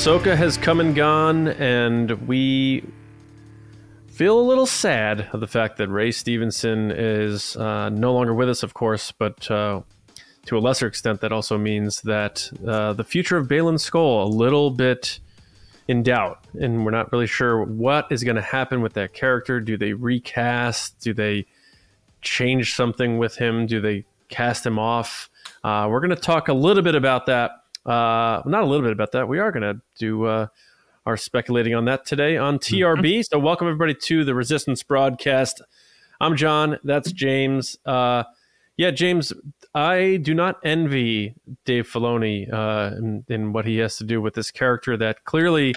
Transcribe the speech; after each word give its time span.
Ahsoka 0.00 0.34
has 0.34 0.56
come 0.56 0.80
and 0.80 0.94
gone, 0.94 1.48
and 1.48 2.26
we 2.26 2.82
feel 4.06 4.40
a 4.40 4.40
little 4.40 4.64
sad 4.64 5.28
of 5.34 5.40
the 5.40 5.46
fact 5.46 5.76
that 5.76 5.88
Ray 5.88 6.10
Stevenson 6.10 6.90
is 6.90 7.54
uh, 7.56 7.90
no 7.90 8.14
longer 8.14 8.32
with 8.32 8.48
us, 8.48 8.62
of 8.62 8.72
course, 8.72 9.12
but 9.12 9.50
uh, 9.50 9.82
to 10.46 10.56
a 10.56 10.58
lesser 10.58 10.86
extent, 10.86 11.20
that 11.20 11.32
also 11.32 11.58
means 11.58 12.00
that 12.00 12.50
uh, 12.66 12.94
the 12.94 13.04
future 13.04 13.36
of 13.36 13.46
Baylan 13.46 13.74
Skoll 13.74 14.24
a 14.24 14.26
little 14.26 14.70
bit 14.70 15.20
in 15.86 16.02
doubt, 16.02 16.46
and 16.58 16.82
we're 16.86 16.92
not 16.92 17.12
really 17.12 17.26
sure 17.26 17.62
what 17.62 18.10
is 18.10 18.24
going 18.24 18.36
to 18.36 18.42
happen 18.42 18.80
with 18.80 18.94
that 18.94 19.12
character. 19.12 19.60
Do 19.60 19.76
they 19.76 19.92
recast? 19.92 20.98
Do 21.00 21.12
they 21.12 21.44
change 22.22 22.74
something 22.74 23.18
with 23.18 23.36
him? 23.36 23.66
Do 23.66 23.82
they 23.82 24.06
cast 24.30 24.64
him 24.64 24.78
off? 24.78 25.28
Uh, 25.62 25.88
we're 25.90 26.00
going 26.00 26.08
to 26.08 26.16
talk 26.16 26.48
a 26.48 26.54
little 26.54 26.82
bit 26.82 26.94
about 26.94 27.26
that. 27.26 27.59
Uh, 27.86 28.42
not 28.44 28.62
a 28.62 28.66
little 28.66 28.82
bit 28.82 28.92
about 28.92 29.12
that. 29.12 29.28
We 29.28 29.38
are 29.38 29.50
going 29.50 29.62
to 29.62 29.80
do 29.98 30.24
uh, 30.24 30.46
our 31.06 31.16
speculating 31.16 31.74
on 31.74 31.86
that 31.86 32.04
today 32.04 32.36
on 32.36 32.58
TRB. 32.58 33.00
Mm-hmm. 33.00 33.22
So, 33.22 33.38
welcome 33.38 33.66
everybody 33.68 33.94
to 33.94 34.24
the 34.24 34.34
Resistance 34.34 34.82
broadcast. 34.82 35.62
I'm 36.20 36.36
John. 36.36 36.78
That's 36.84 37.12
James. 37.12 37.78
Uh, 37.86 38.24
yeah, 38.76 38.90
James. 38.90 39.32
I 39.74 40.18
do 40.22 40.34
not 40.34 40.58
envy 40.64 41.34
Dave 41.64 41.88
Filoni 41.88 42.52
uh, 42.52 42.96
in, 42.96 43.24
in 43.28 43.52
what 43.52 43.64
he 43.64 43.78
has 43.78 43.96
to 43.98 44.04
do 44.04 44.20
with 44.20 44.34
this 44.34 44.50
character. 44.50 44.96
That 44.96 45.24
clearly, 45.24 45.74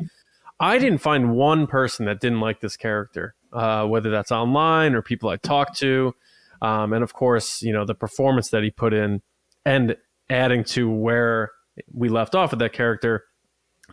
I 0.59 0.79
didn't 0.79 0.99
find 0.99 1.31
one 1.31 1.67
person 1.67 2.05
that 2.07 2.19
didn't 2.19 2.39
like 2.39 2.59
this 2.59 2.75
character, 2.75 3.35
uh, 3.53 3.85
whether 3.85 4.09
that's 4.09 4.31
online 4.31 4.95
or 4.95 5.01
people 5.01 5.29
I 5.29 5.37
talked 5.37 5.77
to. 5.79 6.15
Um, 6.61 6.93
and 6.93 7.03
of 7.03 7.13
course, 7.13 7.61
you 7.61 7.71
know 7.71 7.85
the 7.85 7.95
performance 7.95 8.49
that 8.49 8.63
he 8.63 8.71
put 8.71 8.93
in, 8.93 9.21
and 9.65 9.95
adding 10.29 10.63
to 10.65 10.89
where 10.89 11.51
we 11.93 12.09
left 12.09 12.35
off 12.35 12.51
with 12.51 12.59
that 12.59 12.73
character, 12.73 13.25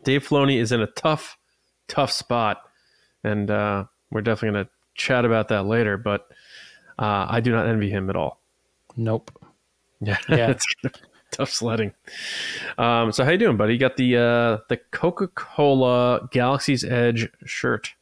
Dave 0.05 0.27
Filoni 0.27 0.59
is 0.59 0.73
in 0.73 0.81
a 0.81 0.87
tough, 0.87 1.37
tough 1.89 2.11
spot, 2.11 2.63
and 3.25 3.51
uh, 3.51 3.85
we're 4.11 4.23
definitely 4.23 4.57
going 4.57 4.67
to 4.67 4.71
chat 4.95 5.25
about 5.25 5.49
that 5.49 5.67
later. 5.67 5.97
But 5.97 6.27
uh, 6.99 7.27
I 7.29 7.41
do 7.41 7.53
not 7.53 7.67
envy 7.67 7.91
him 7.91 8.11
at 8.11 8.17
all. 8.17 8.41
Nope. 8.97 9.31
Yeah, 10.01 10.19
yeah, 10.29 10.51
it's 10.51 10.67
tough 11.31 11.51
sledding. 11.51 11.93
Um, 12.79 13.13
so 13.13 13.25
how 13.25 13.31
you 13.31 13.39
doing, 13.39 13.57
buddy? 13.57 13.75
You 13.75 13.79
got 13.79 13.97
the 13.97 14.17
uh, 14.17 14.59
the 14.69 14.79
Coca 14.91 15.29
Cola 15.29 16.29
Galaxy's 16.31 16.85
Edge 16.85 17.29
shirt. 17.45 17.95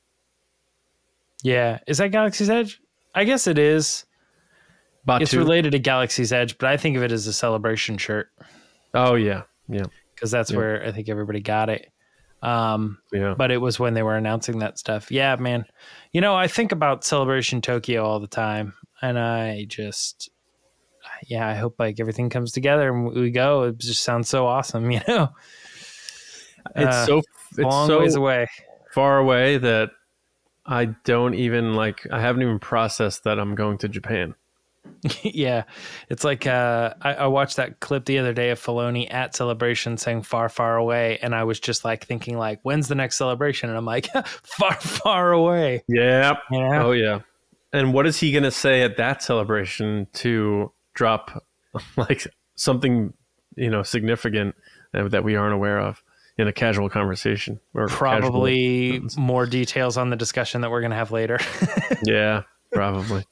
Yeah, 1.42 1.78
is 1.86 1.98
that 1.98 2.10
Galaxy's 2.10 2.50
Edge? 2.50 2.80
I 3.14 3.24
guess 3.24 3.46
it 3.46 3.58
is. 3.58 4.04
Batuu. 5.06 5.22
It's 5.22 5.34
related 5.34 5.72
to 5.72 5.78
Galaxy's 5.78 6.32
Edge, 6.32 6.58
but 6.58 6.68
I 6.68 6.76
think 6.76 6.96
of 6.96 7.02
it 7.02 7.12
as 7.12 7.26
a 7.26 7.32
celebration 7.32 7.96
shirt. 7.96 8.30
Oh 8.94 9.14
yeah, 9.14 9.42
yeah. 9.68 9.84
Because 10.14 10.30
that's 10.30 10.50
yeah. 10.50 10.56
where 10.56 10.84
I 10.84 10.92
think 10.92 11.08
everybody 11.08 11.40
got 11.40 11.70
it. 11.70 11.90
Um, 12.42 12.98
yeah. 13.12 13.34
But 13.36 13.50
it 13.50 13.58
was 13.58 13.78
when 13.78 13.94
they 13.94 14.02
were 14.02 14.16
announcing 14.16 14.60
that 14.60 14.78
stuff. 14.78 15.10
Yeah, 15.10 15.36
man. 15.36 15.64
You 16.12 16.20
know, 16.20 16.34
I 16.34 16.48
think 16.48 16.72
about 16.72 17.04
Celebration 17.04 17.60
Tokyo 17.60 18.04
all 18.04 18.20
the 18.20 18.28
time, 18.28 18.74
and 19.02 19.18
I 19.18 19.64
just, 19.68 20.30
yeah, 21.26 21.46
I 21.46 21.54
hope 21.54 21.76
like 21.78 22.00
everything 22.00 22.30
comes 22.30 22.52
together 22.52 22.92
and 22.92 23.12
we 23.12 23.30
go. 23.30 23.64
It 23.64 23.78
just 23.78 24.02
sounds 24.02 24.28
so 24.28 24.46
awesome, 24.46 24.90
you 24.90 25.00
know. 25.08 25.30
It's 26.76 26.96
uh, 26.96 27.06
so 27.06 27.18
it's 27.18 27.58
long 27.58 27.88
so 27.88 28.00
ways 28.00 28.14
away, 28.14 28.46
far 28.92 29.18
away 29.18 29.58
that 29.58 29.90
I 30.66 30.86
don't 31.04 31.34
even 31.34 31.74
like. 31.74 32.06
I 32.10 32.20
haven't 32.20 32.42
even 32.42 32.58
processed 32.58 33.24
that 33.24 33.38
I'm 33.38 33.54
going 33.54 33.78
to 33.78 33.88
Japan. 33.88 34.34
yeah, 35.22 35.64
it's 36.08 36.24
like 36.24 36.46
uh, 36.46 36.94
I, 37.00 37.14
I, 37.14 37.26
watched 37.26 37.56
that 37.56 37.80
clip 37.80 38.04
the 38.04 38.18
other 38.18 38.32
day 38.32 38.50
of 38.50 38.60
Filoni 38.60 39.12
at 39.12 39.34
Celebration 39.34 39.96
saying 39.96 40.22
"far, 40.22 40.48
far 40.48 40.76
away," 40.76 41.18
and 41.22 41.34
I 41.34 41.44
was 41.44 41.60
just 41.60 41.84
like 41.84 42.06
thinking, 42.06 42.36
like, 42.36 42.60
when's 42.62 42.88
the 42.88 42.94
next 42.94 43.16
celebration? 43.16 43.68
And 43.68 43.78
I'm 43.78 43.84
like, 43.84 44.08
far, 44.42 44.74
far 44.74 45.32
away. 45.32 45.84
Yeah. 45.88 46.34
yeah. 46.50 46.84
Oh 46.84 46.92
yeah. 46.92 47.20
And 47.72 47.92
what 47.92 48.06
is 48.06 48.18
he 48.18 48.32
gonna 48.32 48.50
say 48.50 48.82
at 48.82 48.96
that 48.96 49.22
celebration 49.22 50.06
to 50.14 50.72
drop 50.94 51.44
like 51.96 52.26
something 52.56 53.12
you 53.56 53.70
know 53.70 53.82
significant 53.82 54.54
that 54.92 55.22
we 55.22 55.36
aren't 55.36 55.54
aware 55.54 55.78
of? 55.78 56.02
in 56.38 56.46
a 56.46 56.52
casual 56.52 56.88
conversation 56.88 57.58
or 57.74 57.88
probably 57.88 59.02
more 59.16 59.44
details 59.44 59.96
on 59.96 60.08
the 60.08 60.16
discussion 60.16 60.60
that 60.60 60.70
we're 60.70 60.80
going 60.80 60.92
to 60.92 60.96
have 60.96 61.10
later. 61.10 61.38
yeah, 62.04 62.42
probably. 62.72 63.24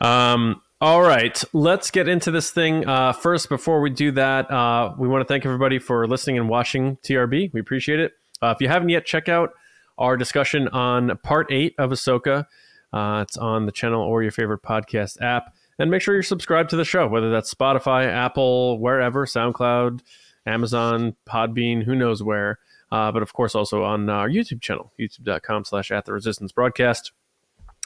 Um, 0.00 0.62
all 0.80 1.02
right, 1.02 1.42
let's 1.52 1.90
get 1.90 2.08
into 2.08 2.30
this 2.30 2.50
thing. 2.50 2.88
Uh, 2.88 3.12
first, 3.12 3.50
before 3.50 3.82
we 3.82 3.90
do 3.90 4.12
that, 4.12 4.50
uh, 4.50 4.94
we 4.98 5.08
want 5.08 5.20
to 5.20 5.26
thank 5.26 5.44
everybody 5.44 5.78
for 5.78 6.06
listening 6.06 6.38
and 6.38 6.48
watching 6.48 6.96
TRB. 6.98 7.52
We 7.52 7.60
appreciate 7.60 8.00
it. 8.00 8.12
Uh, 8.40 8.54
if 8.56 8.62
you 8.62 8.68
haven't 8.68 8.88
yet, 8.88 9.04
check 9.04 9.28
out 9.28 9.50
our 9.98 10.16
discussion 10.16 10.68
on 10.68 11.18
part 11.18 11.52
eight 11.52 11.74
of 11.78 11.90
Ahsoka. 11.90 12.46
Uh, 12.92 13.24
it's 13.26 13.36
on 13.36 13.66
the 13.66 13.72
channel 13.72 14.02
or 14.02 14.22
your 14.22 14.32
favorite 14.32 14.62
podcast 14.62 15.20
app. 15.20 15.54
And 15.78 15.90
make 15.90 16.00
sure 16.00 16.14
you're 16.14 16.22
subscribed 16.22 16.70
to 16.70 16.76
the 16.76 16.84
show, 16.84 17.06
whether 17.06 17.30
that's 17.30 17.52
Spotify, 17.52 18.06
Apple, 18.06 18.78
wherever, 18.78 19.26
SoundCloud, 19.26 20.00
Amazon, 20.46 21.14
Podbean, 21.28 21.84
who 21.84 21.94
knows 21.94 22.22
where. 22.22 22.58
Uh, 22.90 23.12
but 23.12 23.22
of 23.22 23.32
course, 23.34 23.54
also 23.54 23.84
on 23.84 24.08
our 24.08 24.28
YouTube 24.28 24.60
channel, 24.62 24.92
youtube.com 24.98 25.64
slash 25.64 25.90
at 25.90 26.06
the 26.06 26.12
resistance 26.12 26.52
broadcast. 26.52 27.12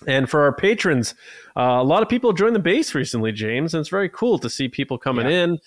And 0.07 0.29
for 0.29 0.43
our 0.43 0.53
patrons, 0.53 1.15
uh, 1.57 1.79
a 1.81 1.85
lot 1.85 2.03
of 2.03 2.09
people 2.09 2.33
joined 2.33 2.55
the 2.55 2.61
base 2.61 2.95
recently, 2.95 3.33
James, 3.33 3.75
and 3.75 3.81
it's 3.81 3.89
very 3.89 4.09
cool 4.09 4.39
to 4.39 4.51
see 4.51 4.69
people 4.69 4.99
coming 4.99 5.27
yeah. 5.27 5.45
in. 5.45 5.59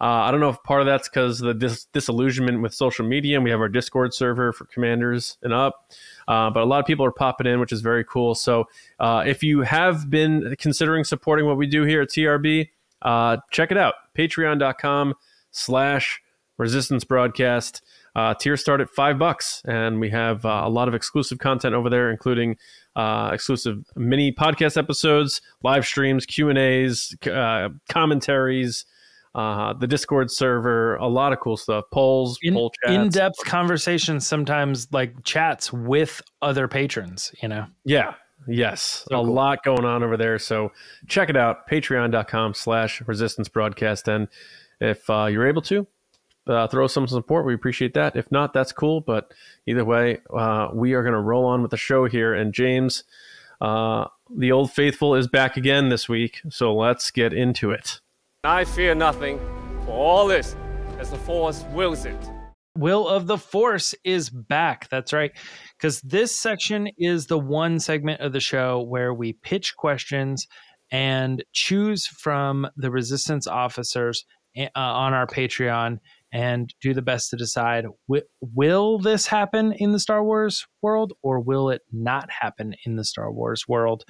Uh, 0.00 0.04
I 0.04 0.30
don't 0.30 0.40
know 0.40 0.50
if 0.50 0.62
part 0.62 0.80
of 0.80 0.86
that's 0.86 1.08
because 1.08 1.38
the 1.38 1.54
dis- 1.54 1.86
disillusionment 1.86 2.60
with 2.60 2.74
social 2.74 3.06
media, 3.06 3.36
and 3.36 3.44
we 3.44 3.50
have 3.50 3.60
our 3.60 3.68
Discord 3.68 4.12
server 4.12 4.52
for 4.52 4.66
commanders 4.66 5.38
and 5.42 5.54
up. 5.54 5.90
Uh, 6.28 6.50
but 6.50 6.62
a 6.62 6.66
lot 6.66 6.80
of 6.80 6.86
people 6.86 7.06
are 7.06 7.12
popping 7.12 7.46
in, 7.46 7.60
which 7.60 7.72
is 7.72 7.80
very 7.80 8.04
cool. 8.04 8.34
So 8.34 8.68
uh, 9.00 9.24
if 9.26 9.42
you 9.42 9.62
have 9.62 10.10
been 10.10 10.54
considering 10.58 11.04
supporting 11.04 11.46
what 11.46 11.56
we 11.56 11.66
do 11.66 11.84
here 11.84 12.02
at 12.02 12.10
TRB, 12.10 12.68
uh, 13.02 13.38
check 13.50 13.70
it 13.70 13.78
out. 13.78 13.94
Patreon.com 14.16 15.14
slash 15.50 16.20
resistance 16.58 17.04
broadcast. 17.04 17.82
Uh, 18.14 18.34
tiers 18.34 18.60
start 18.60 18.80
at 18.80 18.90
five 18.90 19.18
bucks, 19.18 19.62
and 19.66 20.00
we 20.00 20.10
have 20.10 20.44
uh, 20.44 20.62
a 20.64 20.70
lot 20.70 20.88
of 20.88 20.94
exclusive 20.94 21.38
content 21.38 21.74
over 21.74 21.90
there, 21.90 22.10
including 22.10 22.56
uh, 22.96 23.30
exclusive 23.32 23.84
mini 23.94 24.32
podcast 24.32 24.76
episodes, 24.76 25.42
live 25.62 25.86
streams, 25.86 26.24
Q 26.26 26.48
and 26.48 26.58
A's, 26.58 27.14
uh, 27.30 27.68
commentaries, 27.90 28.86
uh, 29.34 29.74
the 29.74 29.86
Discord 29.86 30.30
server, 30.30 30.96
a 30.96 31.06
lot 31.06 31.34
of 31.34 31.40
cool 31.40 31.58
stuff, 31.58 31.84
polls, 31.92 32.38
in, 32.40 32.54
poll 32.54 32.72
chats, 32.82 32.94
in-depth 32.94 33.44
conversations, 33.44 34.26
sometimes 34.26 34.88
like 34.92 35.22
chats 35.24 35.70
with 35.70 36.22
other 36.40 36.66
patrons. 36.68 37.30
You 37.42 37.48
know, 37.50 37.66
yeah, 37.84 38.14
yes, 38.48 39.04
so 39.10 39.20
a 39.20 39.24
cool. 39.24 39.34
lot 39.34 39.62
going 39.62 39.84
on 39.84 40.02
over 40.02 40.16
there. 40.16 40.38
So 40.38 40.72
check 41.06 41.28
it 41.28 41.36
out, 41.36 41.68
Patreon.com/slash 41.68 43.02
Resistance 43.02 43.50
Broadcast, 43.50 44.08
and 44.08 44.28
if 44.80 45.08
uh, 45.10 45.26
you're 45.26 45.46
able 45.46 45.62
to, 45.62 45.86
uh, 46.46 46.68
throw 46.68 46.86
some 46.86 47.06
support. 47.06 47.46
We 47.46 47.54
appreciate 47.54 47.94
that. 47.94 48.16
If 48.16 48.30
not, 48.30 48.52
that's 48.52 48.72
cool. 48.72 49.00
But 49.00 49.32
either 49.66 49.84
way, 49.84 50.18
uh, 50.34 50.68
we 50.72 50.94
are 50.94 51.02
going 51.02 51.14
to 51.14 51.20
roll 51.20 51.46
on 51.46 51.62
with 51.62 51.70
the 51.70 51.76
show 51.76 52.06
here. 52.06 52.34
And 52.34 52.52
James, 52.52 53.04
uh, 53.60 54.06
the 54.34 54.52
old 54.52 54.72
faithful, 54.72 55.14
is 55.14 55.26
back 55.28 55.56
again 55.56 55.88
this 55.88 56.08
week. 56.08 56.40
So 56.50 56.74
let's 56.74 57.10
get 57.10 57.32
into 57.32 57.70
it. 57.70 58.00
I 58.44 58.64
fear 58.64 58.94
nothing, 58.94 59.38
for 59.84 59.92
all 59.92 60.26
this, 60.26 60.54
as 60.98 61.10
the 61.10 61.18
Force 61.18 61.64
wills 61.72 62.04
it. 62.04 62.16
Will 62.76 63.08
of 63.08 63.26
the 63.26 63.38
Force 63.38 63.94
is 64.04 64.30
back. 64.30 64.88
That's 64.90 65.12
right. 65.12 65.32
Because 65.76 66.00
this 66.02 66.38
section 66.38 66.88
is 66.98 67.26
the 67.26 67.38
one 67.38 67.80
segment 67.80 68.20
of 68.20 68.32
the 68.32 68.40
show 68.40 68.82
where 68.82 69.14
we 69.14 69.32
pitch 69.32 69.74
questions 69.76 70.46
and 70.92 71.42
choose 71.52 72.06
from 72.06 72.68
the 72.76 72.90
resistance 72.90 73.46
officers 73.46 74.24
uh, 74.56 74.68
on 74.74 75.12
our 75.12 75.26
Patreon 75.26 75.98
and 76.32 76.74
do 76.80 76.92
the 76.92 77.02
best 77.02 77.30
to 77.30 77.36
decide 77.36 77.86
will 78.40 78.98
this 78.98 79.26
happen 79.26 79.72
in 79.74 79.92
the 79.92 79.98
Star 79.98 80.24
Wars 80.24 80.66
world 80.82 81.12
or 81.22 81.40
will 81.40 81.70
it 81.70 81.82
not 81.92 82.30
happen 82.30 82.74
in 82.84 82.96
the 82.96 83.04
Star 83.04 83.30
Wars 83.30 83.68
world? 83.68 84.04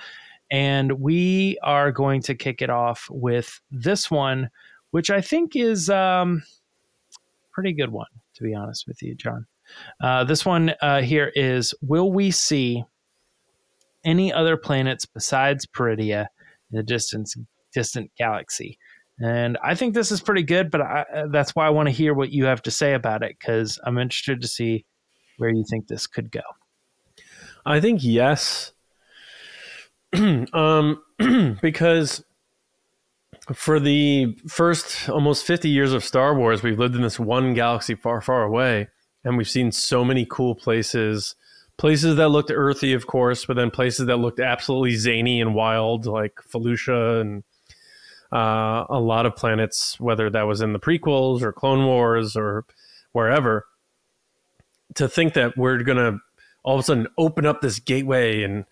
And 0.50 1.00
we 1.00 1.58
are 1.62 1.90
going 1.90 2.22
to 2.22 2.34
kick 2.34 2.62
it 2.62 2.70
off 2.70 3.08
with 3.10 3.60
this 3.70 4.10
one, 4.10 4.50
which 4.92 5.10
I 5.10 5.20
think 5.20 5.56
is 5.56 5.90
um, 5.90 6.42
pretty 7.52 7.72
good 7.72 7.90
one, 7.90 8.06
to 8.34 8.42
be 8.42 8.54
honest 8.54 8.86
with 8.86 9.02
you, 9.02 9.14
John. 9.14 9.46
Uh, 10.00 10.24
this 10.24 10.44
one 10.44 10.74
uh, 10.80 11.02
here 11.02 11.32
is 11.34 11.74
Will 11.82 12.12
we 12.12 12.30
see 12.30 12.84
any 14.04 14.32
other 14.32 14.56
planets 14.56 15.04
besides 15.04 15.66
Peridea 15.66 16.26
in 16.70 16.76
the 16.76 16.82
distant, 16.82 17.34
distant 17.74 18.10
galaxy? 18.16 18.78
And 19.20 19.56
I 19.64 19.74
think 19.74 19.94
this 19.94 20.12
is 20.12 20.20
pretty 20.20 20.42
good, 20.42 20.70
but 20.70 20.82
I, 20.82 21.04
uh, 21.14 21.26
that's 21.28 21.54
why 21.54 21.66
I 21.66 21.70
want 21.70 21.88
to 21.88 21.94
hear 21.94 22.12
what 22.12 22.30
you 22.30 22.44
have 22.44 22.62
to 22.62 22.70
say 22.70 22.92
about 22.94 23.22
it 23.22 23.36
because 23.38 23.78
I'm 23.84 23.98
interested 23.98 24.42
to 24.42 24.48
see 24.48 24.84
where 25.38 25.50
you 25.50 25.64
think 25.70 25.88
this 25.88 26.06
could 26.06 26.30
go. 26.30 26.42
I 27.64 27.80
think 27.80 28.04
yes. 28.04 28.72
um, 30.52 31.02
because 31.62 32.24
for 33.54 33.80
the 33.80 34.36
first 34.48 35.08
almost 35.08 35.46
50 35.46 35.68
years 35.68 35.92
of 35.92 36.04
Star 36.04 36.34
Wars, 36.34 36.62
we've 36.62 36.78
lived 36.78 36.94
in 36.94 37.02
this 37.02 37.18
one 37.18 37.54
galaxy 37.54 37.94
far, 37.94 38.20
far 38.20 38.42
away. 38.42 38.88
and 39.24 39.36
we've 39.36 39.48
seen 39.48 39.72
so 39.72 40.04
many 40.04 40.26
cool 40.28 40.54
places 40.54 41.34
places 41.78 42.16
that 42.16 42.30
looked 42.30 42.50
earthy 42.50 42.94
of 42.94 43.06
course 43.06 43.44
but 43.44 43.54
then 43.54 43.70
places 43.70 44.06
that 44.06 44.16
looked 44.16 44.40
absolutely 44.40 44.96
zany 44.96 45.42
and 45.42 45.54
wild 45.54 46.06
like 46.06 46.36
felucia 46.36 47.20
and 47.20 47.44
uh, 48.32 48.84
a 48.88 49.00
lot 49.00 49.26
of 49.26 49.36
planets 49.36 49.98
whether 50.00 50.28
that 50.30 50.42
was 50.42 50.60
in 50.60 50.72
the 50.72 50.80
prequels 50.80 51.42
or 51.42 51.52
clone 51.52 51.86
wars 51.86 52.36
or 52.36 52.64
wherever 53.12 53.66
to 54.94 55.08
think 55.08 55.34
that 55.34 55.56
we're 55.56 55.82
going 55.82 55.96
to 55.96 56.18
all 56.62 56.74
of 56.74 56.80
a 56.80 56.82
sudden 56.82 57.06
open 57.16 57.46
up 57.46 57.60
this 57.60 57.78
gateway 57.78 58.42
and 58.42 58.64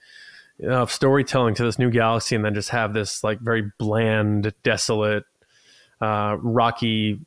uh, 0.68 0.86
storytelling 0.86 1.54
to 1.54 1.64
this 1.64 1.78
new 1.78 1.90
galaxy 1.90 2.34
and 2.34 2.44
then 2.44 2.54
just 2.54 2.70
have 2.70 2.94
this 2.94 3.22
like 3.24 3.40
very 3.40 3.70
bland 3.78 4.52
desolate 4.62 5.24
uh, 6.00 6.36
rocky 6.40 7.20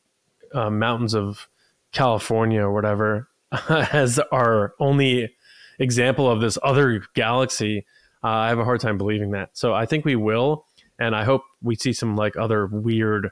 uh, 0.54 0.70
mountains 0.70 1.14
of 1.14 1.48
california 1.92 2.62
or 2.62 2.72
whatever 2.72 3.28
as 3.68 4.18
our 4.30 4.74
only 4.78 5.34
example 5.78 6.30
of 6.30 6.40
this 6.40 6.58
other 6.62 7.02
galaxy 7.14 7.84
uh, 8.22 8.28
i 8.28 8.48
have 8.48 8.58
a 8.58 8.64
hard 8.64 8.80
time 8.80 8.98
believing 8.98 9.30
that. 9.30 9.50
So 9.54 9.72
i 9.74 9.86
think 9.86 10.04
we 10.04 10.16
will 10.16 10.66
and 10.98 11.14
i 11.14 11.24
hope 11.24 11.42
we 11.62 11.74
see 11.74 11.92
some 11.92 12.16
like 12.16 12.36
other 12.36 12.66
weird 12.66 13.30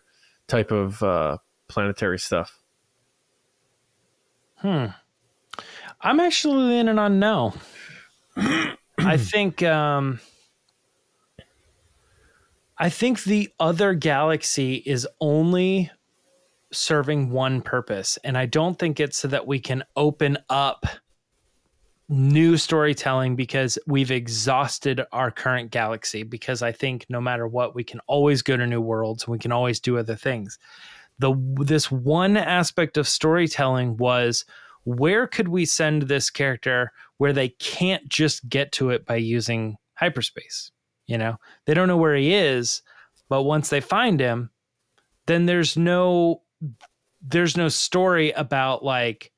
type 0.48 0.70
of 0.70 1.02
uh, 1.02 1.36
planetary 1.68 2.18
stuff 2.18 2.60
Hmm. 4.58 4.86
I'm 6.00 6.20
actually 6.20 6.62
leaning 6.64 6.98
on 6.98 7.18
no. 7.18 7.54
I 8.36 9.16
think 9.16 9.62
um 9.62 10.20
I 12.78 12.90
think 12.90 13.22
the 13.24 13.50
other 13.58 13.94
galaxy 13.94 14.76
is 14.76 15.06
only 15.20 15.90
serving 16.72 17.30
one 17.30 17.62
purpose 17.62 18.18
and 18.24 18.36
I 18.36 18.46
don't 18.46 18.78
think 18.78 18.98
it's 19.00 19.18
so 19.18 19.28
that 19.28 19.46
we 19.46 19.60
can 19.60 19.84
open 19.94 20.36
up 20.50 20.84
new 22.08 22.56
storytelling 22.56 23.34
because 23.34 23.78
we've 23.86 24.12
exhausted 24.12 25.02
our 25.12 25.30
current 25.30 25.70
galaxy 25.72 26.22
because 26.22 26.62
I 26.62 26.70
think 26.70 27.04
no 27.08 27.20
matter 27.20 27.48
what 27.48 27.74
we 27.74 27.82
can 27.82 28.00
always 28.06 28.42
go 28.42 28.56
to 28.56 28.66
new 28.66 28.80
worlds 28.80 29.26
we 29.26 29.38
can 29.38 29.52
always 29.52 29.80
do 29.80 29.98
other 29.98 30.14
things. 30.14 30.58
The 31.18 31.34
this 31.56 31.90
one 31.90 32.36
aspect 32.36 32.96
of 32.96 33.08
storytelling 33.08 33.96
was 33.96 34.44
where 34.84 35.26
could 35.26 35.48
we 35.48 35.64
send 35.64 36.02
this 36.02 36.30
character 36.30 36.92
where 37.16 37.32
they 37.32 37.48
can't 37.48 38.08
just 38.08 38.48
get 38.48 38.70
to 38.72 38.90
it 38.90 39.04
by 39.04 39.16
using 39.16 39.76
hyperspace 39.94 40.70
you 41.06 41.18
know 41.18 41.36
they 41.64 41.74
don't 41.74 41.88
know 41.88 41.96
where 41.96 42.14
he 42.14 42.34
is 42.34 42.82
but 43.28 43.42
once 43.42 43.68
they 43.68 43.80
find 43.80 44.20
him 44.20 44.50
then 45.26 45.46
there's 45.46 45.76
no 45.76 46.42
there's 47.22 47.56
no 47.56 47.68
story 47.68 48.30
about 48.32 48.84
like 48.84 49.32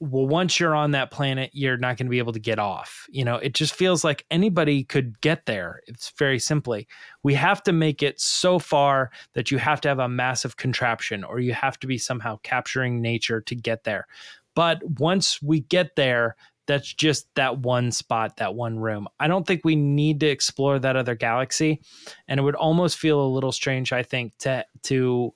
well 0.00 0.26
once 0.26 0.60
you're 0.60 0.74
on 0.74 0.92
that 0.92 1.10
planet 1.10 1.50
you're 1.52 1.76
not 1.76 1.96
going 1.96 2.06
to 2.06 2.10
be 2.10 2.18
able 2.18 2.32
to 2.32 2.38
get 2.38 2.58
off 2.58 3.06
you 3.08 3.24
know? 3.24 3.36
It 3.36 3.54
just 3.54 3.74
feels 3.74 4.04
like 4.04 4.24
anybody 4.30 4.84
could 4.84 5.20
get 5.20 5.46
there 5.46 5.80
it's 5.86 6.12
very 6.18 6.38
simply. 6.38 6.86
We 7.22 7.34
have 7.34 7.62
to 7.64 7.72
make 7.72 8.02
it 8.02 8.20
so 8.20 8.58
far 8.58 9.10
that 9.34 9.50
you 9.50 9.58
have 9.58 9.80
to 9.82 9.88
have 9.88 9.98
a 9.98 10.08
massive 10.08 10.56
contraption 10.56 11.24
or 11.24 11.40
you 11.40 11.52
have 11.54 11.78
to 11.80 11.86
be 11.86 11.98
somehow 11.98 12.38
capturing 12.42 13.00
nature 13.00 13.40
to 13.40 13.54
get 13.54 13.84
there. 13.84 14.06
But 14.54 14.82
once 14.98 15.40
we 15.42 15.60
get 15.60 15.96
there, 15.96 16.36
that's 16.66 16.92
just 16.92 17.34
that 17.34 17.58
one 17.58 17.90
spot, 17.90 18.36
that 18.36 18.54
one 18.54 18.78
room. 18.78 19.08
I 19.18 19.26
don't 19.26 19.46
think 19.46 19.62
we 19.64 19.76
need 19.76 20.20
to 20.20 20.26
explore 20.26 20.78
that 20.78 20.96
other 20.96 21.14
galaxy, 21.14 21.80
and 22.28 22.38
it 22.38 22.42
would 22.42 22.54
almost 22.54 22.98
feel 22.98 23.20
a 23.20 23.26
little 23.26 23.52
strange, 23.52 23.92
I 23.92 24.02
think, 24.02 24.36
to 24.40 24.66
to 24.84 25.34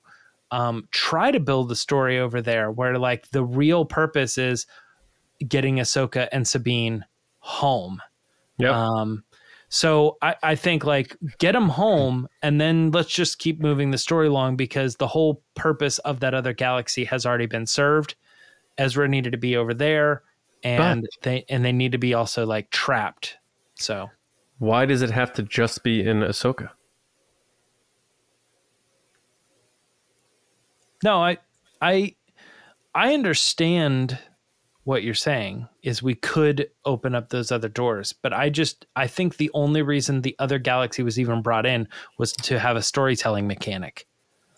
um, 0.53 0.87
try 0.91 1.31
to 1.31 1.39
build 1.39 1.69
the 1.69 1.75
story 1.75 2.19
over 2.19 2.41
there, 2.41 2.71
where 2.71 2.97
like 2.97 3.29
the 3.31 3.43
real 3.43 3.85
purpose 3.85 4.37
is 4.37 4.65
getting 5.47 5.77
Ahsoka 5.77 6.29
and 6.31 6.47
Sabine 6.47 7.03
home. 7.39 8.01
Yeah. 8.57 8.71
Um, 8.71 9.23
so 9.69 10.17
I, 10.21 10.35
I 10.43 10.55
think 10.55 10.85
like 10.85 11.17
get 11.39 11.53
them 11.53 11.69
home, 11.69 12.27
and 12.41 12.61
then 12.61 12.91
let's 12.91 13.11
just 13.11 13.39
keep 13.39 13.59
moving 13.59 13.91
the 13.91 13.97
story 13.97 14.27
along 14.27 14.55
because 14.55 14.95
the 14.95 15.07
whole 15.07 15.41
purpose 15.55 15.97
of 15.99 16.19
that 16.21 16.33
other 16.33 16.53
galaxy 16.53 17.03
has 17.05 17.25
already 17.25 17.47
been 17.47 17.65
served 17.65 18.15
Ezra 18.77 19.07
needed 19.07 19.31
to 19.31 19.37
be 19.37 19.55
over 19.55 19.73
there, 19.73 20.23
and 20.63 21.01
but, 21.01 21.23
they 21.23 21.45
and 21.49 21.63
they 21.63 21.71
need 21.71 21.91
to 21.91 21.97
be 21.97 22.13
also 22.13 22.45
like 22.45 22.69
trapped. 22.71 23.37
So 23.75 24.09
why 24.59 24.85
does 24.85 25.01
it 25.01 25.11
have 25.11 25.33
to 25.33 25.43
just 25.43 25.83
be 25.83 26.01
in 26.01 26.19
Ahsoka? 26.19 26.69
No, 31.03 31.21
I 31.21 31.37
I 31.81 32.15
I 32.95 33.13
understand 33.13 34.17
what 34.85 35.03
you're 35.03 35.13
saying 35.13 35.67
is 35.81 36.03
we 36.03 36.15
could 36.15 36.69
open 36.83 37.15
up 37.15 37.29
those 37.29 37.53
other 37.53 37.69
doors 37.69 38.11
but 38.11 38.33
i 38.33 38.49
just 38.49 38.85
i 38.97 39.07
think 39.07 39.37
the 39.37 39.49
only 39.53 39.81
reason 39.81 40.21
the 40.21 40.35
other 40.39 40.59
galaxy 40.59 41.01
was 41.01 41.17
even 41.17 41.41
brought 41.41 41.65
in 41.65 41.87
was 42.17 42.33
to 42.33 42.59
have 42.59 42.75
a 42.75 42.81
storytelling 42.81 43.47
mechanic. 43.47 44.05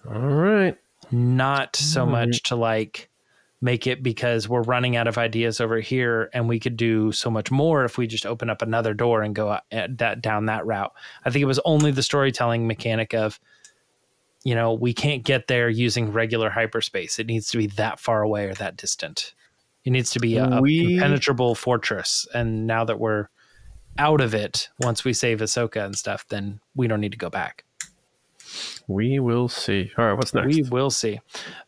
All 0.07 0.19
right. 0.19 0.77
Not 1.11 1.75
so 1.75 2.05
much 2.05 2.43
to 2.43 2.55
like 2.55 3.09
make 3.61 3.87
it 3.87 4.03
because 4.03 4.49
we're 4.49 4.61
running 4.61 4.95
out 4.95 5.07
of 5.07 5.17
ideas 5.17 5.61
over 5.61 5.79
here 5.79 6.29
and 6.33 6.47
we 6.47 6.59
could 6.59 6.77
do 6.77 7.11
so 7.11 7.29
much 7.29 7.51
more 7.51 7.85
if 7.85 7.97
we 7.97 8.05
just 8.05 8.25
open 8.25 8.49
up 8.49 8.61
another 8.61 8.93
door 8.93 9.21
and 9.21 9.33
go 9.33 9.49
uh, 9.49 9.59
that 9.71 10.21
down 10.21 10.45
that 10.45 10.65
route. 10.65 10.91
I 11.23 11.29
think 11.29 11.41
it 11.41 11.47
was 11.47 11.59
only 11.65 11.91
the 11.91 12.03
storytelling 12.03 12.67
mechanic 12.67 13.13
of 13.13 13.39
you 14.45 14.53
know, 14.53 14.73
we 14.73 14.93
can't 14.93 15.23
get 15.23 15.47
there 15.47 15.67
using 15.67 16.13
regular 16.13 16.51
hyperspace. 16.51 17.19
It 17.19 17.25
needs 17.25 17.49
to 17.49 17.57
be 17.57 17.67
that 17.67 17.99
far 17.99 18.21
away 18.21 18.45
or 18.45 18.53
that 18.53 18.77
distant. 18.77 19.33
It 19.83 19.89
needs 19.89 20.11
to 20.11 20.19
be 20.19 20.37
a, 20.37 20.61
we, 20.61 20.79
a 20.79 20.89
impenetrable 20.97 21.55
fortress. 21.55 22.27
And 22.33 22.67
now 22.67 22.85
that 22.85 22.99
we're 22.99 23.27
out 23.97 24.21
of 24.21 24.35
it, 24.35 24.69
once 24.79 25.03
we 25.03 25.13
save 25.13 25.39
Ahsoka 25.39 25.83
and 25.83 25.97
stuff, 25.97 26.27
then 26.29 26.59
we 26.75 26.87
don't 26.87 27.01
need 27.01 27.11
to 27.11 27.17
go 27.17 27.29
back. 27.29 27.65
We 28.87 29.19
will 29.19 29.49
see. 29.49 29.91
All 29.97 30.05
right, 30.05 30.13
what's 30.13 30.33
next? 30.33 30.55
We 30.55 30.61
will 30.61 30.91
see. 30.91 31.19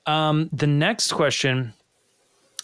Um, 0.06 0.48
the 0.54 0.68
next 0.68 1.14
question 1.14 1.74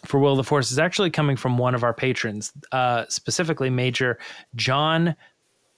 for 0.06 0.20
Will 0.20 0.36
the 0.36 0.44
Force 0.44 0.72
is 0.72 0.78
actually 0.78 1.10
coming 1.10 1.38
from 1.38 1.58
one 1.58 1.74
of 1.74 1.84
our 1.84 1.94
patrons, 1.94 2.54
uh, 2.72 3.06
specifically 3.10 3.72
Major 3.72 4.20
John 4.56 5.16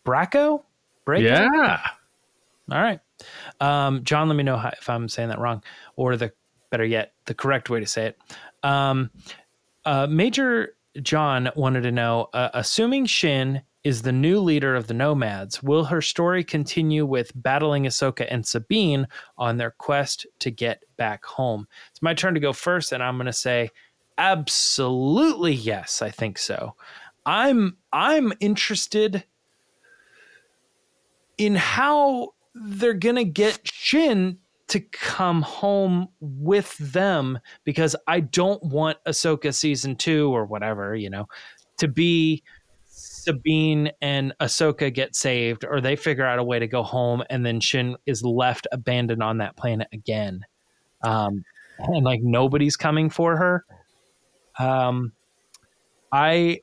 Bracco. 0.06 0.63
Bracco? 1.08 1.22
Yeah. 1.22 1.80
All 2.70 2.82
right. 2.82 3.00
Um, 3.60 4.04
John, 4.04 4.28
let 4.28 4.36
me 4.36 4.44
know 4.44 4.58
how, 4.58 4.70
if 4.70 4.90
I'm 4.90 5.10
saying 5.10 5.30
that 5.30 5.40
wrong, 5.40 5.64
or 5.96 6.18
the 6.18 6.32
better 6.70 6.86
yet, 6.86 7.14
the 7.26 7.34
correct 7.34 7.70
way 7.70 7.80
to 7.80 7.86
say 7.86 8.08
it. 8.08 8.20
Um, 8.64 9.12
uh, 9.86 10.08
Major 10.08 10.76
John 11.02 11.50
wanted 11.56 11.82
to 11.82 11.92
know 11.92 12.30
uh, 12.34 12.50
assuming 12.54 13.06
Shin 13.06 13.62
is 13.84 14.02
the 14.02 14.12
new 14.12 14.40
leader 14.40 14.76
of 14.76 14.88
the 14.88 14.96
Nomads, 14.96 15.62
will 15.62 15.86
her 15.86 16.02
story 16.02 16.44
continue 16.44 17.06
with 17.06 17.32
battling 17.36 17.84
Ahsoka 17.84 18.28
and 18.32 18.46
Sabine 18.46 19.08
on 19.38 19.58
their 19.58 19.72
quest 19.72 20.26
to 20.40 20.50
get 20.50 20.84
back 20.98 21.24
home? 21.24 21.68
It's 21.92 22.02
my 22.02 22.16
turn 22.16 22.34
to 22.34 22.40
go 22.40 22.52
first, 22.52 22.92
and 22.92 23.04
I'm 23.04 23.18
going 23.18 23.28
to 23.28 23.34
say 23.34 23.70
Absolutely 24.18 25.54
yes, 25.54 26.02
I 26.02 26.10
think 26.10 26.38
so. 26.38 26.76
I'm 27.26 27.78
I'm 27.92 28.32
interested 28.40 29.26
in 31.38 31.56
how 31.56 32.35
they're 32.56 32.94
going 32.94 33.18
to 33.18 33.26
get 33.26 33.60
Shin 33.66 34.38
to 34.68 34.80
come 34.80 35.42
home 35.42 36.08
with 36.20 36.76
them 36.78 37.38
because 37.66 37.96
I 38.08 38.22
don't 38.22 38.64
want 38.64 38.98
Ahsoka 39.08 39.54
season 39.54 39.96
2 39.96 40.36
or 40.36 40.46
whatever, 40.46 40.96
you 40.96 41.10
know, 41.10 41.28
to 41.78 41.88
be 41.88 42.42
Sabine 42.86 43.92
and 44.02 44.34
Ahsoka 44.40 44.92
get 44.92 45.16
saved 45.16 45.66
or 45.66 45.82
they 45.82 45.96
figure 45.96 46.26
out 46.26 46.40
a 46.40 46.44
way 46.44 46.58
to 46.58 46.68
go 46.68 46.82
home 46.82 47.24
and 47.30 47.46
then 47.46 47.60
Shin 47.60 47.96
is 48.06 48.24
left 48.24 48.68
abandoned 48.72 49.22
on 49.22 49.38
that 49.40 49.56
planet 49.56 49.88
again. 49.94 50.46
Um, 51.04 51.44
and 51.78 52.06
like 52.06 52.22
nobody's 52.22 52.78
coming 52.78 53.10
for 53.10 53.36
her. 53.36 53.66
Um, 54.58 55.12
I 56.12 56.62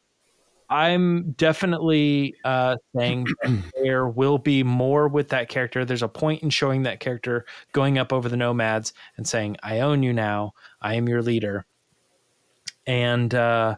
I'm 0.73 1.33
definitely 1.33 2.35
uh, 2.45 2.77
saying 2.97 3.27
there 3.83 4.09
will 4.09 4.39
be 4.39 4.63
more 4.63 5.07
with 5.07 5.29
that 5.29 5.51
character. 5.51 5.85
There's 5.85 6.03
a 6.03 6.09
point 6.09 6.43
in 6.43 6.49
showing 6.49 6.85
that 6.85 6.99
character 6.99 7.45
going 7.73 7.99
up 7.99 8.11
over 8.11 8.29
the 8.29 8.39
nomads 8.39 8.95
and 9.19 9.29
saying, 9.29 9.59
"I 9.63 9.81
own 9.81 10.03
you 10.03 10.15
now. 10.15 10.55
I 10.81 10.95
am 10.95 11.09
your 11.09 11.21
leader." 11.21 11.67
And 12.87 13.35
uh, 13.35 13.77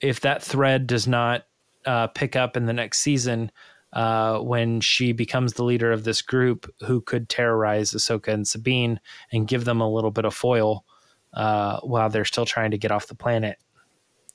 if 0.00 0.20
that 0.20 0.42
thread 0.42 0.88
does 0.88 1.06
not 1.06 1.44
uh, 1.86 2.08
pick 2.08 2.34
up 2.34 2.56
in 2.56 2.66
the 2.66 2.72
next 2.72 2.98
season, 2.98 3.52
uh, 3.92 4.38
when 4.40 4.80
she 4.80 5.12
becomes 5.12 5.52
the 5.52 5.64
leader 5.64 5.92
of 5.92 6.02
this 6.02 6.20
group 6.20 6.68
who 6.84 7.00
could 7.00 7.28
terrorize 7.28 7.92
Ahsoka 7.92 8.32
and 8.32 8.46
Sabine 8.46 8.98
and 9.30 9.46
give 9.46 9.64
them 9.64 9.80
a 9.80 9.88
little 9.88 10.10
bit 10.10 10.24
of 10.24 10.34
foil, 10.34 10.84
uh, 11.32 11.78
while 11.80 12.10
they're 12.10 12.24
still 12.24 12.44
trying 12.44 12.72
to 12.72 12.78
get 12.78 12.90
off 12.90 13.06
the 13.06 13.14
planet. 13.14 13.58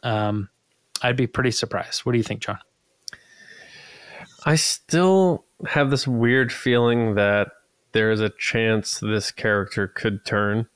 Um, 0.02 0.50
I'd 1.02 1.18
be 1.18 1.28
pretty 1.28 1.52
surprised. 1.52 2.02
What 2.02 2.14
do 2.14 2.18
you 2.18 2.24
think, 2.24 2.42
John? 2.42 2.60
I 4.46 4.56
still 4.56 5.46
have 5.68 5.90
this 5.90 6.08
weird 6.08 6.52
feeling 6.52 7.16
that 7.16 7.50
there 7.92 8.12
is 8.12 8.22
a 8.22 8.30
chance 8.30 9.00
this 9.00 9.32
character 9.32 9.88
could 9.88 10.26
turn. 10.26 10.68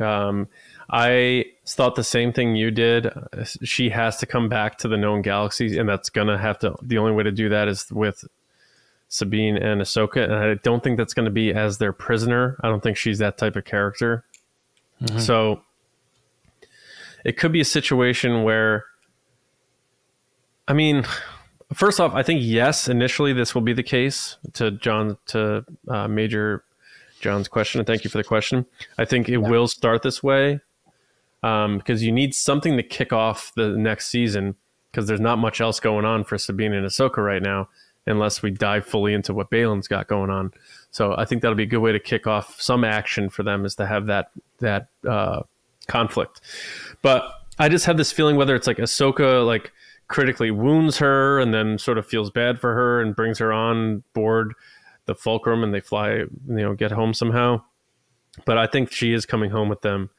Um, 0.00 0.48
I 0.90 1.46
thought 1.66 1.94
the 1.94 2.04
same 2.04 2.32
thing 2.32 2.56
you 2.56 2.70
did. 2.70 3.10
She 3.62 3.90
has 3.90 4.18
to 4.18 4.26
come 4.26 4.48
back 4.48 4.78
to 4.78 4.88
the 4.88 4.96
known 4.96 5.22
galaxies, 5.22 5.76
and 5.76 5.88
that's 5.88 6.10
gonna 6.10 6.38
have 6.38 6.58
to. 6.60 6.74
The 6.82 6.98
only 6.98 7.12
way 7.12 7.24
to 7.24 7.32
do 7.32 7.48
that 7.48 7.68
is 7.68 7.90
with 7.90 8.24
Sabine 9.08 9.56
and 9.56 9.80
Ahsoka, 9.80 10.22
and 10.22 10.34
I 10.34 10.54
don't 10.54 10.84
think 10.84 10.98
that's 10.98 11.14
going 11.14 11.24
to 11.24 11.30
be 11.30 11.52
as 11.52 11.78
their 11.78 11.92
prisoner. 11.92 12.58
I 12.62 12.68
don't 12.68 12.82
think 12.82 12.96
she's 12.96 13.18
that 13.18 13.38
type 13.38 13.56
of 13.56 13.64
character. 13.64 14.24
Mm-hmm. 15.02 15.18
So 15.18 15.62
it 17.24 17.38
could 17.38 17.50
be 17.50 17.60
a 17.60 17.64
situation 17.64 18.42
where, 18.42 18.84
I 20.68 20.74
mean, 20.74 21.04
first 21.72 21.98
off, 21.98 22.14
I 22.14 22.22
think 22.22 22.40
yes, 22.44 22.88
initially 22.88 23.32
this 23.32 23.54
will 23.54 23.62
be 23.62 23.72
the 23.72 23.82
case. 23.82 24.36
To 24.54 24.70
John, 24.70 25.16
to 25.28 25.64
uh, 25.88 26.06
Major 26.06 26.62
John's 27.20 27.48
question, 27.48 27.80
and 27.80 27.86
thank 27.86 28.04
you 28.04 28.10
for 28.10 28.18
the 28.18 28.24
question. 28.24 28.66
I 28.98 29.04
think 29.06 29.28
it 29.28 29.32
yeah. 29.32 29.48
will 29.48 29.66
start 29.66 30.02
this 30.02 30.22
way 30.22 30.60
um, 31.42 31.78
because 31.78 32.02
you 32.02 32.12
need 32.12 32.34
something 32.34 32.76
to 32.76 32.82
kick 32.82 33.12
off 33.12 33.52
the 33.56 33.68
next 33.68 34.08
season 34.08 34.56
because 34.90 35.08
there's 35.08 35.20
not 35.20 35.38
much 35.38 35.60
else 35.60 35.80
going 35.80 36.04
on 36.04 36.22
for 36.24 36.38
Sabine 36.38 36.74
and 36.74 36.86
Ahsoka 36.86 37.18
right 37.18 37.42
now 37.42 37.68
unless 38.06 38.42
we 38.42 38.50
dive 38.50 38.86
fully 38.86 39.12
into 39.12 39.34
what 39.34 39.50
Baylan's 39.50 39.86
got 39.86 40.08
going 40.08 40.30
on. 40.30 40.52
So 40.90 41.14
I 41.16 41.24
think 41.24 41.42
that'll 41.42 41.56
be 41.56 41.64
a 41.64 41.66
good 41.66 41.78
way 41.78 41.92
to 41.92 42.00
kick 42.00 42.26
off 42.26 42.60
some 42.60 42.82
action 42.84 43.28
for 43.28 43.42
them 43.42 43.64
is 43.64 43.74
to 43.76 43.86
have 43.86 44.06
that 44.06 44.30
that 44.60 44.88
uh, 45.06 45.42
conflict. 45.86 46.40
But 47.02 47.30
I 47.58 47.68
just 47.68 47.86
have 47.86 47.96
this 47.96 48.12
feeling 48.12 48.36
whether 48.36 48.54
it's 48.54 48.66
like 48.66 48.78
Ahsoka 48.78 49.46
like 49.46 49.72
critically 50.08 50.50
wounds 50.50 50.98
her 50.98 51.38
and 51.38 51.52
then 51.52 51.78
sort 51.78 51.98
of 51.98 52.06
feels 52.06 52.30
bad 52.30 52.58
for 52.58 52.74
her 52.74 53.00
and 53.00 53.14
brings 53.14 53.38
her 53.38 53.52
on 53.52 54.02
board 54.14 54.54
the 55.06 55.14
fulcrum 55.14 55.62
and 55.62 55.72
they 55.72 55.80
fly 55.80 56.10
you 56.10 56.28
know 56.46 56.74
get 56.74 56.90
home 56.90 57.14
somehow. 57.14 57.62
But 58.44 58.58
I 58.58 58.66
think 58.66 58.92
she 58.92 59.12
is 59.12 59.26
coming 59.26 59.50
home 59.50 59.68
with 59.68 59.82
them, 59.82 60.10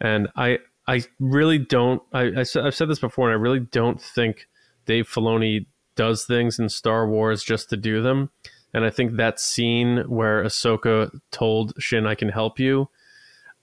and 0.00 0.28
I 0.36 0.58
I 0.86 1.02
really 1.18 1.58
don't 1.58 2.02
I, 2.12 2.22
I 2.22 2.40
I've 2.40 2.74
said 2.74 2.88
this 2.88 2.98
before 2.98 3.30
and 3.30 3.38
I 3.38 3.40
really 3.40 3.60
don't 3.60 4.00
think 4.00 4.48
Dave 4.86 5.08
Filoni 5.08 5.66
does 5.94 6.24
things 6.24 6.58
in 6.58 6.68
Star 6.68 7.06
Wars 7.08 7.42
just 7.42 7.70
to 7.70 7.76
do 7.76 8.02
them. 8.02 8.30
And 8.74 8.84
I 8.84 8.90
think 8.90 9.16
that 9.16 9.38
scene 9.38 9.98
where 10.08 10.42
Ahsoka 10.42 11.10
told 11.30 11.74
Shin, 11.78 12.06
I 12.06 12.14
can 12.14 12.30
help 12.30 12.58
you, 12.58 12.88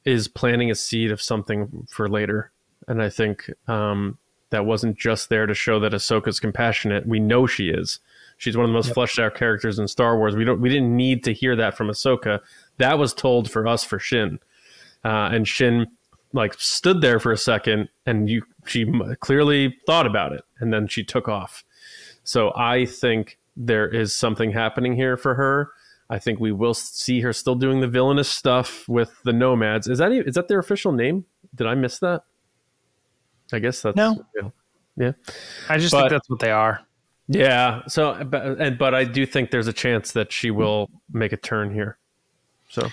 is 0.05 0.27
planting 0.27 0.69
a 0.69 0.75
seed 0.75 1.11
of 1.11 1.21
something 1.21 1.87
for 1.89 2.07
later. 2.07 2.51
And 2.87 3.01
I 3.01 3.09
think 3.09 3.49
um, 3.67 4.17
that 4.51 4.65
wasn't 4.65 4.97
just 4.97 5.29
there 5.29 5.45
to 5.45 5.53
show 5.53 5.79
that 5.79 5.91
Ahsoka's 5.91 6.39
compassionate. 6.39 7.07
We 7.07 7.19
know 7.19 7.47
she 7.47 7.69
is. 7.69 7.99
She's 8.37 8.55
one 8.55 8.65
of 8.65 8.69
the 8.69 8.73
most 8.73 8.87
yep. 8.87 8.95
fleshed 8.95 9.19
out 9.19 9.35
characters 9.35 9.79
in 9.79 9.87
Star 9.87 10.17
Wars. 10.17 10.35
We 10.35 10.45
don't 10.45 10.61
we 10.61 10.69
didn't 10.69 10.95
need 10.95 11.23
to 11.25 11.33
hear 11.33 11.55
that 11.55 11.75
from 11.75 11.87
Ahsoka. 11.87 12.39
That 12.77 12.97
was 12.97 13.13
told 13.13 13.51
for 13.51 13.67
us 13.67 13.83
for 13.83 13.99
Shin. 13.99 14.39
Uh, 15.03 15.29
and 15.31 15.47
Shin 15.47 15.87
like 16.33 16.53
stood 16.55 17.01
there 17.01 17.19
for 17.19 17.31
a 17.31 17.37
second 17.37 17.89
and 18.05 18.29
you 18.29 18.43
she 18.65 18.85
clearly 19.19 19.75
thought 19.85 20.05
about 20.05 20.31
it 20.31 20.43
and 20.59 20.71
then 20.71 20.87
she 20.87 21.03
took 21.03 21.27
off 21.27 21.63
so 22.29 22.53
I 22.55 22.85
think 22.85 23.39
there 23.57 23.87
is 23.87 24.15
something 24.15 24.51
happening 24.51 24.95
here 24.95 25.17
for 25.17 25.33
her. 25.33 25.71
I 26.11 26.19
think 26.19 26.39
we 26.39 26.51
will 26.51 26.75
see 26.75 27.21
her 27.21 27.33
still 27.33 27.55
doing 27.55 27.81
the 27.81 27.87
villainous 27.87 28.29
stuff 28.29 28.87
with 28.87 29.19
the 29.23 29.33
nomads. 29.33 29.87
Is 29.87 29.97
that 29.97 30.11
is 30.11 30.35
that 30.35 30.47
their 30.47 30.59
official 30.59 30.91
name? 30.91 31.25
Did 31.55 31.65
I 31.65 31.73
miss 31.73 31.97
that? 31.99 32.25
I 33.53 33.59
guess 33.59 33.81
that's 33.81 33.95
no. 33.95 34.25
Yeah, 34.35 34.49
yeah. 34.97 35.11
I 35.69 35.77
just 35.77 35.91
but, 35.91 36.01
think 36.01 36.11
that's 36.11 36.29
what 36.29 36.39
they 36.39 36.51
are. 36.51 36.81
Yeah. 37.27 37.83
So, 37.87 38.23
but 38.23 38.59
and 38.59 38.77
but 38.77 38.95
I 38.95 39.03
do 39.03 39.25
think 39.25 39.51
there's 39.51 39.67
a 39.67 39.73
chance 39.73 40.13
that 40.13 40.31
she 40.31 40.51
will 40.51 40.89
make 41.13 41.31
a 41.31 41.37
turn 41.37 41.71
here. 41.73 41.97
So, 42.69 42.89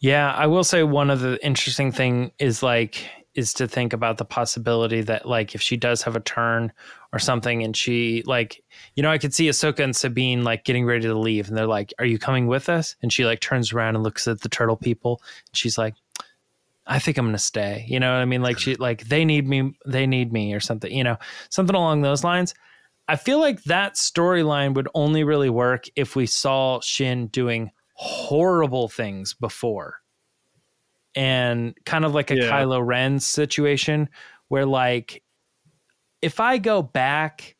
yeah, 0.00 0.32
I 0.32 0.46
will 0.46 0.64
say 0.64 0.82
one 0.82 1.10
of 1.10 1.20
the 1.20 1.44
interesting 1.44 1.90
thing 1.90 2.32
is 2.38 2.62
like 2.62 3.08
is 3.34 3.52
to 3.54 3.66
think 3.66 3.92
about 3.92 4.18
the 4.18 4.24
possibility 4.24 5.00
that 5.00 5.26
like 5.26 5.54
if 5.54 5.62
she 5.62 5.76
does 5.76 6.02
have 6.02 6.14
a 6.14 6.20
turn 6.20 6.72
or 7.12 7.18
something 7.18 7.62
and 7.62 7.76
she 7.76 8.22
like 8.26 8.62
you 8.94 9.02
know 9.02 9.10
I 9.10 9.18
could 9.18 9.34
see 9.34 9.48
Ahsoka 9.48 9.80
and 9.80 9.94
Sabine 9.94 10.44
like 10.44 10.64
getting 10.64 10.84
ready 10.84 11.02
to 11.02 11.18
leave 11.18 11.48
and 11.48 11.56
they're 11.56 11.66
like 11.66 11.92
are 11.98 12.04
you 12.04 12.18
coming 12.18 12.46
with 12.46 12.68
us 12.68 12.96
and 13.02 13.12
she 13.12 13.24
like 13.24 13.40
turns 13.40 13.72
around 13.72 13.96
and 13.96 14.04
looks 14.04 14.28
at 14.28 14.42
the 14.42 14.48
turtle 14.48 14.76
people 14.76 15.20
and 15.48 15.56
she's 15.56 15.76
like 15.76 15.94
I 16.86 16.98
think 16.98 17.18
I'm 17.18 17.24
going 17.24 17.32
to 17.32 17.38
stay 17.38 17.84
you 17.88 17.98
know 18.00 18.12
what 18.12 18.20
I 18.20 18.24
mean 18.24 18.42
like 18.42 18.58
she 18.58 18.74
like 18.76 19.04
they 19.04 19.24
need 19.24 19.48
me 19.48 19.74
they 19.86 20.06
need 20.06 20.32
me 20.32 20.54
or 20.54 20.60
something 20.60 20.92
you 20.92 21.04
know 21.04 21.16
something 21.50 21.74
along 21.74 22.02
those 22.02 22.24
lines 22.24 22.54
I 23.06 23.16
feel 23.16 23.38
like 23.38 23.62
that 23.64 23.94
storyline 23.94 24.74
would 24.74 24.88
only 24.94 25.24
really 25.24 25.50
work 25.50 25.84
if 25.94 26.16
we 26.16 26.26
saw 26.26 26.80
Shin 26.80 27.26
doing 27.26 27.70
horrible 27.94 28.88
things 28.88 29.34
before 29.34 30.00
and 31.14 31.74
kind 31.84 32.04
of 32.04 32.14
like 32.14 32.30
a 32.30 32.36
yeah. 32.36 32.50
Kylo 32.50 32.84
Ren 32.84 33.20
situation 33.20 34.08
where 34.48 34.66
like 34.66 35.22
if 36.22 36.40
I 36.40 36.58
go 36.58 36.82
back 36.82 37.56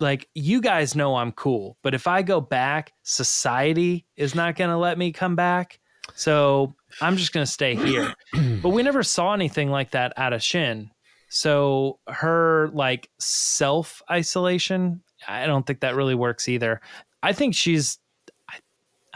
like 0.00 0.28
you 0.34 0.60
guys 0.60 0.94
know 0.94 1.16
I'm 1.16 1.32
cool, 1.32 1.76
but 1.82 1.94
if 1.94 2.06
I 2.06 2.22
go 2.22 2.40
back, 2.40 2.92
society 3.02 4.06
is 4.16 4.34
not 4.34 4.56
going 4.56 4.70
to 4.70 4.76
let 4.76 4.98
me 4.98 5.12
come 5.12 5.36
back. 5.36 5.80
So 6.14 6.74
I'm 7.00 7.16
just 7.16 7.32
going 7.32 7.44
to 7.44 7.50
stay 7.50 7.74
here. 7.74 8.14
but 8.62 8.70
we 8.70 8.82
never 8.82 9.02
saw 9.02 9.34
anything 9.34 9.70
like 9.70 9.90
that 9.92 10.12
out 10.16 10.32
of 10.32 10.42
Shin. 10.42 10.90
So 11.28 11.98
her 12.08 12.70
like 12.72 13.10
self 13.18 14.02
isolation, 14.10 15.02
I 15.26 15.46
don't 15.46 15.66
think 15.66 15.80
that 15.80 15.96
really 15.96 16.14
works 16.14 16.48
either. 16.48 16.80
I 17.22 17.32
think 17.32 17.54
she's, 17.54 17.98
I, 18.48 18.54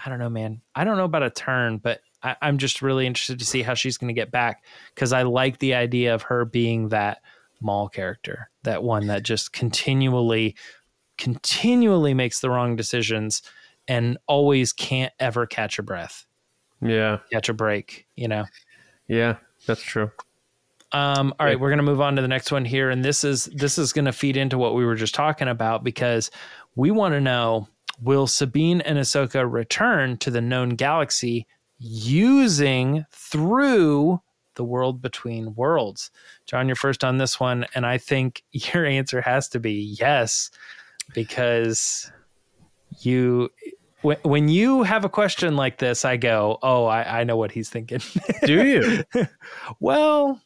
I 0.05 0.09
don't 0.09 0.19
know, 0.19 0.31
man. 0.31 0.61
I 0.75 0.85
don't 0.85 0.97
know 0.97 1.05
about 1.05 1.23
a 1.23 1.31
turn, 1.31 1.79
but 1.79 2.01
I, 2.23 2.37
am 2.43 2.59
just 2.59 2.83
really 2.83 3.07
interested 3.07 3.39
to 3.39 3.45
see 3.45 3.63
how 3.63 3.75
she's 3.75 3.97
going 3.97 4.09
to 4.09 4.21
get 4.21 4.31
back 4.31 4.65
because 4.95 5.13
I 5.13 5.23
like 5.23 5.59
the 5.59 5.75
idea 5.75 6.15
of 6.15 6.23
her 6.23 6.45
being 6.45 6.89
that 6.89 7.23
Maul 7.61 7.89
character, 7.89 8.51
that 8.65 8.83
one 8.83 9.07
that 9.07 9.23
just 9.23 9.53
continually, 9.53 10.57
continually 11.19 12.15
makes 12.15 12.41
the 12.41 12.51
wrong 12.51 12.77
decisions 12.77 13.43
and 13.87 14.19
always 14.27 14.73
can't 14.73 15.13
ever 15.19 15.47
catch 15.47 15.79
a 15.79 15.83
breath. 15.83 16.27
Yeah. 16.83 17.19
Catch 17.33 17.49
a 17.49 17.55
break, 17.55 18.07
you 18.17 18.29
know? 18.29 18.45
Yeah, 19.09 19.37
that's 19.67 19.83
true. 19.83 20.11
Um, 20.93 21.35
all 21.39 21.47
right, 21.47 21.59
we're 21.59 21.69
going 21.69 21.79
to 21.79 21.85
move 21.85 22.01
on 22.01 22.17
to 22.17 22.23
the 22.23 22.29
next 22.29 22.51
one 22.51 22.65
here, 22.65 22.91
and 22.91 23.05
this 23.05 23.23
is 23.23 23.45
this 23.47 23.79
is 23.79 23.93
going 23.93 24.07
to 24.07 24.13
feed 24.13 24.37
into 24.37 24.59
what 24.59 24.75
we 24.75 24.85
were 24.85 24.97
just 24.97 25.15
talking 25.15 25.47
about 25.47 25.85
because 25.85 26.33
we 26.75 26.91
want 26.91 27.15
to 27.15 27.21
know: 27.21 27.69
Will 28.03 28.27
Sabine 28.27 28.81
and 28.81 28.99
Ahsoka 28.99 29.51
return 29.51 30.17
to 30.19 30.33
the 30.33 30.41
known 30.41 30.71
galaxy 30.71 31.47
using 31.79 33.07
through 33.13 34.21
the 34.55 34.65
world 34.65 35.01
between 35.01 35.55
worlds. 35.55 36.11
John, 36.47 36.69
you're 36.69 36.77
first 36.77 37.05
on 37.05 37.19
this 37.19 37.41
one, 37.41 37.67
and 37.75 37.87
I 37.87 37.99
think 37.99 38.43
your 38.53 38.85
answer 38.85 39.21
has 39.21 39.49
to 39.51 39.61
be 39.61 39.97
yes, 39.99 40.51
because 41.15 42.11
you 43.01 43.51
when, 44.03 44.17
when 44.23 44.49
you 44.49 44.83
have 44.83 45.05
a 45.05 45.09
question 45.09 45.57
like 45.57 45.79
this, 45.79 46.05
I 46.05 46.17
go, 46.17 46.59
"Oh, 46.63 46.87
I, 46.87 47.21
I 47.21 47.25
know 47.25 47.37
what 47.37 47.53
he's 47.53 47.69
thinking." 47.69 48.01
Do 48.45 48.65
you? 48.65 49.05
well, 49.81 50.41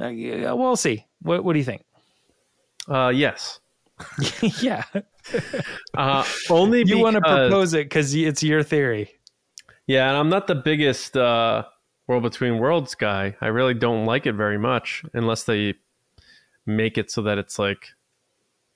uh, 0.00 0.10
we'll 0.10 0.76
see. 0.76 1.04
What 1.22 1.44
What 1.44 1.52
do 1.52 1.58
you 1.58 1.64
think? 1.64 1.84
Uh, 2.88 3.12
yes. 3.14 3.60
yeah. 4.60 4.84
uh, 5.96 6.24
only 6.50 6.84
you 6.84 6.98
want 6.98 7.14
to 7.14 7.20
propose 7.20 7.74
it 7.74 7.86
because 7.86 8.14
it's 8.14 8.42
your 8.42 8.62
theory. 8.62 9.10
Yeah, 9.86 10.08
and 10.08 10.16
I'm 10.16 10.28
not 10.28 10.46
the 10.46 10.54
biggest 10.54 11.16
uh, 11.16 11.64
World 12.06 12.22
Between 12.22 12.58
Worlds 12.58 12.94
guy. 12.94 13.36
I 13.40 13.46
really 13.46 13.74
don't 13.74 14.06
like 14.06 14.26
it 14.26 14.32
very 14.32 14.58
much 14.58 15.04
unless 15.12 15.44
they 15.44 15.74
make 16.66 16.98
it 16.98 17.10
so 17.10 17.22
that 17.22 17.38
it's 17.38 17.58
like 17.58 17.88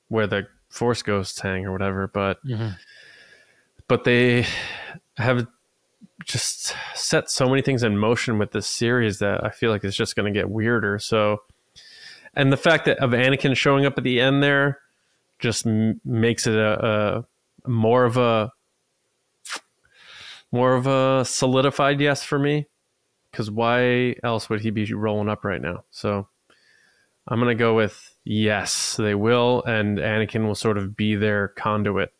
where 0.09 0.27
the 0.27 0.47
Force 0.69 1.03
Ghosts 1.03 1.41
hang 1.41 1.65
or 1.65 1.73
whatever. 1.73 2.09
But 2.09 2.45
mm-hmm. 2.45 2.71
But 3.88 4.04
they 4.04 4.47
have 5.16 5.47
just 6.25 6.75
set 6.95 7.30
so 7.30 7.49
many 7.49 7.62
things 7.62 7.83
in 7.83 7.97
motion 7.97 8.38
with 8.38 8.52
this 8.52 8.66
series 8.66 9.18
that 9.18 9.45
I 9.45 9.50
feel 9.50 9.71
like 9.71 9.85
it's 9.85 9.97
just 9.97 10.14
going 10.14 10.33
to 10.33 10.38
get 10.38 10.50
weirder. 10.50 10.99
So, 10.99 11.38
and 12.35 12.52
the 12.52 12.57
fact 12.57 12.85
that 12.85 12.99
of 12.99 13.11
Anakin 13.11 13.57
showing 13.57 13.87
up 13.87 13.97
at 13.97 14.04
the 14.04 14.21
end 14.21 14.42
there 14.42 14.80
just 15.38 15.66
m- 15.66 16.00
makes 16.04 16.47
it 16.47 16.54
a, 16.54 17.25
a 17.66 17.68
more 17.68 18.04
of 18.04 18.16
a 18.16 18.52
more 20.50 20.75
of 20.75 20.87
a 20.87 21.25
solidified 21.25 22.00
yes 22.00 22.23
for 22.23 22.38
me 22.38 22.66
because 23.30 23.50
why 23.50 24.14
else 24.25 24.49
would 24.49 24.61
he 24.61 24.71
be 24.71 24.92
rolling 24.92 25.28
up 25.28 25.45
right 25.45 25.61
now? 25.61 25.85
So 25.90 26.28
I'm 27.26 27.38
going 27.38 27.57
to 27.57 27.61
go 27.61 27.75
with 27.75 28.16
yes, 28.25 28.97
they 28.97 29.14
will, 29.14 29.62
and 29.64 29.99
Anakin 29.99 30.47
will 30.47 30.54
sort 30.54 30.78
of 30.78 30.97
be 30.97 31.14
their 31.14 31.49
conduit. 31.49 32.12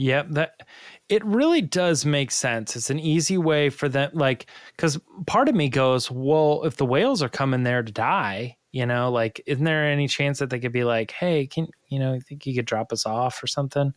Yep, 0.00 0.28
that 0.30 0.66
it 1.10 1.22
really 1.26 1.60
does 1.60 2.06
make 2.06 2.30
sense. 2.30 2.74
It's 2.74 2.88
an 2.88 2.98
easy 2.98 3.36
way 3.36 3.68
for 3.68 3.86
them, 3.86 4.10
like, 4.14 4.46
because 4.74 4.98
part 5.26 5.50
of 5.50 5.54
me 5.54 5.68
goes, 5.68 6.10
well, 6.10 6.62
if 6.64 6.78
the 6.78 6.86
whales 6.86 7.22
are 7.22 7.28
coming 7.28 7.64
there 7.64 7.82
to 7.82 7.92
die, 7.92 8.56
you 8.72 8.86
know, 8.86 9.10
like, 9.10 9.42
isn't 9.44 9.64
there 9.64 9.84
any 9.84 10.08
chance 10.08 10.38
that 10.38 10.48
they 10.48 10.58
could 10.58 10.72
be 10.72 10.84
like, 10.84 11.10
hey, 11.10 11.46
can 11.46 11.66
you 11.88 11.98
know, 11.98 12.18
think 12.26 12.46
you 12.46 12.54
could 12.54 12.64
drop 12.64 12.94
us 12.94 13.04
off 13.04 13.42
or 13.42 13.46
something? 13.46 13.92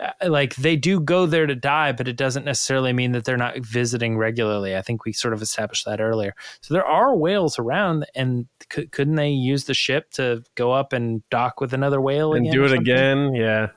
uh, 0.00 0.12
like 0.28 0.54
they 0.56 0.76
do 0.76 1.00
go 1.00 1.26
there 1.26 1.46
to 1.46 1.56
die, 1.56 1.90
but 1.90 2.06
it 2.06 2.16
doesn't 2.16 2.44
necessarily 2.44 2.92
mean 2.92 3.10
that 3.12 3.24
they're 3.24 3.36
not 3.36 3.58
visiting 3.58 4.16
regularly. 4.16 4.76
I 4.76 4.82
think 4.82 5.04
we 5.04 5.12
sort 5.12 5.34
of 5.34 5.42
established 5.42 5.84
that 5.86 6.00
earlier. 6.00 6.34
So 6.60 6.72
there 6.72 6.86
are 6.86 7.16
whales 7.16 7.58
around, 7.58 8.06
and 8.14 8.46
c- 8.72 8.86
couldn't 8.86 9.16
they 9.16 9.30
use 9.30 9.64
the 9.64 9.74
ship 9.74 10.10
to 10.12 10.44
go 10.54 10.70
up 10.70 10.92
and 10.92 11.28
dock 11.30 11.60
with 11.60 11.74
another 11.74 12.00
whale 12.00 12.32
and 12.32 12.50
do 12.50 12.64
it 12.64 12.68
something? 12.68 12.80
again. 12.80 13.34
Yeah. 13.34 13.68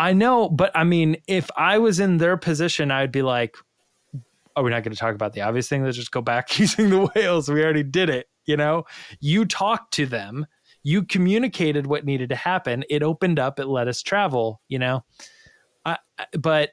I 0.00 0.14
know, 0.14 0.48
but 0.48 0.72
I 0.74 0.84
mean, 0.84 1.18
if 1.28 1.50
I 1.58 1.76
was 1.76 2.00
in 2.00 2.16
their 2.16 2.38
position, 2.38 2.90
I'd 2.90 3.12
be 3.12 3.20
like, 3.20 3.54
"Are 4.56 4.64
we 4.64 4.70
not 4.70 4.82
going 4.82 4.94
to 4.94 4.98
talk 4.98 5.14
about 5.14 5.34
the 5.34 5.42
obvious 5.42 5.68
thing? 5.68 5.84
Let's 5.84 5.98
just 5.98 6.10
go 6.10 6.22
back 6.22 6.58
using 6.58 6.88
the 6.88 7.10
whales. 7.14 7.50
We 7.50 7.62
already 7.62 7.82
did 7.82 8.08
it." 8.08 8.26
You 8.46 8.56
know, 8.56 8.84
you 9.20 9.44
talked 9.44 9.92
to 9.94 10.06
them, 10.06 10.46
you 10.82 11.04
communicated 11.04 11.86
what 11.86 12.06
needed 12.06 12.30
to 12.30 12.34
happen. 12.34 12.82
It 12.88 13.02
opened 13.02 13.38
up. 13.38 13.60
It 13.60 13.66
let 13.66 13.88
us 13.88 14.00
travel. 14.00 14.62
You 14.68 14.78
know, 14.78 15.04
I, 15.84 15.98
but 16.38 16.70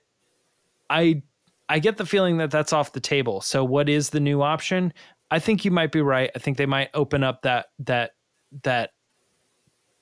I 0.90 1.22
I 1.68 1.80
get 1.80 1.98
the 1.98 2.06
feeling 2.06 2.38
that 2.38 2.50
that's 2.50 2.72
off 2.72 2.94
the 2.94 3.02
table. 3.02 3.42
So, 3.42 3.62
what 3.62 3.90
is 3.90 4.12
the 4.12 4.22
new 4.22 4.42
option? 4.42 4.94
I 5.30 5.40
think 5.40 5.66
you 5.66 5.72
might 5.72 5.92
be 5.92 6.02
right. 6.02 6.32
I 6.34 6.40
think 6.40 6.56
they 6.56 6.66
might 6.66 6.92
open 6.94 7.26
up 7.26 7.42
that 7.42 7.66
that 7.80 8.12
that 8.64 8.92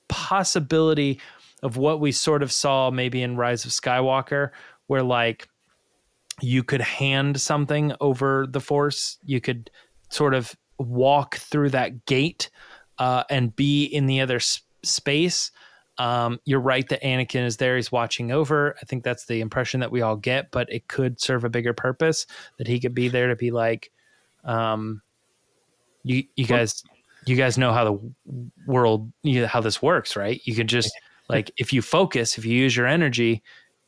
possibility 0.08 1.20
of 1.66 1.76
what 1.76 1.98
we 1.98 2.12
sort 2.12 2.44
of 2.44 2.52
saw 2.52 2.92
maybe 2.92 3.22
in 3.22 3.36
Rise 3.36 3.64
of 3.64 3.72
Skywalker, 3.72 4.50
where 4.86 5.02
like 5.02 5.48
you 6.40 6.62
could 6.62 6.80
hand 6.80 7.40
something 7.40 7.92
over 8.00 8.46
the 8.48 8.60
Force, 8.60 9.18
you 9.24 9.40
could 9.40 9.68
sort 10.08 10.32
of 10.32 10.54
walk 10.78 11.38
through 11.38 11.70
that 11.70 12.06
gate 12.06 12.50
uh, 13.00 13.24
and 13.28 13.54
be 13.56 13.84
in 13.84 14.06
the 14.06 14.20
other 14.20 14.36
s- 14.36 14.62
space. 14.84 15.50
Um, 15.98 16.38
you're 16.44 16.60
right 16.60 16.88
that 16.88 17.02
Anakin 17.02 17.44
is 17.44 17.56
there; 17.56 17.74
he's 17.74 17.90
watching 17.90 18.30
over. 18.30 18.76
I 18.80 18.84
think 18.84 19.02
that's 19.02 19.26
the 19.26 19.40
impression 19.40 19.80
that 19.80 19.90
we 19.90 20.02
all 20.02 20.16
get, 20.16 20.52
but 20.52 20.72
it 20.72 20.86
could 20.86 21.20
serve 21.20 21.42
a 21.42 21.50
bigger 21.50 21.72
purpose 21.72 22.26
that 22.58 22.68
he 22.68 22.78
could 22.78 22.94
be 22.94 23.08
there 23.08 23.26
to 23.26 23.34
be 23.34 23.50
like, 23.50 23.90
um, 24.44 25.02
you 26.04 26.22
you 26.36 26.46
guys 26.46 26.84
you 27.26 27.34
guys 27.34 27.58
know 27.58 27.72
how 27.72 27.84
the 27.84 28.12
world 28.68 29.10
you 29.24 29.40
know, 29.40 29.46
how 29.48 29.60
this 29.60 29.82
works, 29.82 30.14
right? 30.14 30.40
You 30.44 30.54
could 30.54 30.68
just 30.68 30.92
like 31.28 31.50
if 31.56 31.72
you 31.72 31.82
focus, 31.82 32.38
if 32.38 32.44
you 32.44 32.56
use 32.56 32.76
your 32.76 32.86
energy, 32.86 33.42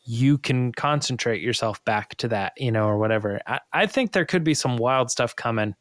you 0.05 0.39
can 0.39 0.73
concentrate 0.73 1.43
yourself 1.43 1.85
back 1.85 2.17
to 2.17 2.29
that, 2.29 2.53
you 2.57 2.73
know, 2.73 2.87
or 2.87 2.99
whatever. 2.99 3.41
I, 3.47 3.61
I 3.73 3.87
think 3.87 4.13
there 4.13 4.25
could 4.25 4.45
be 4.45 4.55
some 4.55 4.77
wild 4.77 5.11
stuff 5.11 5.37
coming. 5.37 5.75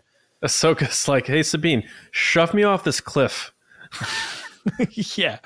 Ahsoka's 0.44 1.08
like, 1.08 1.28
hey, 1.28 1.44
Sabine, 1.44 1.88
shove 2.12 2.54
me 2.54 2.64
off 2.64 2.84
this 2.84 3.00
cliff. 3.00 3.54
yeah. 4.90 5.40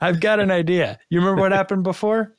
I've 0.00 0.20
got 0.20 0.40
an 0.40 0.50
idea. 0.50 0.98
You 1.10 1.20
remember 1.20 1.42
what 1.42 1.52
happened 1.52 1.84
before? 1.84 2.34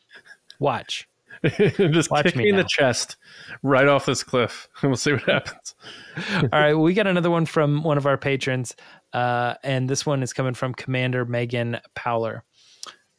Watch. 0.59 1.07
Just 1.45 2.11
Watch 2.11 2.25
kick 2.25 2.35
me 2.35 2.45
me 2.45 2.49
in 2.49 2.55
the 2.57 2.67
chest 2.67 3.15
right 3.63 3.87
off 3.87 4.05
this 4.05 4.23
cliff, 4.23 4.67
and 4.81 4.89
we'll 4.89 4.97
see 4.97 5.13
what 5.13 5.23
happens. 5.23 5.75
All 6.41 6.59
right, 6.59 6.73
we 6.73 6.93
got 6.93 7.07
another 7.07 7.29
one 7.29 7.45
from 7.45 7.81
one 7.83 7.97
of 7.97 8.05
our 8.05 8.17
patrons, 8.17 8.75
uh, 9.13 9.53
and 9.63 9.89
this 9.89 10.05
one 10.05 10.21
is 10.21 10.33
coming 10.33 10.53
from 10.53 10.73
Commander 10.73 11.23
Megan 11.23 11.79
Powler. 11.95 12.41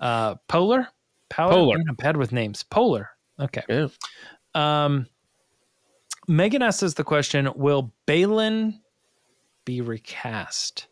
Uh, 0.01 0.37
Polar, 0.49 0.89
Powler. 1.31 1.51
Polar. 1.51 1.79
Man, 1.79 1.87
I'm 1.89 1.95
bad 1.95 2.17
with 2.17 2.33
names. 2.33 2.63
Polar. 2.63 3.11
Okay. 3.39 3.63
Yeah. 3.69 3.89
Um, 4.55 5.07
Megan 6.27 6.63
asks 6.63 6.83
us 6.83 6.95
the 6.95 7.05
question: 7.05 7.51
Will 7.55 7.93
Baylan 8.07 8.81
be 9.65 9.81
recast? 9.81 10.87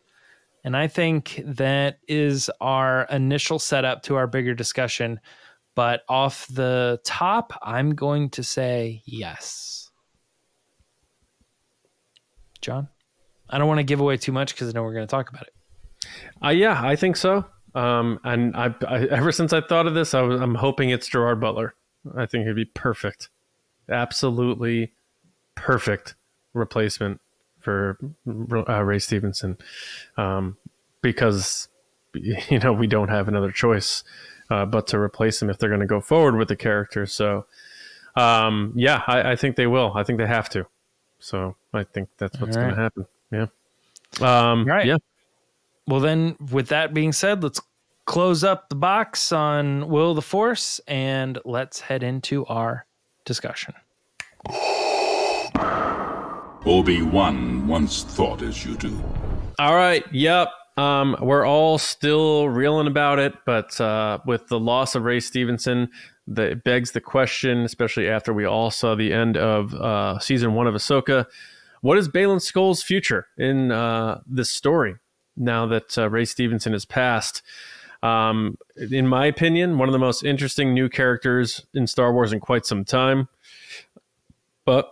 And 0.63 0.75
I 0.75 0.87
think 0.87 1.41
that 1.45 1.99
is 2.07 2.49
our 2.59 3.03
initial 3.09 3.59
setup 3.59 4.03
to 4.03 4.15
our 4.15 4.27
bigger 4.27 4.53
discussion. 4.53 5.19
But 5.75 6.01
off 6.09 6.45
the 6.47 6.99
top, 7.05 7.57
I'm 7.61 7.95
going 7.95 8.29
to 8.31 8.43
say 8.43 9.01
yes. 9.05 9.89
John, 12.61 12.89
I 13.49 13.57
don't 13.57 13.67
want 13.67 13.79
to 13.79 13.83
give 13.83 14.01
away 14.01 14.17
too 14.17 14.33
much 14.33 14.53
because 14.53 14.67
I 14.67 14.71
know 14.73 14.83
we're 14.83 14.93
going 14.93 15.07
to 15.07 15.11
talk 15.11 15.29
about 15.29 15.43
it. 15.43 15.53
Uh, 16.43 16.49
yeah, 16.49 16.81
I 16.83 16.97
think 16.97 17.15
so. 17.15 17.45
Um, 17.75 18.19
and 18.23 18.55
I, 18.55 18.73
I, 18.87 19.05
ever 19.05 19.31
since 19.31 19.53
I 19.53 19.61
thought 19.61 19.87
of 19.87 19.93
this, 19.93 20.13
I 20.13 20.21
was, 20.21 20.41
I'm 20.41 20.55
hoping 20.55 20.89
it's 20.89 21.07
Gerard 21.07 21.39
Butler. 21.39 21.75
I 22.15 22.25
think 22.25 22.47
he'd 22.47 22.55
be 22.55 22.65
perfect, 22.65 23.29
absolutely 23.89 24.93
perfect 25.55 26.15
replacement 26.53 27.21
for 27.59 27.97
uh, 28.27 28.83
Ray 28.83 28.99
Stevenson, 28.99 29.57
um, 30.17 30.57
because 31.01 31.67
you 32.13 32.59
know 32.59 32.73
we 32.73 32.87
don't 32.87 33.09
have 33.09 33.27
another 33.27 33.51
choice 33.51 34.03
uh, 34.49 34.65
but 34.65 34.87
to 34.87 34.99
replace 34.99 35.41
him 35.41 35.49
if 35.49 35.57
they're 35.57 35.69
going 35.69 35.81
to 35.81 35.87
go 35.87 36.01
forward 36.01 36.35
with 36.35 36.47
the 36.47 36.55
character. 36.55 37.05
So, 37.05 37.45
um, 38.15 38.73
yeah, 38.75 39.03
I, 39.07 39.31
I 39.31 39.35
think 39.35 39.55
they 39.55 39.67
will. 39.67 39.93
I 39.95 40.03
think 40.03 40.17
they 40.17 40.27
have 40.27 40.49
to. 40.49 40.65
So 41.19 41.55
I 41.73 41.83
think 41.83 42.09
that's 42.17 42.39
what's 42.39 42.55
All 42.57 42.63
going 42.63 42.75
to 42.75 42.81
happen. 42.81 43.05
Yeah. 43.31 43.47
Um, 44.21 44.65
right. 44.65 44.85
Yeah. 44.85 44.97
Well, 45.89 46.01
then, 46.01 46.35
with 46.51 46.67
that 46.67 46.93
being 46.93 47.11
said, 47.11 47.41
let's 47.41 47.59
close 48.05 48.43
up 48.43 48.69
the 48.69 48.75
box 48.75 49.31
on 49.31 49.89
Will 49.89 50.13
the 50.13 50.21
Force 50.21 50.79
and 50.87 51.39
let's 51.45 51.79
head 51.79 52.03
into 52.03 52.45
our 52.45 52.85
discussion. 53.25 53.73
Obi-Wan 56.63 57.67
once 57.67 58.03
thought 58.03 58.43
as 58.43 58.63
you 58.63 58.75
do. 58.75 59.03
All 59.57 59.73
right. 59.73 60.05
Yep. 60.13 60.49
Um, 60.77 61.17
we're 61.23 61.47
all 61.47 61.79
still 61.79 62.49
reeling 62.49 62.85
about 62.85 63.17
it, 63.17 63.33
but 63.47 63.81
uh, 63.81 64.19
with 64.27 64.47
the 64.47 64.59
loss 64.59 64.93
of 64.93 65.05
Ray 65.05 65.19
Stevenson, 65.19 65.89
that 66.27 66.51
it 66.51 66.63
begs 66.63 66.91
the 66.91 67.01
question, 67.01 67.61
especially 67.61 68.07
after 68.07 68.31
we 68.31 68.45
all 68.45 68.69
saw 68.69 68.93
the 68.93 69.11
end 69.11 69.37
of 69.37 69.73
uh, 69.73 70.19
season 70.19 70.53
one 70.53 70.67
of 70.67 70.75
Ahsoka. 70.75 71.25
What 71.81 71.97
is 71.97 72.07
Baylan 72.07 72.37
Skoll's 72.37 72.83
future 72.83 73.25
in 73.39 73.71
uh, 73.71 74.21
this 74.27 74.51
story 74.51 74.93
now 75.35 75.65
that 75.67 75.97
uh, 75.97 76.09
Ray 76.09 76.25
Stevenson 76.25 76.73
has 76.73 76.85
passed? 76.85 77.41
Um, 78.01 78.57
in 78.77 79.07
my 79.07 79.25
opinion, 79.25 79.77
one 79.77 79.89
of 79.89 79.93
the 79.93 79.99
most 79.99 80.23
interesting 80.23 80.73
new 80.73 80.89
characters 80.89 81.65
in 81.73 81.87
Star 81.87 82.13
Wars 82.13 82.31
in 82.31 82.39
quite 82.39 82.65
some 82.65 82.85
time. 82.85 83.27
But 84.65 84.91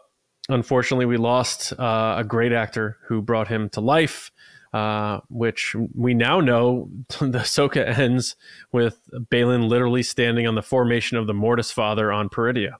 unfortunately, 0.50 1.06
we 1.06 1.17
lost 1.17 1.73
uh, 1.80 2.15
a 2.17 2.23
great 2.23 2.52
actor 2.52 2.97
who 3.08 3.21
brought 3.21 3.47
him 3.47 3.69
to 3.69 3.82
life, 3.82 4.32
uh, 4.73 5.21
which 5.30 5.76
we 5.95 6.13
now 6.13 6.41
know 6.41 6.89
the 7.19 7.39
Ahsoka 7.39 7.97
ends 7.97 8.36
with 8.71 9.00
Baylan 9.32 9.69
literally 9.69 10.04
standing 10.04 10.47
on 10.47 10.56
the 10.56 10.62
formation 10.62 11.17
of 11.17 11.28
the 11.28 11.34
Mortis 11.34 11.71
Father 11.71 12.12
on 12.12 12.28
Peridea, 12.28 12.73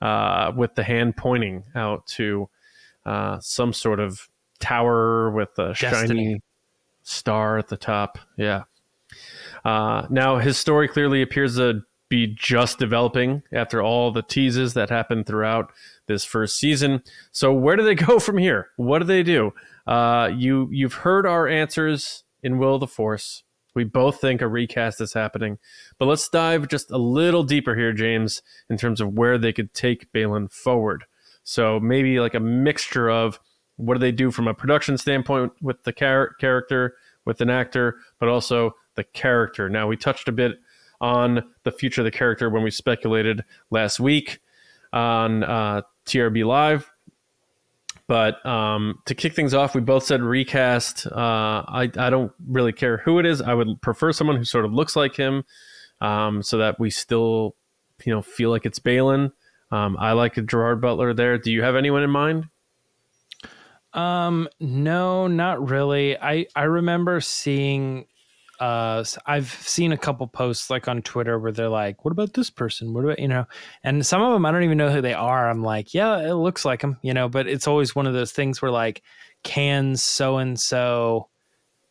uh, 0.00 0.52
with 0.56 0.74
the 0.74 0.82
hand 0.82 1.16
pointing 1.16 1.64
out 1.74 2.06
to 2.08 2.48
uh, 3.06 3.38
some 3.40 3.72
sort 3.72 4.00
of 4.00 4.28
tower 4.58 5.30
with 5.30 5.50
a 5.58 5.74
Destiny. 5.74 6.24
shiny 6.24 6.40
star 7.02 7.58
at 7.58 7.68
the 7.68 7.76
top. 7.76 8.18
Yeah. 8.36 8.64
Uh, 9.64 10.06
now, 10.10 10.38
his 10.38 10.58
story 10.58 10.88
clearly 10.88 11.22
appears 11.22 11.56
to 11.56 11.82
be 12.08 12.26
just 12.26 12.78
developing 12.78 13.42
after 13.52 13.80
all 13.82 14.10
the 14.10 14.22
teases 14.22 14.74
that 14.74 14.90
happened 14.90 15.26
throughout 15.26 15.72
this 16.08 16.24
first 16.24 16.56
season. 16.56 17.02
So, 17.30 17.52
where 17.52 17.76
do 17.76 17.84
they 17.84 17.94
go 18.06 18.18
from 18.18 18.38
here? 18.38 18.68
What 18.76 18.98
do 18.98 19.04
they 19.04 19.22
do? 19.22 19.52
Uh, 19.86 20.30
you 20.34 20.68
you've 20.70 20.94
heard 20.94 21.26
our 21.26 21.48
answers 21.48 22.24
in 22.42 22.58
Will 22.58 22.74
of 22.74 22.80
the 22.80 22.86
Force. 22.86 23.44
We 23.74 23.84
both 23.84 24.20
think 24.20 24.42
a 24.42 24.48
recast 24.48 25.00
is 25.00 25.14
happening, 25.14 25.58
but 25.98 26.04
let's 26.04 26.28
dive 26.28 26.68
just 26.68 26.90
a 26.90 26.98
little 26.98 27.42
deeper 27.42 27.74
here, 27.74 27.94
James, 27.94 28.42
in 28.68 28.76
terms 28.76 29.00
of 29.00 29.14
where 29.14 29.38
they 29.38 29.52
could 29.52 29.72
take 29.72 30.12
Baylan 30.12 30.52
forward. 30.52 31.04
So 31.42 31.80
maybe 31.80 32.20
like 32.20 32.34
a 32.34 32.40
mixture 32.40 33.10
of 33.10 33.40
what 33.82 33.94
do 33.94 34.00
they 34.00 34.12
do 34.12 34.30
from 34.30 34.48
a 34.48 34.54
production 34.54 34.96
standpoint 34.96 35.52
with 35.60 35.82
the 35.82 35.92
char- 35.92 36.34
character, 36.34 36.94
with 37.24 37.40
an 37.40 37.50
actor, 37.50 37.96
but 38.18 38.28
also 38.28 38.74
the 38.94 39.04
character. 39.04 39.68
Now 39.68 39.86
we 39.86 39.96
touched 39.96 40.28
a 40.28 40.32
bit 40.32 40.58
on 41.00 41.42
the 41.64 41.72
future 41.72 42.00
of 42.00 42.04
the 42.04 42.10
character 42.10 42.48
when 42.48 42.62
we 42.62 42.70
speculated 42.70 43.44
last 43.70 43.98
week 43.98 44.40
on 44.92 45.42
uh, 45.42 45.82
TRB 46.06 46.44
Live. 46.44 46.88
But 48.06 48.44
um, 48.44 49.00
to 49.06 49.14
kick 49.14 49.34
things 49.34 49.54
off, 49.54 49.74
we 49.74 49.80
both 49.80 50.04
said 50.04 50.22
recast. 50.22 51.06
Uh, 51.06 51.64
I, 51.66 51.90
I 51.96 52.10
don't 52.10 52.32
really 52.46 52.72
care 52.72 52.98
who 52.98 53.18
it 53.18 53.26
is. 53.26 53.40
I 53.40 53.54
would 53.54 53.80
prefer 53.80 54.12
someone 54.12 54.36
who 54.36 54.44
sort 54.44 54.64
of 54.64 54.72
looks 54.72 54.96
like 54.96 55.16
him, 55.16 55.44
um, 56.00 56.42
so 56.42 56.58
that 56.58 56.78
we 56.78 56.90
still, 56.90 57.56
you 58.04 58.12
know, 58.12 58.22
feel 58.22 58.50
like 58.50 58.66
it's 58.66 58.78
Baylan. 58.78 59.32
Um, 59.70 59.96
I 59.98 60.12
like 60.12 60.36
a 60.36 60.42
Gerard 60.42 60.80
Butler 60.80 61.14
there. 61.14 61.38
Do 61.38 61.50
you 61.50 61.62
have 61.62 61.76
anyone 61.76 62.02
in 62.02 62.10
mind? 62.10 62.48
Um, 63.94 64.48
no, 64.60 65.26
not 65.26 65.68
really. 65.68 66.18
I 66.18 66.46
I 66.56 66.62
remember 66.64 67.20
seeing 67.20 68.06
uh 68.60 69.04
I've 69.26 69.50
seen 69.50 69.92
a 69.92 69.98
couple 69.98 70.26
posts 70.28 70.70
like 70.70 70.88
on 70.88 71.02
Twitter 71.02 71.38
where 71.38 71.52
they're 71.52 71.68
like, 71.68 72.04
"What 72.04 72.12
about 72.12 72.34
this 72.34 72.50
person? 72.50 72.94
What 72.94 73.04
about 73.04 73.18
you 73.18 73.28
know?" 73.28 73.46
And 73.84 74.04
some 74.06 74.22
of 74.22 74.32
them 74.32 74.46
I 74.46 74.52
don't 74.52 74.62
even 74.64 74.78
know 74.78 74.90
who 74.90 75.02
they 75.02 75.14
are. 75.14 75.50
I'm 75.50 75.62
like, 75.62 75.94
"Yeah, 75.94 76.18
it 76.20 76.34
looks 76.34 76.64
like 76.64 76.80
them," 76.80 76.98
you 77.02 77.12
know. 77.14 77.28
But 77.28 77.46
it's 77.48 77.66
always 77.68 77.94
one 77.94 78.06
of 78.06 78.14
those 78.14 78.32
things 78.32 78.62
where 78.62 78.70
like, 78.70 79.02
can 79.44 79.96
so 79.96 80.38
and 80.38 80.58
so 80.58 81.28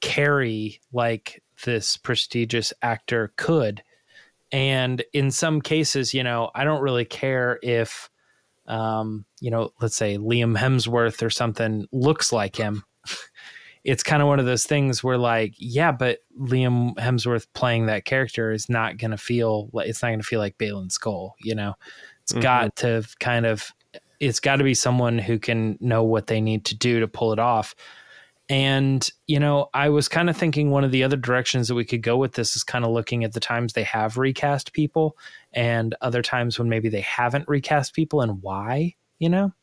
carry 0.02 0.82
like 0.94 1.44
this 1.66 1.98
prestigious 1.98 2.74
actor 2.84 3.34
could? 3.38 3.84
And 4.54 5.04
in 5.14 5.32
some 5.32 5.62
cases, 5.62 6.14
you 6.14 6.24
know, 6.24 6.52
I 6.56 6.66
don't 6.66 6.84
really 6.84 7.06
care 7.06 7.60
if, 7.64 8.11
um, 8.72 9.26
you 9.42 9.52
know, 9.52 9.72
let's 9.82 9.96
say 9.96 10.18
Liam 10.18 10.58
Hemsworth 10.58 11.22
or 11.22 11.30
something 11.30 11.86
looks 11.92 12.32
like 12.32 12.56
him. 12.56 12.84
it's 13.84 14.02
kind 14.04 14.22
of 14.22 14.28
one 14.28 14.40
of 14.40 14.46
those 14.46 14.66
things 14.66 15.04
where, 15.04 15.18
like, 15.18 15.54
yeah, 15.58 15.92
but 15.92 16.20
Liam 16.40 16.96
Hemsworth 16.96 17.48
playing 17.54 17.88
that 17.88 18.06
character 18.06 18.52
is 18.52 18.70
not 18.70 18.98
going 18.98 19.12
to 19.12 19.18
feel 19.18 19.70
like 19.74 19.90
it's 19.90 20.02
not 20.02 20.10
going 20.10 20.22
to 20.22 20.26
feel 20.26 20.40
like 20.40 20.58
Baylan 20.58 20.90
Skoll, 20.90 21.32
you 21.42 21.54
know? 21.54 21.74
It's 22.24 22.32
Mhm. 22.34 22.42
got 22.42 22.76
to 22.78 23.04
kind 23.20 23.46
of, 23.46 23.72
it's 24.20 24.40
got 24.40 24.58
to 24.58 24.64
be 24.64 24.74
someone 24.74 25.18
who 25.20 25.38
can 25.38 25.78
know 25.82 26.04
what 26.04 26.28
they 26.28 26.40
need 26.40 26.64
to 26.66 26.76
do 26.76 27.00
to 27.02 27.08
pull 27.08 27.34
it 27.34 27.40
off. 27.40 27.76
And, 28.52 29.10
you 29.28 29.40
know, 29.40 29.70
I 29.74 29.88
was 29.88 30.10
kind 30.10 30.30
of 30.30 30.36
thinking 30.36 30.72
one 30.72 30.84
of 30.84 30.92
the 30.92 31.06
other 31.06 31.16
directions 31.16 31.70
that 31.70 31.76
we 31.76 31.86
could 31.86 32.02
go 32.02 32.18
with 32.18 32.34
this 32.34 32.54
is 32.54 32.66
kind 32.66 32.84
of 32.84 32.92
looking 32.92 33.24
at 33.24 33.32
the 33.32 33.40
times 33.40 33.72
they 33.72 33.84
have 33.84 34.18
recast 34.18 34.74
people 34.74 35.18
and 35.54 35.96
other 36.02 36.22
times 36.22 36.60
when 36.60 36.68
maybe 36.68 36.90
they 36.90 37.00
haven't 37.00 37.48
recast 37.48 37.94
people 37.94 38.20
and 38.20 38.42
why, 38.42 38.94
you 39.20 39.30
know? 39.30 39.54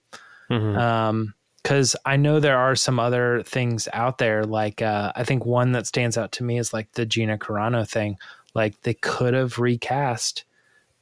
Mhm. 0.50 0.78
Um, 0.78 1.34
because 1.62 1.94
I 2.06 2.16
know 2.16 2.40
there 2.40 2.56
are 2.56 2.74
some 2.74 2.98
other 2.98 3.42
things 3.42 3.88
out 3.92 4.16
there. 4.16 4.44
Like, 4.44 4.80
uh, 4.80 5.12
I 5.14 5.22
think 5.22 5.44
one 5.44 5.72
that 5.72 5.86
stands 5.86 6.16
out 6.16 6.32
to 6.32 6.42
me 6.42 6.56
is 6.56 6.72
like 6.72 6.90
the 6.92 7.04
Gina 7.04 7.36
Carano 7.36 7.86
thing. 7.86 8.16
Like, 8.54 8.80
they 8.82 8.94
could 8.94 9.34
have 9.34 9.58
recast, 9.58 10.44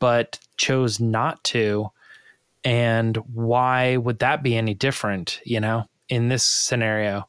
but 0.01 0.41
chose 0.57 0.99
not 0.99 1.45
to. 1.45 1.93
And 2.65 3.17
why 3.33 3.97
would 3.99 4.19
that 4.19 4.43
be 4.43 4.57
any 4.57 4.75
different, 4.75 5.41
you 5.45 5.61
know, 5.61 5.89
in 6.09 6.31
this 6.31 6.43
scenario? 6.43 7.29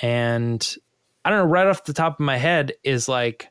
And 0.00 0.76
I 1.24 1.30
don't 1.30 1.40
know, 1.40 1.52
right 1.52 1.66
off 1.66 1.84
the 1.84 1.92
top 1.92 2.14
of 2.14 2.24
my 2.24 2.36
head 2.36 2.72
is 2.84 3.08
like, 3.08 3.50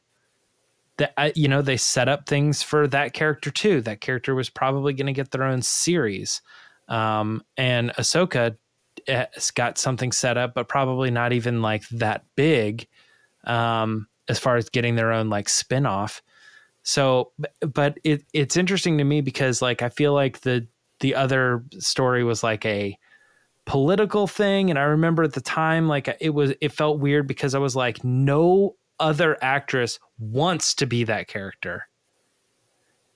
that 0.97 1.36
you 1.36 1.47
know 1.47 1.62
they 1.62 1.77
set 1.77 2.08
up 2.08 2.25
things 2.25 2.63
for 2.63 2.88
that 2.88 3.13
character 3.13 3.51
too. 3.51 3.81
That 3.81 4.01
character 4.01 4.34
was 4.34 4.49
probably 4.49 4.93
going 4.93 5.08
to 5.08 5.13
get 5.13 5.31
their 5.31 5.43
own 5.43 5.62
series, 5.62 6.41
um, 6.88 7.43
and 7.58 7.91
Ahsoka 7.95 8.55
has 9.08 9.51
got 9.51 9.77
something 9.77 10.12
set 10.12 10.38
up, 10.38 10.53
but 10.53 10.69
probably 10.69 11.12
not 11.12 11.34
even 11.34 11.62
like 11.62 11.88
that 11.89 12.23
big 12.36 12.88
um, 13.43 14.08
as 14.29 14.39
far 14.39 14.55
as 14.55 14.69
getting 14.69 14.95
their 14.95 15.12
own 15.12 15.29
like 15.29 15.49
spin-off. 15.49 16.23
So, 16.84 17.31
but 17.60 17.97
it 18.03 18.23
it's 18.31 18.58
interesting 18.58 18.97
to 18.99 19.03
me 19.03 19.21
because 19.21 19.62
like 19.62 19.81
I 19.81 19.89
feel 19.89 20.13
like 20.13 20.41
the 20.41 20.67
the 21.01 21.15
other 21.15 21.65
story 21.79 22.23
was 22.23 22.43
like 22.43 22.65
a 22.65 22.97
political 23.65 24.28
thing 24.28 24.69
and 24.69 24.78
I 24.78 24.84
remember 24.84 25.23
at 25.23 25.34
the 25.34 25.41
time 25.41 25.88
like 25.88 26.15
it 26.21 26.30
was 26.30 26.54
it 26.62 26.71
felt 26.71 26.99
weird 26.99 27.28
because 27.28 27.56
I 27.56 27.60
was 27.60 27.75
like 27.75 28.04
no 28.04 28.75
other 28.99 29.38
actress 29.43 29.99
wants 30.19 30.73
to 30.75 30.86
be 30.86 31.04
that 31.06 31.28
character. 31.28 31.88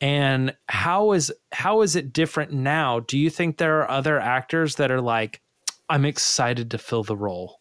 And 0.01 0.55
how 0.67 1.11
is 1.11 1.31
how 1.51 1.81
is 1.81 1.95
it 1.95 2.13
different 2.13 2.51
now? 2.53 3.01
Do 3.01 3.17
you 3.17 3.29
think 3.29 3.57
there 3.57 3.79
are 3.81 3.89
other 3.91 4.19
actors 4.19 4.75
that 4.75 4.91
are 4.91 5.01
like 5.01 5.41
I'm 5.89 6.05
excited 6.05 6.71
to 6.71 6.77
fill 6.77 7.03
the 7.03 7.17
role? 7.17 7.59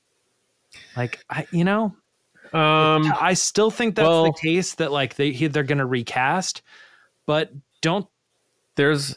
Like 0.96 1.24
I 1.28 1.46
you 1.50 1.64
know, 1.64 1.94
Um, 2.52 3.12
I 3.20 3.34
still 3.34 3.70
think 3.70 3.96
that's 3.96 4.06
well- 4.06 4.24
the 4.24 4.32
case 4.40 4.74
that 4.76 4.92
like 4.92 5.16
they 5.16 5.32
they're 5.32 5.62
going 5.62 5.78
to 5.78 5.86
recast, 5.86 6.62
but 7.26 7.52
don't 7.82 8.06
there's 8.78 9.14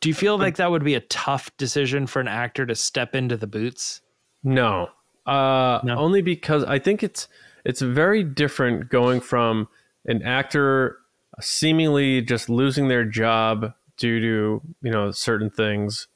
do 0.00 0.08
you 0.08 0.14
feel 0.14 0.38
like 0.38 0.56
that 0.56 0.70
would 0.70 0.84
be 0.84 0.94
a 0.94 1.00
tough 1.00 1.50
decision 1.56 2.06
for 2.06 2.20
an 2.20 2.28
actor 2.28 2.66
to 2.66 2.74
step 2.74 3.14
into 3.16 3.36
the 3.36 3.46
boots? 3.46 4.02
No. 4.44 4.90
Uh, 5.26 5.80
No? 5.82 5.96
Only 5.96 6.22
because 6.22 6.62
I 6.64 6.78
think 6.78 7.02
it's 7.02 7.26
it's 7.64 7.80
very 7.80 8.22
different 8.22 8.90
going 8.90 9.20
from 9.20 9.68
an 10.04 10.22
actor 10.22 10.98
seemingly 11.40 12.20
just 12.20 12.48
losing 12.50 12.88
their 12.88 13.04
job 13.04 13.72
due 13.96 14.20
to 14.20 14.62
you 14.82 14.90
know 14.90 15.10
certain 15.10 15.50
things, 15.50 16.06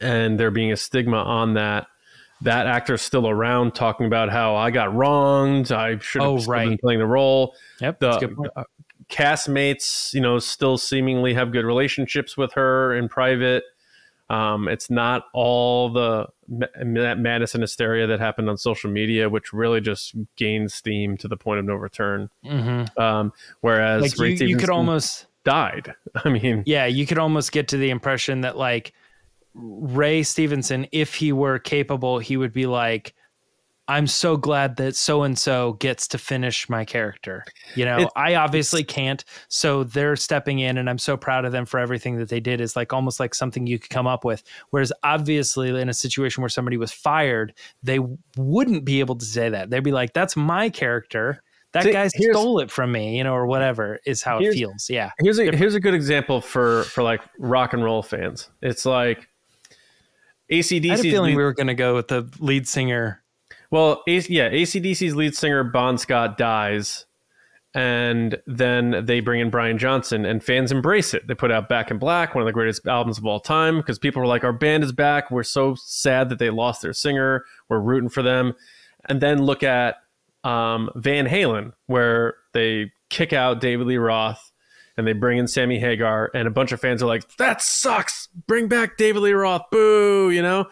and 0.00 0.38
there 0.38 0.50
being 0.50 0.72
a 0.72 0.76
stigma 0.76 1.18
on 1.18 1.54
that. 1.54 1.86
That 2.42 2.68
actor's 2.68 3.02
still 3.02 3.28
around 3.28 3.74
talking 3.74 4.06
about 4.06 4.30
how 4.30 4.54
I 4.54 4.70
got 4.70 4.94
wronged. 4.94 5.72
I 5.72 5.98
should 5.98 6.22
have 6.22 6.30
Oh, 6.30 6.38
still 6.38 6.54
been 6.54 6.78
playing 6.78 7.00
the 7.00 7.06
role. 7.06 7.54
Yep, 7.80 7.98
The 7.98 8.64
that's 9.08 9.46
a 9.46 9.50
good 9.50 9.56
point. 9.56 9.78
castmates, 9.78 10.14
you 10.14 10.20
know, 10.20 10.38
still 10.38 10.78
seemingly 10.78 11.34
have 11.34 11.52
good 11.52 11.64
relationships 11.64 12.36
with 12.36 12.52
her 12.52 12.94
in 12.94 13.08
private. 13.08 13.64
Um, 14.30 14.68
it's 14.68 14.90
not 14.90 15.24
all 15.32 15.90
the 15.90 16.26
that 16.48 17.18
Madison 17.18 17.62
hysteria 17.62 18.06
that 18.06 18.20
happened 18.20 18.48
on 18.50 18.58
social 18.58 18.90
media, 18.90 19.28
which 19.28 19.52
really 19.52 19.80
just 19.80 20.14
gained 20.36 20.70
steam 20.70 21.16
to 21.18 21.28
the 21.28 21.36
point 21.36 21.60
of 21.60 21.64
no 21.64 21.74
return. 21.74 22.28
Mhm. 22.44 22.98
Um, 22.98 23.32
whereas 23.60 24.18
Like 24.18 24.40
you, 24.40 24.46
you 24.46 24.56
could 24.56 24.70
almost 24.70 25.26
died. 25.44 25.94
I 26.24 26.28
mean, 26.28 26.62
yeah, 26.66 26.86
you 26.86 27.06
could 27.06 27.18
almost 27.18 27.52
get 27.52 27.68
to 27.68 27.78
the 27.78 27.90
impression 27.90 28.42
that 28.42 28.56
like 28.56 28.92
Ray 29.54 30.22
Stevenson, 30.22 30.86
if 30.92 31.14
he 31.14 31.32
were 31.32 31.58
capable, 31.58 32.18
he 32.18 32.36
would 32.36 32.52
be 32.52 32.66
like, 32.66 33.14
I'm 33.90 34.06
so 34.06 34.36
glad 34.36 34.76
that 34.76 34.96
so 34.96 35.22
and 35.22 35.38
so 35.38 35.72
gets 35.74 36.06
to 36.08 36.18
finish 36.18 36.68
my 36.68 36.84
character. 36.84 37.44
You 37.74 37.86
know, 37.86 37.96
It's- 37.96 38.10
I 38.16 38.34
obviously 38.34 38.84
can't. 38.84 39.24
So 39.48 39.82
they're 39.84 40.14
stepping 40.14 40.58
in, 40.58 40.76
and 40.76 40.90
I'm 40.90 40.98
so 40.98 41.16
proud 41.16 41.44
of 41.46 41.52
them 41.52 41.64
for 41.64 41.80
everything 41.80 42.16
that 42.18 42.28
they 42.28 42.40
did. 42.40 42.60
Is 42.60 42.76
like 42.76 42.92
almost 42.92 43.18
like 43.18 43.34
something 43.34 43.66
you 43.66 43.78
could 43.78 43.90
come 43.90 44.06
up 44.06 44.24
with. 44.24 44.42
Whereas 44.70 44.92
obviously, 45.02 45.68
in 45.80 45.88
a 45.88 45.94
situation 45.94 46.42
where 46.42 46.50
somebody 46.50 46.76
was 46.76 46.92
fired, 46.92 47.54
they 47.82 47.98
wouldn't 48.36 48.84
be 48.84 49.00
able 49.00 49.16
to 49.16 49.24
say 49.24 49.48
that. 49.48 49.70
They'd 49.70 49.82
be 49.82 49.92
like, 49.92 50.12
"That's 50.12 50.36
my 50.36 50.68
character. 50.68 51.42
That 51.72 51.84
guy 51.92 52.08
stole 52.32 52.60
it 52.60 52.70
from 52.70 52.92
me," 52.92 53.16
you 53.18 53.24
know, 53.24 53.34
or 53.34 53.46
whatever 53.46 53.98
is 54.06 54.22
how 54.22 54.38
it 54.38 54.44
feels. 54.54 54.88
Yeah. 54.90 55.10
here's 55.20 55.38
a 55.38 55.54
here's 55.56 55.74
a 55.74 55.80
good 55.80 55.94
example 55.94 56.40
for 56.40 56.84
for 56.84 57.02
like 57.02 57.20
rock 57.38 57.72
and 57.72 57.82
roll 57.84 58.02
fans. 58.02 58.48
It's 58.62 58.84
like 58.86 59.28
ACDC. 60.50 60.88
I 60.90 60.96
had 60.96 61.00
a 61.00 61.02
feeling 61.02 61.36
we 61.36 61.42
were 61.42 61.52
going 61.52 61.66
to 61.66 61.74
go 61.74 61.94
with 61.94 62.08
the 62.08 62.30
lead 62.38 62.66
singer. 62.66 63.22
Well, 63.70 64.02
A- 64.08 64.18
yeah, 64.20 64.50
ACDC's 64.50 65.14
lead 65.14 65.36
singer 65.36 65.62
Bon 65.64 65.98
Scott 65.98 66.38
dies, 66.38 67.04
and 67.74 68.40
then 68.46 69.04
they 69.04 69.20
bring 69.20 69.40
in 69.40 69.50
Brian 69.50 69.76
Johnson, 69.78 70.24
and 70.24 70.42
fans 70.42 70.72
embrace 70.72 71.12
it. 71.12 71.26
They 71.26 71.34
put 71.34 71.50
out 71.50 71.68
Back 71.68 71.90
in 71.90 71.98
Black, 71.98 72.34
one 72.34 72.42
of 72.42 72.46
the 72.46 72.52
greatest 72.52 72.86
albums 72.86 73.18
of 73.18 73.26
all 73.26 73.40
time, 73.40 73.76
because 73.76 73.98
people 73.98 74.20
were 74.20 74.26
like, 74.26 74.42
"Our 74.44 74.52
band 74.54 74.84
is 74.84 74.92
back. 74.92 75.30
We're 75.30 75.42
so 75.42 75.74
sad 75.74 76.30
that 76.30 76.38
they 76.38 76.50
lost 76.50 76.80
their 76.82 76.94
singer. 76.94 77.44
We're 77.68 77.80
rooting 77.80 78.08
for 78.08 78.22
them." 78.22 78.54
And 79.06 79.20
then 79.20 79.42
look 79.42 79.62
at 79.62 79.96
um, 80.44 80.90
Van 80.96 81.26
Halen, 81.26 81.72
where 81.86 82.34
they 82.54 82.92
kick 83.10 83.32
out 83.32 83.60
David 83.60 83.86
Lee 83.86 83.96
Roth. 83.96 84.52
And 84.96 85.06
they 85.06 85.12
bring 85.12 85.38
in 85.38 85.46
Sammy 85.46 85.78
Hagar, 85.78 86.28
and 86.34 86.48
a 86.48 86.50
bunch 86.50 86.72
of 86.72 86.80
fans 86.80 87.04
are 87.04 87.06
like, 87.06 87.36
"That 87.36 87.62
sucks! 87.62 88.26
Bring 88.48 88.66
back 88.66 88.96
David 88.96 89.20
Lee 89.20 89.32
Roth! 89.32 89.62
Boo!" 89.70 90.28
You 90.30 90.42
know, 90.42 90.66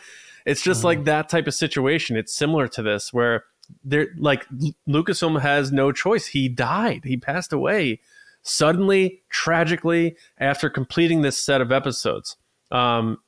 it's 0.47 0.63
just 0.63 0.85
like 0.85 1.05
that 1.05 1.29
type 1.29 1.49
of 1.49 1.55
situation. 1.55 2.17
It's 2.17 2.33
similar 2.33 2.69
to 2.69 2.83
this 2.83 3.13
where 3.13 3.45
there 3.85 4.09
like 4.17 4.47
Lucasfilm 4.89 5.41
has 5.41 5.73
no 5.73 5.91
choice. 5.91 6.29
He 6.29 6.49
died. 6.49 7.03
He 7.05 7.17
passed 7.17 7.53
away 7.53 8.01
suddenly, 8.43 9.23
tragically 9.29 10.17
after 10.39 10.71
completing 10.71 11.23
this 11.23 11.37
set 11.37 11.61
of 11.61 11.73
episodes. 11.73 12.37
Um, 12.71 13.19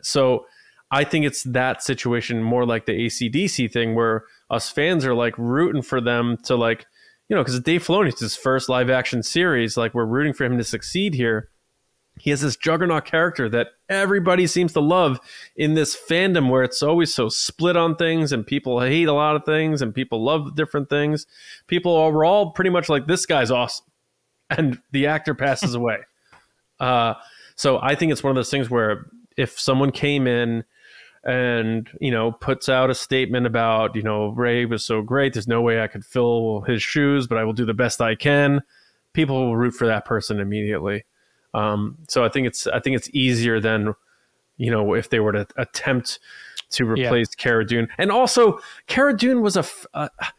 so 0.00 0.46
I 0.90 1.04
think 1.04 1.26
it's 1.26 1.42
that 1.44 1.82
situation 1.82 2.42
more 2.42 2.64
like 2.64 2.86
the 2.86 2.92
ACDC 2.92 3.70
thing 3.70 3.94
where 3.94 4.24
us 4.48 4.70
fans 4.70 5.04
are 5.04 5.14
like 5.14 5.36
rooting 5.36 5.82
for 5.82 6.00
them 6.00 6.38
to 6.44 6.56
like, 6.56 6.86
you 7.28 7.36
know, 7.36 7.42
because 7.42 7.60
Dave 7.60 7.86
Filoni, 7.86 8.08
it's 8.08 8.20
his 8.20 8.34
first 8.34 8.70
live 8.70 8.88
action 8.88 9.22
series. 9.22 9.76
Like 9.76 9.92
we're 9.92 10.06
rooting 10.06 10.32
for 10.32 10.44
him 10.44 10.56
to 10.56 10.64
succeed 10.64 11.12
here 11.12 11.50
he 12.18 12.30
has 12.30 12.40
this 12.40 12.56
juggernaut 12.56 13.04
character 13.04 13.48
that 13.48 13.68
everybody 13.88 14.46
seems 14.46 14.72
to 14.74 14.80
love 14.80 15.18
in 15.56 15.74
this 15.74 15.96
fandom 15.96 16.50
where 16.50 16.62
it's 16.62 16.82
always 16.82 17.12
so 17.12 17.28
split 17.28 17.76
on 17.76 17.96
things 17.96 18.32
and 18.32 18.46
people 18.46 18.80
hate 18.80 19.08
a 19.08 19.12
lot 19.12 19.34
of 19.34 19.44
things 19.44 19.80
and 19.82 19.94
people 19.94 20.22
love 20.22 20.54
different 20.54 20.88
things. 20.90 21.26
People 21.66 21.96
are 21.96 22.24
all 22.24 22.50
pretty 22.50 22.70
much 22.70 22.88
like 22.88 23.06
this 23.06 23.26
guy's 23.26 23.50
awesome, 23.50 23.86
and 24.50 24.80
the 24.92 25.06
actor 25.06 25.34
passes 25.34 25.74
away. 25.74 25.98
Uh, 26.80 27.14
so 27.54 27.78
I 27.80 27.94
think 27.94 28.10
it's 28.10 28.24
one 28.24 28.32
of 28.32 28.34
those 28.34 28.50
things 28.50 28.68
where 28.68 29.06
if 29.36 29.60
someone 29.60 29.92
came 29.92 30.26
in 30.26 30.64
and 31.22 31.88
you 32.00 32.10
know 32.10 32.32
puts 32.32 32.68
out 32.68 32.90
a 32.90 32.94
statement 32.94 33.46
about 33.46 33.94
you 33.94 34.02
know 34.02 34.30
Ray 34.30 34.64
was 34.64 34.84
so 34.84 35.00
great, 35.00 35.32
there's 35.32 35.46
no 35.46 35.62
way 35.62 35.80
I 35.80 35.86
could 35.86 36.04
fill 36.04 36.62
his 36.62 36.82
shoes, 36.82 37.28
but 37.28 37.38
I 37.38 37.44
will 37.44 37.52
do 37.52 37.64
the 37.64 37.72
best 37.72 38.00
I 38.00 38.16
can. 38.16 38.62
People 39.12 39.46
will 39.46 39.56
root 39.56 39.74
for 39.74 39.86
that 39.86 40.04
person 40.04 40.40
immediately. 40.40 41.04
Um, 41.54 41.98
so 42.08 42.24
I 42.24 42.28
think 42.28 42.46
it's 42.46 42.66
I 42.66 42.80
think 42.80 42.96
it's 42.96 43.10
easier 43.12 43.60
than 43.60 43.94
you 44.56 44.70
know 44.70 44.94
if 44.94 45.10
they 45.10 45.20
were 45.20 45.32
to 45.32 45.46
attempt 45.56 46.18
to 46.70 46.84
Yeah. 46.86 47.04
replace 47.06 47.34
Cara 47.34 47.66
Dune. 47.66 47.88
And 47.98 48.10
also, 48.10 48.58
Cara 48.86 49.14
Dune 49.16 49.42
was 49.42 49.56
a 49.56 49.64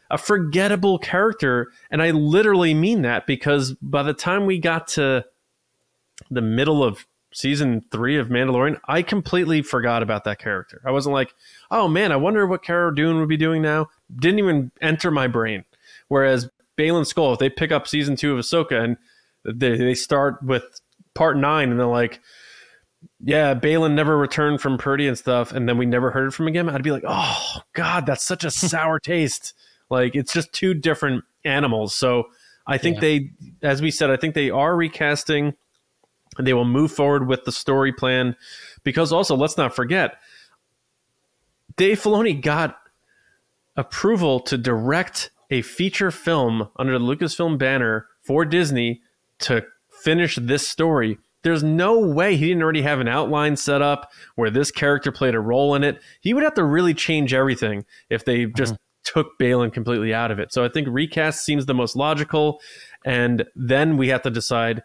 a 0.10 0.18
forgettable 0.18 0.98
character, 0.98 1.72
and 1.92 2.02
I 2.02 2.12
literally 2.12 2.74
mean 2.74 3.04
that 3.04 3.28
because 3.28 3.74
by 3.82 4.02
the 4.04 4.14
time 4.14 4.46
we 4.46 4.58
got 4.60 4.88
to 4.90 5.24
the 6.32 6.42
middle 6.42 6.84
of 6.84 7.06
season 7.34 7.82
three 7.92 8.18
of 8.18 8.30
Mandalorian, 8.30 8.80
I 8.88 9.02
completely 9.02 9.62
forgot 9.64 10.04
about 10.04 10.24
that 10.24 10.38
character. 10.40 10.82
I 10.86 10.92
wasn't 10.92 11.14
like, 11.14 11.34
oh 11.72 11.88
man, 11.88 12.12
I 12.12 12.16
wonder 12.16 12.46
what 12.48 12.64
Cara 12.64 12.94
Dune 12.96 13.20
would 13.20 13.30
be 13.30 13.38
doing 13.38 13.62
now. 13.62 13.88
Didn't 14.16 14.40
even 14.40 14.72
enter 14.82 15.10
my 15.12 15.28
brain. 15.28 15.66
Whereas 16.10 16.50
Baylan 16.78 17.12
Skoll, 17.12 17.34
if 17.34 17.40
they 17.40 17.50
pick 17.50 17.72
up 17.72 17.88
season 17.88 18.16
two 18.16 18.34
of 18.34 18.40
Ahsoka 18.40 18.84
and 18.84 18.98
They 19.46 19.76
they 19.78 19.94
start 19.96 20.42
with 20.44 20.80
part 21.14 21.38
nine, 21.38 21.70
and 21.72 21.80
they're 21.80 21.88
like, 21.88 22.20
"Yeah, 23.24 23.54
Baylan 23.54 23.94
never 23.94 24.18
returned 24.18 24.62
from 24.62 24.78
Purdy 24.78 25.08
and 25.08 25.18
stuff," 25.18 25.52
and 25.52 25.68
then 25.68 25.78
we 25.78 25.86
never 25.86 26.12
heard 26.12 26.34
from 26.34 26.48
him 26.48 26.52
again. 26.54 26.70
I'd 26.70 26.84
be 26.84 26.92
like, 26.92 27.06
"Oh 27.08 27.62
God, 27.74 28.06
that's 28.06 28.24
such 28.24 28.44
a 28.44 28.52
sour 28.52 29.00
taste." 29.00 29.54
Like 29.90 30.16
it's 30.16 30.34
just 30.34 30.54
two 30.54 30.74
different 30.74 31.24
animals. 31.46 31.94
So 31.96 32.30
I 32.66 32.78
think 32.78 32.96
Yeah. 32.96 33.02
they, 33.02 33.32
as 33.62 33.82
we 33.82 33.92
said, 33.92 34.10
I 34.10 34.16
think 34.18 34.34
they 34.36 34.50
are 34.50 34.76
recasting. 34.76 35.54
And 36.36 36.48
they 36.48 36.54
will 36.54 36.66
move 36.66 36.92
forward 36.92 37.28
with 37.28 37.44
the 37.44 37.52
story 37.52 37.94
plan 37.94 38.36
because 38.84 39.14
also 39.14 39.36
let's 39.36 39.56
not 39.56 39.76
forget 39.76 40.16
Dave 41.76 42.00
Filoni 42.02 42.42
got 42.42 42.80
approval 43.76 44.40
to 44.40 44.58
direct 44.58 45.30
a 45.52 45.62
feature 45.62 46.10
film 46.10 46.70
under 46.78 46.98
the 46.98 47.06
Lucasfilm 47.06 47.60
banner 47.60 48.08
for 48.24 48.46
Disney 48.46 49.02
to 49.40 49.64
finish 50.04 50.38
this 50.42 50.68
story. 50.68 51.18
There's 51.44 51.64
no 51.64 52.00
way 52.00 52.36
he 52.36 52.48
didn't 52.48 52.64
already 52.64 52.84
have 52.84 53.00
an 53.00 53.08
outline 53.08 53.58
set 53.58 53.82
up 53.82 54.12
where 54.36 54.50
this 54.50 54.72
character 54.72 55.12
played 55.12 55.36
a 55.36 55.40
role 55.40 55.76
in 55.76 55.84
it. 55.84 56.02
He 56.22 56.34
would 56.34 56.44
have 56.44 56.54
to 56.54 56.64
really 56.64 56.94
change 56.94 57.34
everything 57.34 57.86
if 58.10 58.24
they 58.24 58.46
mm-hmm. 58.46 58.56
just 58.56 58.76
took 59.04 59.38
Baylan 59.38 59.74
completely 59.74 60.14
out 60.14 60.32
of 60.32 60.40
it. 60.40 60.54
So 60.54 60.64
I 60.64 60.70
think 60.70 60.88
recast 60.90 61.44
seems 61.44 61.66
the 61.66 61.74
most 61.74 61.96
logical. 61.96 62.62
And 63.04 63.46
then 63.56 63.98
we 63.98 64.08
have 64.08 64.22
to 64.22 64.30
decide, 64.30 64.84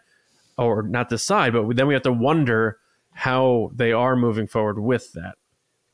or 0.57 0.83
not 0.83 1.07
decide, 1.07 1.53
but 1.53 1.75
then 1.77 1.87
we 1.87 1.93
have 1.93 2.03
to 2.03 2.11
wonder 2.11 2.77
how 3.11 3.71
they 3.73 3.93
are 3.93 4.17
moving 4.17 4.47
forward 4.47 4.79
with 4.79 5.13
that. 5.13 5.35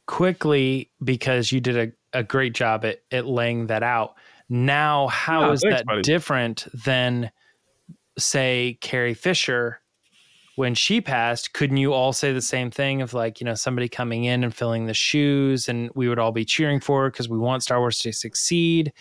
quickly 0.07 0.91
because 1.03 1.51
you 1.51 1.59
did 1.59 1.77
a, 1.77 2.19
a 2.19 2.23
great 2.23 2.53
job 2.53 2.85
at, 2.85 2.99
at 3.11 3.25
laying 3.25 3.67
that 3.67 3.83
out. 3.83 4.15
Now, 4.49 5.07
how 5.07 5.47
Yeah, 5.47 5.51
is 5.53 5.61
thanks, 5.61 5.77
that 5.77 5.85
buddy. 5.85 6.01
different 6.01 6.67
than, 6.85 7.31
say, 8.17 8.77
Carrie 8.81 9.13
Fisher 9.13 9.81
when 10.55 10.73
she 10.73 11.01
passed? 11.01 11.53
Couldn't 11.53 11.77
you 11.77 11.93
all 11.93 12.13
say 12.13 12.31
the 12.31 12.41
same 12.41 12.71
thing 12.71 13.01
of 13.01 13.13
like, 13.13 13.39
you 13.39 13.45
know, 13.45 13.55
somebody 13.55 13.89
coming 13.89 14.25
in 14.25 14.43
and 14.43 14.55
filling 14.55 14.85
the 14.85 14.93
shoes 14.93 15.67
and 15.67 15.89
we 15.95 16.07
would 16.07 16.19
all 16.19 16.31
be 16.31 16.45
cheering 16.45 16.79
for 16.79 17.03
her 17.03 17.11
because 17.11 17.29
we 17.29 17.37
want 17.37 17.63
Star 17.63 17.79
Wars 17.79 17.99
to 17.99 18.11
succeed? 18.11 18.93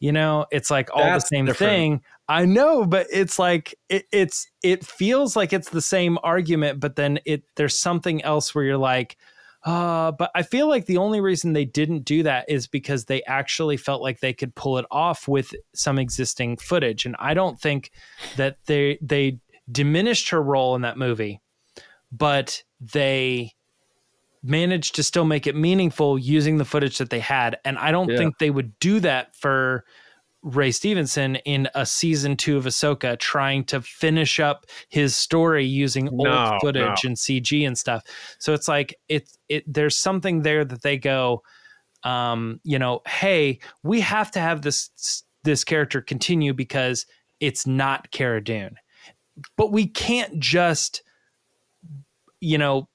You 0.00 0.12
know, 0.12 0.44
it's 0.50 0.70
like 0.70 0.90
all 0.92 1.04
That's 1.04 1.24
the 1.24 1.36
same 1.36 1.46
different. 1.46 1.70
thing. 1.70 2.02
I 2.28 2.44
know, 2.44 2.84
but 2.84 3.06
it's 3.10 3.38
like 3.38 3.74
it, 3.88 4.06
it's 4.12 4.46
it 4.62 4.84
feels 4.84 5.36
like 5.36 5.52
it's 5.52 5.70
the 5.70 5.80
same 5.80 6.18
argument, 6.22 6.80
but 6.80 6.96
then 6.96 7.20
it 7.24 7.44
there's 7.56 7.78
something 7.78 8.22
else 8.22 8.54
where 8.54 8.64
you're 8.64 8.76
like, 8.76 9.16
uh, 9.64 10.12
but 10.12 10.30
I 10.34 10.42
feel 10.42 10.68
like 10.68 10.86
the 10.86 10.98
only 10.98 11.20
reason 11.20 11.52
they 11.52 11.64
didn't 11.64 12.04
do 12.04 12.22
that 12.24 12.44
is 12.48 12.66
because 12.66 13.06
they 13.06 13.22
actually 13.24 13.76
felt 13.78 14.02
like 14.02 14.20
they 14.20 14.34
could 14.34 14.54
pull 14.54 14.76
it 14.78 14.84
off 14.90 15.26
with 15.26 15.54
some 15.74 15.98
existing 15.98 16.58
footage. 16.58 17.06
And 17.06 17.16
I 17.18 17.32
don't 17.34 17.58
think 17.58 17.90
that 18.36 18.58
they 18.66 18.98
they 19.00 19.38
diminished 19.70 20.28
her 20.30 20.42
role 20.42 20.74
in 20.76 20.82
that 20.82 20.98
movie, 20.98 21.40
but 22.12 22.62
they 22.80 23.54
managed 24.42 24.94
to 24.96 25.02
still 25.02 25.24
make 25.24 25.46
it 25.46 25.56
meaningful 25.56 26.18
using 26.18 26.58
the 26.58 26.66
footage 26.66 26.98
that 26.98 27.08
they 27.08 27.20
had. 27.20 27.58
And 27.64 27.78
I 27.78 27.90
don't 27.90 28.10
Yeah. 28.10 28.18
think 28.18 28.38
they 28.38 28.50
would 28.50 28.78
do 28.78 29.00
that 29.00 29.34
for 29.34 29.84
Ray 30.44 30.70
Stevenson 30.72 31.36
in 31.36 31.68
a 31.74 31.86
season 31.86 32.36
two 32.36 32.58
of 32.58 32.66
Ahsoka, 32.66 33.18
trying 33.18 33.64
to 33.64 33.80
finish 33.80 34.38
up 34.38 34.66
his 34.90 35.16
story 35.16 35.64
using 35.64 36.08
old 36.10 36.24
No, 36.24 36.58
footage 36.60 37.04
and 37.04 37.16
CG 37.16 37.66
and 37.66 37.76
stuff. 37.78 38.04
So 38.38 38.52
it's 38.52 38.68
like 38.68 38.94
it's 39.08 39.38
it. 39.48 39.64
There's 39.66 39.96
something 39.96 40.42
there 40.42 40.62
that 40.64 40.82
they 40.82 40.98
go, 40.98 41.42
um, 42.02 42.60
you 42.62 42.78
know, 42.78 43.00
hey, 43.06 43.58
we 43.82 44.00
have 44.00 44.30
to 44.32 44.40
have 44.40 44.60
this 44.60 45.24
this 45.44 45.64
character 45.64 46.02
continue 46.02 46.52
because 46.52 47.06
it's 47.40 47.66
not 47.66 48.10
Cara 48.10 48.44
Dune, 48.44 48.76
but 49.56 49.72
we 49.72 49.86
can't 49.86 50.38
just, 50.38 51.02
you 52.40 52.58
know, 52.58 52.88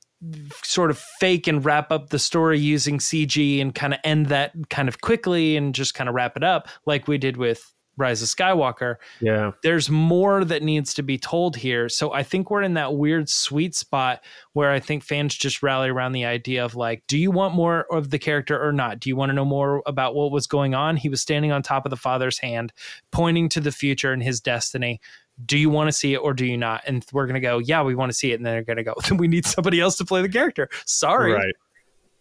sort 0.63 0.91
of 0.91 0.97
fake 1.19 1.47
and 1.47 1.63
wrap 1.63 1.91
up 1.91 2.09
the 2.09 2.19
story 2.19 2.59
using 2.59 2.97
CG 2.97 3.61
and 3.61 3.73
kind 3.73 3.93
of 3.93 3.99
end 4.03 4.27
that 4.27 4.53
kind 4.69 4.87
of 4.89 5.01
quickly 5.01 5.55
and 5.55 5.73
just 5.73 5.93
kind 5.93 6.09
of 6.09 6.15
wrap 6.15 6.35
it 6.35 6.43
up 6.43 6.67
like 6.85 7.07
we 7.07 7.17
did 7.17 7.37
with 7.37 7.73
Rise 7.99 8.21
of 8.21 8.29
Skywalker. 8.29 8.95
Yeah. 9.19 9.51
There's 9.61 9.89
more 9.89 10.45
that 10.45 10.63
needs 10.63 10.93
to 10.95 11.03
be 11.03 11.17
told 11.17 11.57
here. 11.57 11.89
So 11.89 12.13
I 12.13 12.23
think 12.23 12.49
we're 12.49 12.61
in 12.61 12.75
that 12.75 12.95
weird 12.95 13.29
sweet 13.29 13.75
spot 13.75 14.23
where 14.53 14.71
I 14.71 14.79
think 14.79 15.03
fans 15.03 15.35
just 15.35 15.61
rally 15.61 15.89
around 15.89 16.13
the 16.13 16.25
idea 16.25 16.63
of 16.63 16.75
like, 16.75 17.03
do 17.07 17.17
you 17.17 17.29
want 17.29 17.53
more 17.53 17.85
of 17.93 18.09
the 18.09 18.17
character 18.17 18.59
or 18.59 18.71
not? 18.71 18.99
Do 18.99 19.09
you 19.09 19.17
want 19.17 19.31
to 19.31 19.33
know 19.33 19.45
more 19.45 19.83
about 19.85 20.15
what 20.15 20.31
was 20.31 20.47
going 20.47 20.73
on? 20.73 20.95
He 20.95 21.09
was 21.09 21.21
standing 21.21 21.51
on 21.51 21.61
top 21.61 21.85
of 21.85 21.89
the 21.89 21.97
father's 21.97 22.39
hand, 22.39 22.71
pointing 23.11 23.49
to 23.49 23.59
the 23.59 23.71
future 23.71 24.13
and 24.13 24.23
his 24.23 24.39
destiny 24.39 25.01
do 25.45 25.57
you 25.57 25.69
want 25.69 25.87
to 25.87 25.91
see 25.91 26.13
it 26.13 26.17
or 26.17 26.33
do 26.33 26.45
you 26.45 26.57
not? 26.57 26.83
And 26.85 27.05
we're 27.11 27.25
going 27.25 27.35
to 27.35 27.39
go, 27.39 27.59
yeah, 27.59 27.83
we 27.83 27.95
want 27.95 28.11
to 28.11 28.17
see 28.17 28.31
it. 28.31 28.35
And 28.35 28.45
then 28.45 28.53
they're 28.53 28.63
going 28.63 28.77
to 28.77 28.83
go, 28.83 28.95
then 29.07 29.17
we 29.17 29.27
need 29.27 29.45
somebody 29.45 29.79
else 29.79 29.97
to 29.97 30.05
play 30.05 30.21
the 30.21 30.29
character. 30.29 30.69
Sorry. 30.85 31.33
Right. 31.33 31.55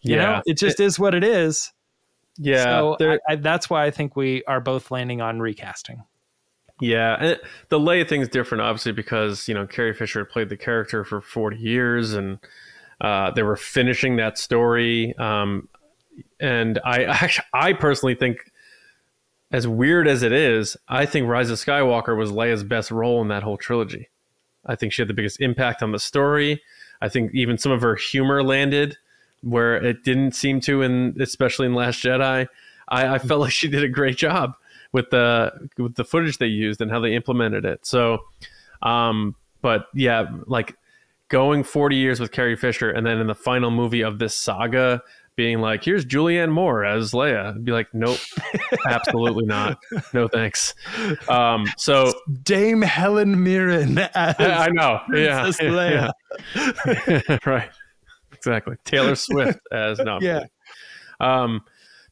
You 0.01 0.15
yeah. 0.15 0.25
know, 0.25 0.41
it 0.45 0.57
just 0.57 0.79
is 0.79 0.97
what 0.97 1.13
it 1.13 1.23
is. 1.23 1.71
yeah. 2.37 2.63
so 2.63 2.97
I, 3.01 3.19
I, 3.27 3.35
that's 3.35 3.69
why 3.69 3.85
I 3.85 3.91
think 3.91 4.15
we 4.15 4.43
are 4.45 4.61
both 4.61 4.91
landing 4.91 5.21
on 5.21 5.39
recasting. 5.39 6.03
Yeah, 6.81 7.17
and 7.19 7.39
the 7.67 7.79
lay 7.79 8.01
of 8.01 8.07
thing's 8.07 8.29
different, 8.29 8.61
obviously, 8.61 8.93
because 8.93 9.47
you 9.47 9.53
know 9.53 9.67
Carrie 9.67 9.93
Fisher 9.93 10.23
played 10.23 10.49
the 10.49 10.57
character 10.57 11.03
for 11.03 11.19
forty 11.19 11.57
years, 11.57 12.13
and 12.13 12.39
uh, 13.01 13.31
they 13.31 13.43
were 13.43 13.57
finishing 13.57 14.15
that 14.15 14.37
story. 14.37 15.13
Um, 15.17 15.67
and 16.39 16.79
I 16.85 17.03
actually, 17.05 17.45
I 17.53 17.73
personally 17.73 18.15
think, 18.15 18.48
as 19.51 19.67
weird 19.67 20.07
as 20.07 20.23
it 20.23 20.31
is, 20.31 20.77
I 20.87 21.05
think 21.05 21.27
Rise 21.27 21.49
of 21.49 21.57
Skywalker 21.57 22.15
was 22.15 22.31
Leia's 22.31 22.63
best 22.63 22.91
role 22.91 23.21
in 23.21 23.29
that 23.29 23.43
whole 23.43 23.57
trilogy. 23.57 24.09
I 24.65 24.75
think 24.75 24.93
she 24.93 25.01
had 25.01 25.09
the 25.09 25.13
biggest 25.13 25.41
impact 25.41 25.81
on 25.81 25.91
the 25.91 25.99
story. 25.99 26.61
I 27.01 27.09
think 27.09 27.33
even 27.33 27.57
some 27.57 27.71
of 27.71 27.81
her 27.81 27.95
humor 27.95 28.43
landed 28.43 28.97
where 29.41 29.77
it 29.77 30.03
didn't 30.03 30.33
seem 30.33 30.59
to, 30.61 30.81
in 30.81 31.15
especially 31.19 31.65
in 31.65 31.73
Last 31.73 32.03
Jedi. 32.03 32.47
I, 32.89 33.07
I 33.15 33.19
felt 33.19 33.41
like 33.41 33.51
she 33.51 33.67
did 33.67 33.83
a 33.83 33.87
great 33.87 34.17
job 34.17 34.53
with 34.91 35.09
the 35.11 35.69
with 35.77 35.95
the 35.95 36.03
footage 36.03 36.37
they 36.37 36.47
used 36.47 36.81
and 36.81 36.91
how 36.91 36.99
they 36.99 37.15
implemented 37.15 37.65
it. 37.65 37.85
So, 37.85 38.25
um, 38.81 39.35
but 39.61 39.87
yeah, 39.93 40.27
like 40.45 40.75
going 41.29 41.63
40 41.63 41.95
years 41.95 42.19
with 42.19 42.31
Carrie 42.31 42.55
Fisher 42.55 42.89
and 42.89 43.05
then 43.05 43.19
in 43.19 43.27
the 43.27 43.35
final 43.35 43.71
movie 43.71 44.01
of 44.01 44.19
this 44.19 44.35
saga 44.35 45.01
being 45.39 45.61
like, 45.61 45.85
here's 45.85 46.05
Julianne 46.05 46.51
Moore 46.51 46.83
as 46.83 47.13
Leia. 47.13 47.55
I'd 47.55 47.63
be 47.63 47.71
like, 47.71 47.87
nope, 47.93 48.19
absolutely 48.85 49.45
not. 49.45 49.81
No 50.13 50.27
thanks. 50.27 50.75
Um, 51.29 51.65
so 51.77 52.11
Dame 52.43 52.81
Helen 52.81 53.41
Mirren 53.41 53.97
as 54.15 54.35
I, 54.37 54.65
I 54.65 54.67
know. 54.67 54.99
Yeah. 55.13 55.43
Princess 55.43 55.63
yeah, 55.63 56.11
Leia. 56.57 57.27
yeah. 57.29 57.37
right. 57.45 57.69
Exactly. 58.33 58.75
Taylor 58.83 59.15
Swift 59.15 59.61
as 59.71 59.99
no. 59.99 60.19
Yeah. 60.19 60.43
Um, 61.21 61.61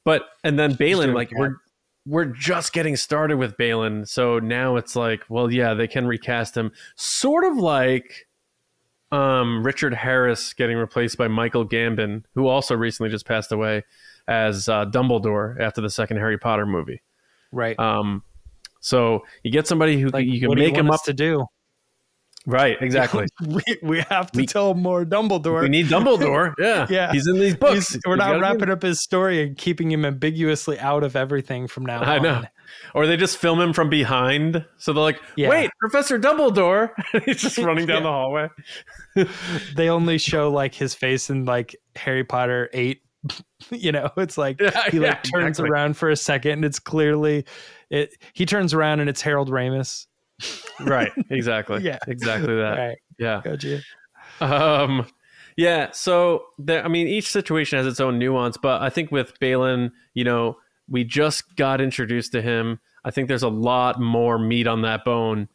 but 0.06 0.24
and 0.46 0.58
then 0.58 0.76
Baylan, 0.76 1.14
like 1.14 1.30
we're 1.34 1.58
we're 2.06 2.28
just 2.28 2.72
getting 2.72 2.96
started 2.96 3.36
with 3.36 3.58
Baylan, 3.58 4.08
so 4.08 4.40
now 4.40 4.78
it's 4.78 4.96
like, 4.96 5.24
well, 5.28 5.52
yeah, 5.52 5.74
they 5.74 5.88
can 5.88 6.08
recast 6.08 6.56
him, 6.56 6.72
sort 6.96 7.44
of 7.44 7.58
like 7.58 8.27
um, 9.12 9.64
Richard 9.64 9.94
Harris 9.94 10.54
getting 10.54 10.78
replaced 10.78 11.18
by 11.18 11.28
Michael 11.28 11.66
Gambon, 11.68 12.24
who 12.36 12.48
also 12.48 12.76
recently 12.76 13.10
just 13.10 13.26
passed 13.26 13.52
away 13.52 13.84
as 14.28 14.68
uh, 14.68 14.86
Dumbledore 14.86 15.60
after 15.60 15.80
the 15.82 15.90
second 15.90 16.18
Harry 16.18 16.38
Potter 16.38 16.66
movie. 16.66 17.02
Right. 17.52 17.78
Um, 17.80 18.24
so 18.82 19.24
you 19.44 19.52
get 19.52 19.68
somebody 19.68 20.00
who 20.00 20.10
like, 20.10 20.26
you 20.26 20.40
can 20.40 20.50
make 20.58 20.74
you 20.74 20.80
him 20.80 20.92
up 20.92 21.04
to 21.06 21.14
do? 21.14 21.46
right, 22.46 22.78
exactly. 22.82 23.26
we, 23.46 23.62
we 23.84 24.00
have 24.10 24.32
to 24.32 24.40
We- 24.40 24.46
tell 24.46 24.74
more 24.74 25.04
Dumbledore. 25.06 25.62
we 25.62 25.70
need 25.70 25.88
Dumbledore. 25.88 26.54
Yeah, 26.60 26.88
Yeah. 26.90 27.12
he's 27.12 27.28
in 27.28 27.40
these 27.40 27.56
books. 27.56 27.90
He's- 27.94 28.02
we're 28.06 28.14
You 28.14 28.18
not 28.18 28.40
wrapping 28.42 28.70
up 28.70 28.82
his 28.82 29.02
story 29.02 29.42
and 29.44 29.58
keeping 29.58 29.92
him 29.92 30.06
ambiguously 30.06 30.80
out 30.80 31.04
of 31.04 31.16
everything 31.16 31.68
from 31.68 31.86
now 31.86 32.02
I 32.02 32.18
on. 32.18 32.24
know. 32.24 32.42
Or 32.94 33.06
they 33.08 33.18
just 33.18 33.38
film 33.38 33.60
him 33.60 33.74
from 33.74 33.90
behind. 33.90 34.66
So 34.78 34.94
they're 34.94 35.04
like, 35.04 35.22
Yeah. 35.36 35.50
wait, 35.50 35.70
Professor 35.80 36.20
Dumbledore. 36.20 36.92
He's 37.26 37.42
just 37.42 37.58
running 37.60 37.86
down 37.86 37.98
Yeah. 37.98 38.04
the 38.04 38.10
hallway. 38.12 38.48
They 39.76 39.90
only 39.90 40.18
show 40.18 40.52
like 40.52 40.74
his 40.76 40.94
face 40.94 41.30
in 41.30 41.46
like 41.46 41.76
Harry 41.96 42.24
Potter 42.24 42.70
8. 42.74 43.02
you 43.72 43.92
know, 43.92 44.10
it's 44.18 44.38
like 44.38 44.62
Yeah, 44.62 44.90
he 44.90 45.00
like 45.00 45.24
turns 45.24 45.60
exactly. 45.60 45.70
around 45.70 45.98
for 45.98 46.10
a 46.10 46.16
second 46.16 46.52
and 46.54 46.66
it's 46.66 46.80
clearly 46.80 47.46
it 47.90 48.16
he 48.34 48.46
turns 48.46 48.74
around 48.74 49.00
and 49.00 49.10
it's 49.10 49.22
Harold 49.22 49.50
Ramis. 49.50 50.06
Right. 50.80 51.12
Exactly. 51.32 51.82
Yeah. 51.82 51.98
Exactly 52.08 52.56
that. 52.56 52.78
Right, 52.78 52.98
Yeah. 53.18 53.42
go 53.44 53.56
Gia. 53.58 53.82
Um, 54.40 55.08
yeah. 55.58 55.90
So 55.92 56.46
there, 56.60 56.86
I 56.86 56.88
mean, 56.88 57.08
each 57.08 57.30
situation 57.32 57.78
has 57.80 57.88
its 57.88 58.00
own 58.00 58.20
nuance, 58.20 58.58
but 58.58 58.82
I 58.84 58.90
think 58.92 59.12
with 59.12 59.38
Baylan, 59.40 59.90
you 60.14 60.24
know, 60.24 60.58
we 60.90 61.04
just 61.04 61.56
got 61.56 61.82
introduced 61.82 62.32
to 62.34 62.42
him. 62.42 62.80
I 63.04 63.12
think 63.12 63.28
there's 63.28 63.44
a 63.44 63.50
lot 63.50 64.00
more 64.00 64.38
meat 64.38 64.68
on 64.68 64.82
that 64.82 65.04
bone. 65.06 65.50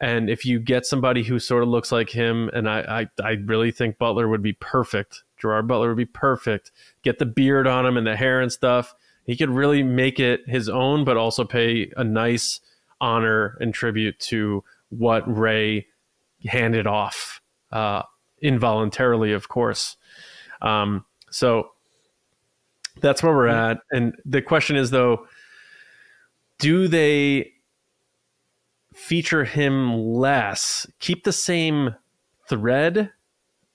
And 0.00 0.28
if 0.28 0.44
you 0.44 0.58
get 0.58 0.86
somebody 0.86 1.22
who 1.22 1.38
sort 1.38 1.62
of 1.62 1.68
looks 1.68 1.92
like 1.92 2.10
him, 2.10 2.50
and 2.52 2.68
I, 2.68 3.08
I, 3.20 3.22
I 3.24 3.30
really 3.44 3.70
think 3.70 3.98
Butler 3.98 4.28
would 4.28 4.42
be 4.42 4.52
perfect. 4.54 5.22
Gerard 5.38 5.68
Butler 5.68 5.88
would 5.88 5.96
be 5.96 6.04
perfect. 6.04 6.72
Get 7.02 7.18
the 7.18 7.26
beard 7.26 7.66
on 7.66 7.86
him 7.86 7.96
and 7.96 8.06
the 8.06 8.16
hair 8.16 8.40
and 8.40 8.52
stuff. 8.52 8.94
He 9.24 9.36
could 9.36 9.50
really 9.50 9.82
make 9.82 10.20
it 10.20 10.40
his 10.46 10.68
own, 10.68 11.04
but 11.04 11.16
also 11.16 11.44
pay 11.44 11.90
a 11.96 12.04
nice 12.04 12.60
honor 13.00 13.56
and 13.60 13.72
tribute 13.72 14.18
to 14.18 14.64
what 14.90 15.22
Ray 15.26 15.86
handed 16.46 16.86
off 16.86 17.40
uh, 17.72 18.02
involuntarily, 18.42 19.32
of 19.32 19.48
course. 19.48 19.96
Um, 20.60 21.04
so 21.30 21.70
that's 23.00 23.22
where 23.22 23.34
we're 23.34 23.48
at. 23.48 23.78
And 23.92 24.14
the 24.24 24.42
question 24.42 24.76
is, 24.76 24.90
though, 24.90 25.26
do 26.58 26.88
they 26.88 27.52
feature 28.94 29.44
him 29.44 29.94
less, 29.94 30.86
keep 31.00 31.24
the 31.24 31.32
same 31.32 31.94
thread, 32.48 33.10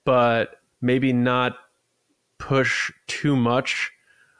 but 0.04 0.56
maybe 0.80 1.12
not 1.12 1.56
push 2.38 2.90
too 3.06 3.36
much 3.36 3.90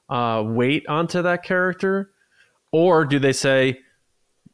uh, 0.09 0.43
weight 0.45 0.87
onto 0.89 1.23
that 1.23 1.43
character? 1.43 2.11
Or 2.73 3.05
do 3.05 3.19
they 3.19 3.33
say, 3.33 3.81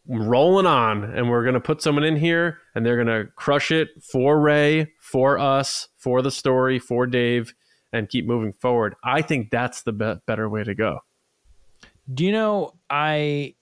rolling 0.08 0.66
on 0.66 1.04
and 1.04 1.28
we're 1.28 1.42
going 1.42 1.54
to 1.54 1.60
put 1.60 1.82
someone 1.82 2.04
in 2.04 2.16
here 2.16 2.58
and 2.74 2.84
they're 2.84 3.02
going 3.02 3.06
to 3.06 3.30
crush 3.34 3.70
it 3.70 3.88
for 4.02 4.40
Ray, 4.40 4.92
for 5.00 5.38
us, 5.38 5.88
for 5.98 6.22
the 6.22 6.30
story, 6.30 6.78
for 6.78 7.06
Dave, 7.06 7.54
and 7.92 8.08
keep 8.08 8.26
moving 8.26 8.52
forward? 8.52 8.94
I 9.04 9.22
think 9.22 9.50
that's 9.50 9.82
the 9.82 9.92
be- 9.92 10.20
better 10.26 10.48
way 10.48 10.64
to 10.64 10.74
go. 10.74 11.00
Do 12.12 12.24
you 12.24 12.32
know 12.32 12.74
I 12.88 13.54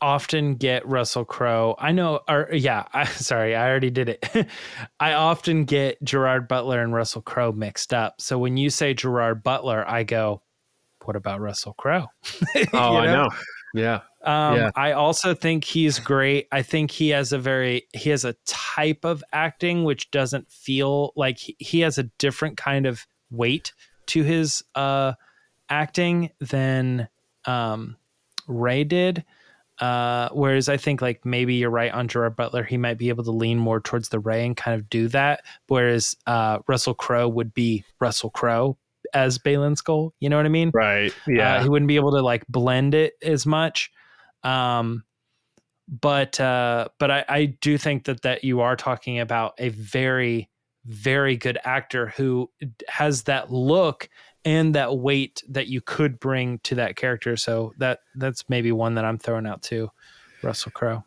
often 0.00 0.54
get 0.54 0.86
Russell 0.86 1.24
Crowe. 1.24 1.74
I 1.78 1.92
know, 1.92 2.20
or 2.28 2.48
yeah, 2.52 2.84
I 2.92 3.04
sorry, 3.06 3.54
I 3.54 3.68
already 3.68 3.90
did 3.90 4.08
it. 4.08 4.24
I 5.00 5.14
often 5.14 5.64
get 5.64 6.02
Gerard 6.02 6.48
Butler 6.48 6.82
and 6.82 6.92
Russell 6.92 7.22
Crowe 7.22 7.52
mixed 7.52 7.92
up. 7.92 8.20
So 8.20 8.38
when 8.38 8.56
you 8.56 8.70
say 8.70 8.94
Gerard 8.94 9.42
Butler, 9.42 9.84
I 9.88 10.04
go, 10.04 10.42
"What 11.04 11.16
about 11.16 11.40
Russell 11.40 11.74
Crowe?" 11.74 12.06
oh, 12.72 12.96
I 12.96 13.06
know. 13.06 13.28
Yeah. 13.74 14.00
Um, 14.24 14.56
yeah. 14.56 14.70
I 14.74 14.92
also 14.92 15.34
think 15.34 15.64
he's 15.64 15.98
great. 15.98 16.48
I 16.50 16.62
think 16.62 16.90
he 16.90 17.10
has 17.10 17.32
a 17.32 17.38
very 17.38 17.86
he 17.92 18.10
has 18.10 18.24
a 18.24 18.34
type 18.46 19.04
of 19.04 19.22
acting 19.32 19.84
which 19.84 20.10
doesn't 20.10 20.50
feel 20.50 21.12
like 21.16 21.38
he, 21.38 21.56
he 21.58 21.80
has 21.80 21.98
a 21.98 22.04
different 22.18 22.56
kind 22.56 22.86
of 22.86 23.06
weight 23.30 23.72
to 24.06 24.22
his 24.22 24.62
uh 24.74 25.12
acting 25.68 26.30
than 26.40 27.08
um 27.44 27.96
Ray 28.46 28.84
did. 28.84 29.24
Uh, 29.80 30.28
whereas 30.32 30.68
I 30.68 30.76
think 30.76 31.00
like 31.00 31.24
maybe 31.24 31.54
you're 31.54 31.70
right 31.70 31.92
on 31.92 32.08
Gerard 32.08 32.34
Butler, 32.34 32.64
he 32.64 32.76
might 32.76 32.98
be 32.98 33.10
able 33.10 33.22
to 33.24 33.30
lean 33.30 33.58
more 33.58 33.80
towards 33.80 34.08
the 34.08 34.18
Ray 34.18 34.44
and 34.44 34.56
kind 34.56 34.74
of 34.74 34.90
do 34.90 35.06
that. 35.08 35.44
Whereas 35.68 36.16
uh, 36.26 36.58
Russell 36.66 36.94
Crowe 36.94 37.28
would 37.28 37.54
be 37.54 37.84
Russell 38.00 38.30
Crowe 38.30 38.76
as 39.14 39.38
Baylan 39.38 39.80
Skoll. 39.80 40.10
You 40.18 40.30
know 40.30 40.36
what 40.36 40.46
I 40.46 40.50
mean? 40.50 40.72
Right. 40.74 41.14
Yeah. 41.28 41.56
Uh, 41.56 41.62
he 41.62 41.68
wouldn't 41.68 41.86
be 41.86 41.96
able 41.96 42.12
to 42.12 42.22
like 42.22 42.44
blend 42.48 42.94
it 42.94 43.14
as 43.22 43.46
much. 43.46 43.92
Um, 44.42 45.04
but 45.88 46.38
uh, 46.40 46.88
but 46.98 47.10
I, 47.10 47.24
I 47.28 47.44
do 47.46 47.78
think 47.78 48.04
that 48.04 48.22
that 48.22 48.44
you 48.44 48.60
are 48.60 48.76
talking 48.76 49.20
about 49.20 49.54
a 49.58 49.68
very 49.68 50.50
very 50.88 51.36
good 51.36 51.58
actor 51.64 52.08
who 52.16 52.50
has 52.88 53.24
that 53.24 53.52
look 53.52 54.08
and 54.44 54.74
that 54.74 54.96
weight 54.96 55.42
that 55.48 55.68
you 55.68 55.80
could 55.80 56.18
bring 56.18 56.58
to 56.60 56.76
that 56.76 56.96
character. 56.96 57.36
So 57.36 57.74
that 57.78 58.00
that's 58.14 58.48
maybe 58.48 58.72
one 58.72 58.94
that 58.94 59.04
I'm 59.04 59.18
throwing 59.18 59.46
out 59.46 59.62
too, 59.62 59.90
Russell 60.42 60.72
Crowe. 60.72 61.04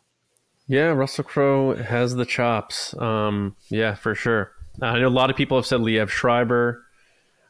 Yeah, 0.68 0.88
Russell 0.90 1.24
Crowe 1.24 1.74
has 1.74 2.14
the 2.14 2.24
chops. 2.24 2.96
Um, 2.96 3.56
yeah, 3.68 3.94
for 3.94 4.14
sure. 4.14 4.52
I 4.80 4.98
know 5.00 5.08
a 5.08 5.10
lot 5.10 5.28
of 5.28 5.36
people 5.36 5.58
have 5.58 5.66
said 5.66 5.80
Liev 5.80 6.08
Schreiber. 6.08 6.84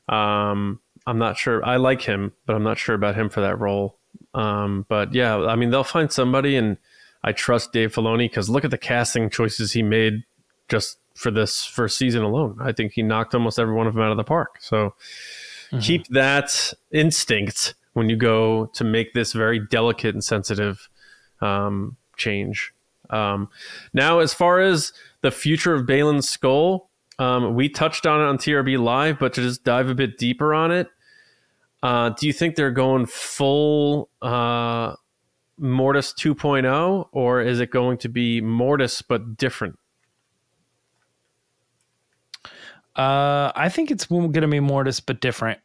Um, 0.09 0.81
I'm 1.07 1.19
not 1.19 1.37
sure. 1.37 1.65
I 1.65 1.77
like 1.77 2.03
him, 2.03 2.33
but 2.47 2.57
I'm 2.57 2.65
not 2.65 2.79
sure 2.79 2.95
about 2.95 3.15
him 3.15 3.29
for 3.29 3.43
that 3.43 3.59
role. 3.59 3.99
Um, 4.35 4.87
but 4.89 5.15
yeah, 5.15 5.37
I 5.37 5.57
mean, 5.57 5.71
they'll 5.71 5.85
find 5.85 6.11
somebody, 6.11 6.57
and 6.57 6.79
I 7.23 7.33
trust 7.33 7.73
Dave 7.73 7.95
Filoni 7.95 8.31
because 8.31 8.49
look 8.49 8.65
at 8.65 8.71
the 8.71 8.79
casting 8.79 9.29
choices 9.29 9.73
he 9.73 9.83
made 9.83 10.25
just 10.69 10.99
for 11.15 11.31
this 11.31 11.65
first 11.65 11.97
season 11.97 12.23
alone. 12.23 12.59
I 12.61 12.73
think 12.73 12.93
he 12.93 13.03
knocked 13.03 13.35
almost 13.35 13.59
every 13.59 13.75
one 13.75 13.87
of 13.87 13.95
them 13.95 14.03
out 14.03 14.11
of 14.11 14.17
the 14.17 14.25
park. 14.25 14.57
So 14.61 14.95
mm-hmm. 15.71 15.79
keep 15.81 16.07
that 16.09 16.73
instinct 16.91 17.75
when 17.93 18.09
you 18.09 18.17
go 18.17 18.67
to 18.75 18.85
make 18.85 19.13
this 19.13 19.33
very 19.33 19.59
delicate 19.59 20.15
and 20.15 20.25
sensitive 20.25 20.89
um, 21.41 21.97
change. 22.17 22.73
Um, 23.11 23.51
now, 23.93 24.21
as 24.21 24.33
far 24.33 24.61
as 24.61 24.93
the 25.21 25.31
future 25.31 25.75
of 25.75 25.87
Baylan 25.87 26.23
Skoll, 26.23 26.87
um, 27.19 27.55
we 27.55 27.69
touched 27.69 28.07
on 28.07 28.21
it 28.21 28.25
on 28.25 28.39
TRB 28.39 28.83
Live, 28.83 29.19
but 29.19 29.35
to 29.35 29.43
just 29.43 29.65
dive 29.65 29.89
a 29.89 29.95
bit 29.95 30.17
deeper 30.17 30.55
on 30.55 30.71
it, 30.71 30.89
uh, 31.83 32.11
do 32.11 32.27
you 32.27 32.33
think 32.33 32.57
they're 32.57 32.71
going 32.71 33.07
full 33.07 34.09
uh, 34.23 34.95
Mortis 35.59 36.15
2.0, 36.15 37.09
or 37.13 37.41
is 37.43 37.61
it 37.61 37.71
going 37.71 37.99
to 37.99 38.09
be 38.09 38.41
Mortis 38.41 39.03
but 39.03 39.37
different? 39.37 39.79
Uh, 42.97 43.53
I 43.55 43.69
think 43.69 43.91
it's 43.91 44.07
going 44.07 44.33
to 44.33 44.49
be 44.49 44.61
Mortis 44.61 45.01
but 45.01 45.21
different. 45.21 45.61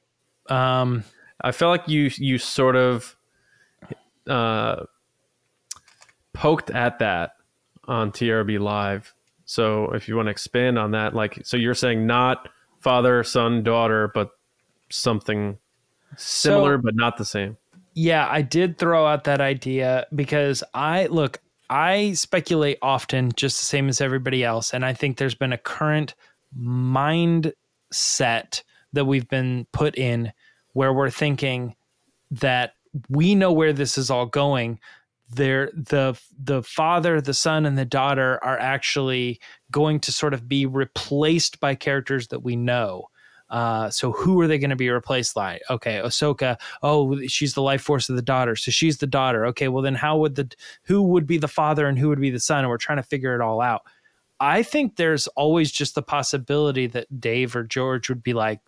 Um, 0.50 1.04
I 1.42 1.52
felt 1.52 1.72
like 1.72 1.88
you 1.88 2.10
you 2.18 2.38
sort 2.38 2.76
of 2.76 3.16
uh, 4.28 4.84
poked 6.34 6.70
at 6.70 7.00
that 7.00 7.32
on 7.86 8.12
TRB 8.12 8.60
Live. 8.60 9.14
So 9.46 9.92
if 9.94 10.08
you 10.08 10.16
want 10.16 10.28
to 10.28 10.32
expand 10.32 10.78
on 10.78 10.92
that, 10.92 11.16
like, 11.16 11.40
so 11.46 11.56
you're 11.56 11.74
saying 11.74 12.06
not 12.06 12.50
father, 12.80 13.24
son, 13.24 13.64
daughter, 13.64 14.12
but 14.14 14.32
something 14.90 15.58
similar, 16.18 16.78
so, 16.78 16.82
but 16.82 16.96
not 16.96 17.18
the 17.18 17.26
same. 17.26 17.58
Yeah, 17.94 18.28
I 18.30 18.42
did 18.42 18.78
throw 18.78 19.06
out 19.06 19.24
that 19.24 19.42
idea 19.42 20.06
because 20.14 20.64
I 20.74 21.08
look, 21.08 21.40
I 21.70 22.14
speculate 22.14 22.78
often, 22.82 23.32
just 23.36 23.58
the 23.58 23.66
same 23.66 23.90
as 23.90 24.02
everybody 24.02 24.44
else. 24.44 24.74
And 24.74 24.86
I 24.86 24.94
think 24.94 25.18
there's 25.18 25.36
been 25.36 25.54
a 25.54 25.58
current 25.58 26.14
mindset 26.60 27.54
that 28.94 29.06
we've 29.06 29.28
been 29.28 29.68
put 29.72 29.98
in 29.98 30.32
where 30.74 30.94
we're 30.94 31.10
thinking 31.10 31.76
that 32.32 32.74
we 33.10 33.36
know 33.36 33.52
where 33.52 33.74
this 33.74 33.98
is 33.98 34.10
all 34.10 34.26
going 34.26 34.80
there 35.30 35.70
the 35.74 36.18
the 36.42 36.64
father 36.64 37.20
the 37.20 37.34
son 37.34 37.66
and 37.66 37.78
the 37.78 37.86
daughter 37.86 38.42
are 38.44 38.58
actually 38.60 39.40
going 39.72 40.00
to 40.00 40.12
sort 40.12 40.34
of 40.34 40.48
be 40.48 40.66
replaced 40.66 41.60
by 41.60 41.76
characters 41.76 42.30
that 42.30 42.44
we 42.44 42.56
know 42.56 43.08
uh, 43.50 43.90
so 43.90 44.12
who 44.12 44.40
are 44.42 44.48
they 44.48 44.58
going 44.58 44.72
to 44.72 44.76
be 44.76 44.90
replaced 44.90 45.34
by? 45.34 45.60
Okay, 45.70 46.02
Ahsoka. 46.04 46.58
Oh, 46.84 47.18
she's 47.28 47.54
the 47.54 47.62
life 47.62 47.82
force 47.82 48.10
of 48.10 48.16
the 48.16 48.22
daughter, 48.22 48.56
so 48.56 48.72
she's 48.72 48.98
the 48.98 49.08
daughter. 49.08 49.46
Okay, 49.48 49.70
well 49.70 49.82
then 49.82 49.96
how 49.96 50.18
would 50.18 50.36
the 50.36 50.52
who 50.84 51.02
would 51.04 51.26
be 51.26 51.38
the 51.38 51.48
father 51.48 51.88
and 51.88 51.98
who 51.98 52.10
would 52.10 52.20
be 52.20 52.30
the 52.30 52.40
son? 52.40 52.60
And 52.60 52.70
we're 52.70 52.78
trying 52.78 52.98
to 52.98 53.04
figure 53.04 53.36
it 53.36 53.42
all 53.42 53.62
out. 53.62 53.84
I 54.40 54.64
think 54.64 54.96
there's 54.96 55.28
always 55.28 55.72
just 55.72 55.96
the 55.96 56.04
possibility 56.04 56.88
that 56.88 57.20
Dave 57.20 57.56
or 57.56 57.64
George 57.64 58.10
would 58.10 58.24
be 58.24 58.34
like, 58.34 58.60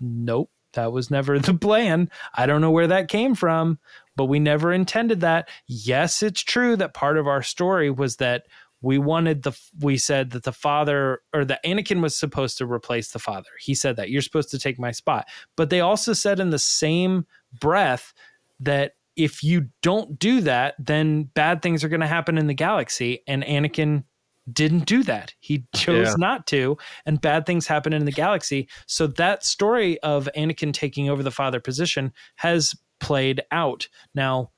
nope, 0.00 0.50
that 0.74 0.92
was 0.92 1.10
never 1.10 1.38
the 1.40 1.54
plan. 1.54 2.10
I 2.34 2.46
don't 2.46 2.60
know 2.60 2.70
where 2.70 2.88
that 2.88 3.08
came 3.08 3.34
from, 3.34 3.78
but 4.16 4.26
we 4.26 4.38
never 4.38 4.72
intended 4.72 5.20
that. 5.20 5.48
Yes, 5.66 6.22
it's 6.22 6.42
true 6.42 6.76
that 6.76 6.94
part 6.94 7.16
of 7.16 7.26
our 7.26 7.42
story 7.42 7.90
was 7.90 8.16
that 8.16 8.44
we 8.82 8.98
wanted 8.98 9.42
the 9.44 9.58
we 9.80 9.96
said 9.96 10.30
that 10.32 10.42
the 10.42 10.52
father 10.52 11.22
or 11.32 11.46
the 11.46 11.58
Anakin 11.64 12.02
was 12.02 12.14
supposed 12.14 12.58
to 12.58 12.66
replace 12.66 13.12
the 13.12 13.18
father. 13.18 13.48
He 13.58 13.74
said 13.74 13.96
that 13.96 14.10
you're 14.10 14.20
supposed 14.20 14.50
to 14.50 14.58
take 14.58 14.78
my 14.78 14.90
spot. 14.90 15.26
But 15.56 15.70
they 15.70 15.80
also 15.80 16.12
said 16.12 16.38
in 16.38 16.50
the 16.50 16.58
same 16.58 17.26
breath 17.58 18.12
that 18.60 18.92
if 19.16 19.42
you 19.42 19.68
don't 19.80 20.18
do 20.18 20.42
that, 20.42 20.74
then 20.78 21.24
bad 21.24 21.62
things 21.62 21.82
are 21.82 21.88
going 21.88 22.00
to 22.00 22.06
happen 22.06 22.36
in 22.36 22.46
the 22.46 22.54
galaxy 22.54 23.22
and 23.26 23.42
Anakin 23.44 24.04
didn't 24.52 24.86
do 24.86 25.02
that. 25.04 25.34
He 25.40 25.64
chose 25.74 26.08
yeah. 26.08 26.14
not 26.18 26.46
to, 26.48 26.76
and 27.06 27.20
bad 27.20 27.46
things 27.46 27.66
happen 27.66 27.92
in 27.92 28.04
the 28.04 28.12
galaxy. 28.12 28.68
So 28.86 29.06
that 29.06 29.44
story 29.44 29.98
of 30.00 30.28
Anakin 30.36 30.72
taking 30.72 31.08
over 31.08 31.22
the 31.22 31.30
father 31.30 31.60
position 31.60 32.12
has 32.36 32.74
played 33.00 33.42
out. 33.50 33.88
Now, 34.14 34.50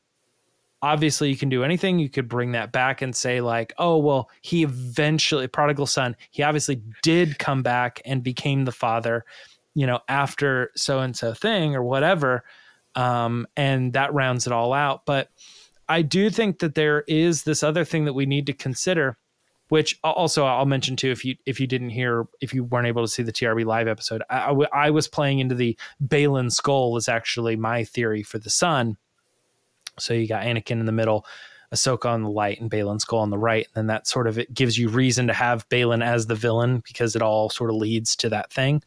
obviously 0.83 1.31
you 1.31 1.37
can 1.37 1.49
do 1.49 1.65
anything 1.65 1.99
you 1.99 2.09
could 2.09 2.29
bring 2.29 2.53
that 2.53 2.71
back 2.71 3.01
and 3.01 3.17
say 3.17 3.41
like 3.41 3.73
oh 3.79 3.97
well 3.97 4.29
he 4.43 4.63
eventually 4.63 5.49
prodigal 5.49 5.87
son 5.87 6.15
he 6.31 6.43
obviously 6.43 6.81
did 7.03 7.39
come 7.39 7.63
back 7.63 8.01
and 8.05 8.23
became 8.23 8.65
the 8.65 8.73
father 8.73 9.25
you 9.75 9.87
know 9.87 9.99
after 10.09 10.71
so 10.77 11.01
and 11.01 11.17
so 11.17 11.33
thing 11.33 11.75
or 11.75 11.83
whatever 11.83 12.45
um, 12.95 13.47
and 13.57 13.93
that 13.95 14.13
rounds 14.15 14.47
it 14.47 14.53
all 14.53 14.73
out 14.73 15.07
but 15.07 15.31
i 15.89 16.03
do 16.03 16.29
think 16.29 16.59
that 16.59 16.75
there 16.75 17.05
is 17.09 17.43
this 17.43 17.63
other 17.63 17.85
thing 17.85 18.05
that 18.05 18.13
we 18.13 18.27
need 18.27 18.47
to 18.47 18.53
consider 18.53 19.17
which 19.69 19.99
also 20.05 20.45
I'll 20.45 20.67
mention 20.67 20.97
too 20.97 21.11
if 21.11 21.25
you 21.25 21.37
if 21.47 21.59
you 21.59 21.67
didn't 21.67 21.91
hear 21.91 22.27
if 22.41 22.55
you 22.55 22.65
weren't 22.65 22.87
able 22.87 23.03
to 23.03 23.09
see 23.09 23.23
the 23.23 23.33
TRB 23.33 23.65
live 23.65 23.89
episode 23.89 24.23
I, 24.31 24.91
was 24.91 25.09
playing 25.09 25.41
into 25.41 25.55
the 25.55 25.77
Baylan 26.07 26.51
Skoll 26.51 26.97
is 26.99 27.09
actually 27.09 27.57
my 27.57 27.85
theory 27.85 28.23
for 28.23 28.39
the 28.39 28.51
son 28.51 28.97
so 29.99 30.15
you 30.15 30.27
got 30.27 30.45
Anakin 30.45 30.81
in 30.81 30.87
the 30.87 30.93
middle, 30.93 31.27
Ahsoka 31.75 32.07
on 32.07 32.23
the 32.23 32.31
light, 32.31 32.61
and 32.61 32.71
Baylan 32.71 33.01
Skoll 33.01 33.21
on 33.21 33.31
the 33.31 33.39
right. 33.39 33.67
And 33.67 33.75
then 33.75 33.87
that 33.89 34.07
sort 34.07 34.27
of 34.27 34.39
it 34.39 34.53
gives 34.53 34.79
you 34.79 34.89
reason 34.89 35.27
to 35.27 35.33
have 35.33 35.69
Baylan 35.69 36.05
as 36.05 36.27
the 36.27 36.35
villain 36.35 36.83
because 36.87 37.17
it 37.17 37.23
all 37.23 37.51
sort 37.51 37.71
of 37.71 37.77
leads 37.77 38.17
to 38.17 38.29
that 38.31 38.53
thing. 38.53 38.83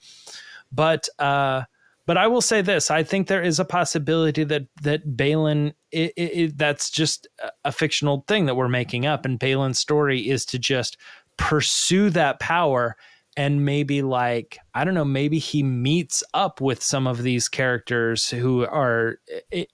But 0.72 1.10
uh, 1.18 1.64
but 2.10 2.18
I 2.18 2.26
will 2.26 2.41
say 2.41 2.64
this: 2.64 2.89
I 2.89 3.03
think 3.03 3.28
there 3.28 3.43
is 3.43 3.60
a 3.60 3.66
possibility 3.66 4.43
that 4.45 4.66
that 4.82 5.16
Baylan 5.16 5.74
it, 5.91 6.12
it, 6.18 6.22
it, 6.22 6.57
that's 6.57 6.89
just 6.89 7.28
a 7.64 7.72
fictional 7.72 8.26
thing 8.28 8.47
that 8.47 8.55
we're 8.55 8.68
making 8.68 9.05
up, 9.05 9.26
and 9.26 9.39
Baylan's 9.39 9.78
story 9.78 10.28
is 10.28 10.43
to 10.47 10.57
just 10.57 10.97
pursue 11.38 12.10
that 12.10 12.39
power 12.39 12.97
and 13.38 13.64
maybe 13.64 14.01
like 14.01 14.57
I 14.74 14.86
don't 14.86 14.95
know, 14.95 15.05
maybe 15.05 15.38
he 15.38 15.62
meets 15.62 16.24
up 16.34 16.60
with 16.60 16.82
some 16.82 17.05
of 17.05 17.22
these 17.22 17.47
characters 17.47 18.28
who 18.28 18.66
are 18.66 19.20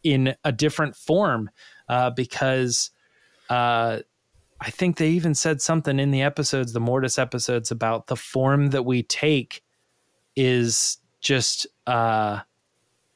in 0.04 0.36
a 0.44 0.52
different 0.52 0.98
form 0.98 1.50
uh, 1.88 2.10
because 2.10 2.92
uh, 3.50 4.00
I 4.60 4.72
think 4.72 4.98
they 4.98 5.12
even 5.12 5.36
said 5.36 5.62
something 5.62 6.02
in 6.02 6.12
the 6.12 6.24
episodes, 6.24 6.74
the 6.74 6.82
Mortis 6.82 7.18
episodes, 7.18 7.72
about 7.72 8.08
the 8.08 8.18
form 8.18 8.72
that 8.72 8.84
we 8.84 9.04
take 9.04 9.64
is 10.36 10.98
just 11.22 11.66
uh, 11.88 12.40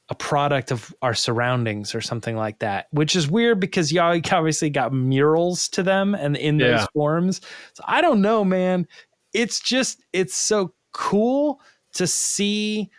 a 0.09 0.15
product 0.15 0.72
of 0.72 0.93
our 1.01 1.13
surroundings 1.13 1.93
or 1.93 2.01
something 2.01 2.36
like 2.36 2.59
that, 2.59 2.88
which 2.91 3.15
is 3.15 3.30
weird 3.30 3.59
because 3.59 3.91
y'all 3.91 4.20
obviously 4.32 4.70
got 4.70 4.91
murals 4.91 5.67
to 5.70 5.84
them 5.84 6.15
and 6.15 6.36
in 6.36 6.57
those 6.57 6.82
Yeah. 6.82 6.86
forms. 6.93 7.41
So 7.74 7.84
I 7.88 8.01
don't 8.01 8.22
know, 8.22 8.43
man. 8.43 8.88
It's 9.34 9.59
just 9.59 10.03
it's 10.13 10.34
so 10.34 10.74
cool 10.93 11.61
to 11.93 12.07
see 12.07 12.89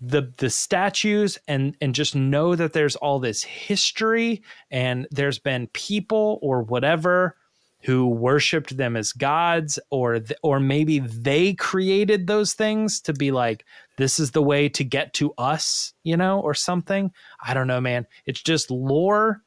the 0.00 0.32
the 0.36 0.50
statues 0.50 1.38
and 1.48 1.76
and 1.80 1.94
just 1.94 2.14
know 2.14 2.54
that 2.54 2.72
there's 2.72 2.96
all 2.96 3.18
this 3.18 3.42
history 3.42 4.42
and 4.70 5.08
there's 5.10 5.38
been 5.38 5.66
people 5.68 6.38
or 6.42 6.62
whatever 6.62 7.36
who 7.82 8.06
worshipped 8.08 8.76
them 8.76 8.96
as 8.96 9.12
gods 9.12 9.78
or 9.90 10.20
th- 10.20 10.38
or 10.42 10.60
maybe 10.60 10.98
they 10.98 11.54
created 11.54 12.26
those 12.26 12.52
things 12.52 13.00
to 13.00 13.12
be 13.12 13.30
like 13.32 13.64
this 13.98 14.18
is 14.18 14.30
the 14.30 14.42
way 14.42 14.68
to 14.68 14.82
get 14.82 15.12
to 15.12 15.32
us 15.36 15.92
you 16.02 16.16
know 16.16 16.40
or 16.40 16.54
something 16.54 17.10
i 17.44 17.52
don't 17.52 17.66
know 17.66 17.80
man 17.80 18.06
it's 18.26 18.42
just 18.42 18.70
lore 18.70 19.42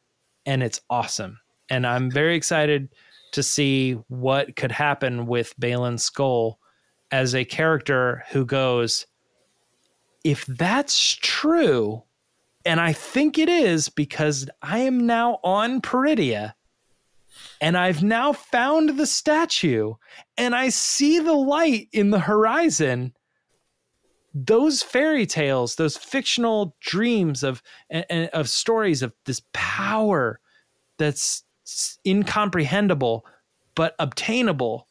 and 0.45 0.61
it's 0.61 0.81
awesome 0.89 1.39
and 1.69 1.87
i'm 1.87 2.11
very 2.11 2.35
excited 2.35 2.89
to 3.31 3.41
see 3.41 3.93
what 4.09 4.55
could 4.55 4.71
happen 4.71 5.25
with 5.25 5.57
Baylan 5.59 5.97
Skoll 5.97 6.55
as 7.11 7.33
a 7.33 7.45
character 7.45 8.23
who 8.29 8.45
goes 8.45 9.05
if 10.23 10.45
that's 10.45 11.15
true 11.15 12.03
and 12.65 12.79
I 12.79 12.93
think 12.93 13.39
it 13.39 13.49
is 13.49 13.89
because 13.89 14.47
I 14.61 14.79
am 14.79 15.07
now 15.07 15.39
on 15.43 15.81
Peridea 15.81 16.53
and 17.59 17.75
I've 17.75 18.03
now 18.03 18.33
found 18.33 18.97
the 18.97 19.07
statue 19.07 19.95
and 20.37 20.55
I 20.55 20.69
see 20.69 21.19
the 21.19 21.33
light 21.33 21.87
in 21.91 22.11
the 22.11 22.19
horizon. 22.19 23.13
Those 24.33 24.81
fairy 24.81 25.25
tales, 25.25 25.75
those 25.75 25.97
fictional 25.97 26.75
dreams 26.79 27.43
of 27.43 27.61
of 28.33 28.49
stories 28.49 29.01
of 29.01 29.13
this 29.25 29.41
power 29.53 30.39
that's 30.97 31.43
incomprehensible 32.05 33.25
but 33.75 33.95
obtainable. 33.99 34.87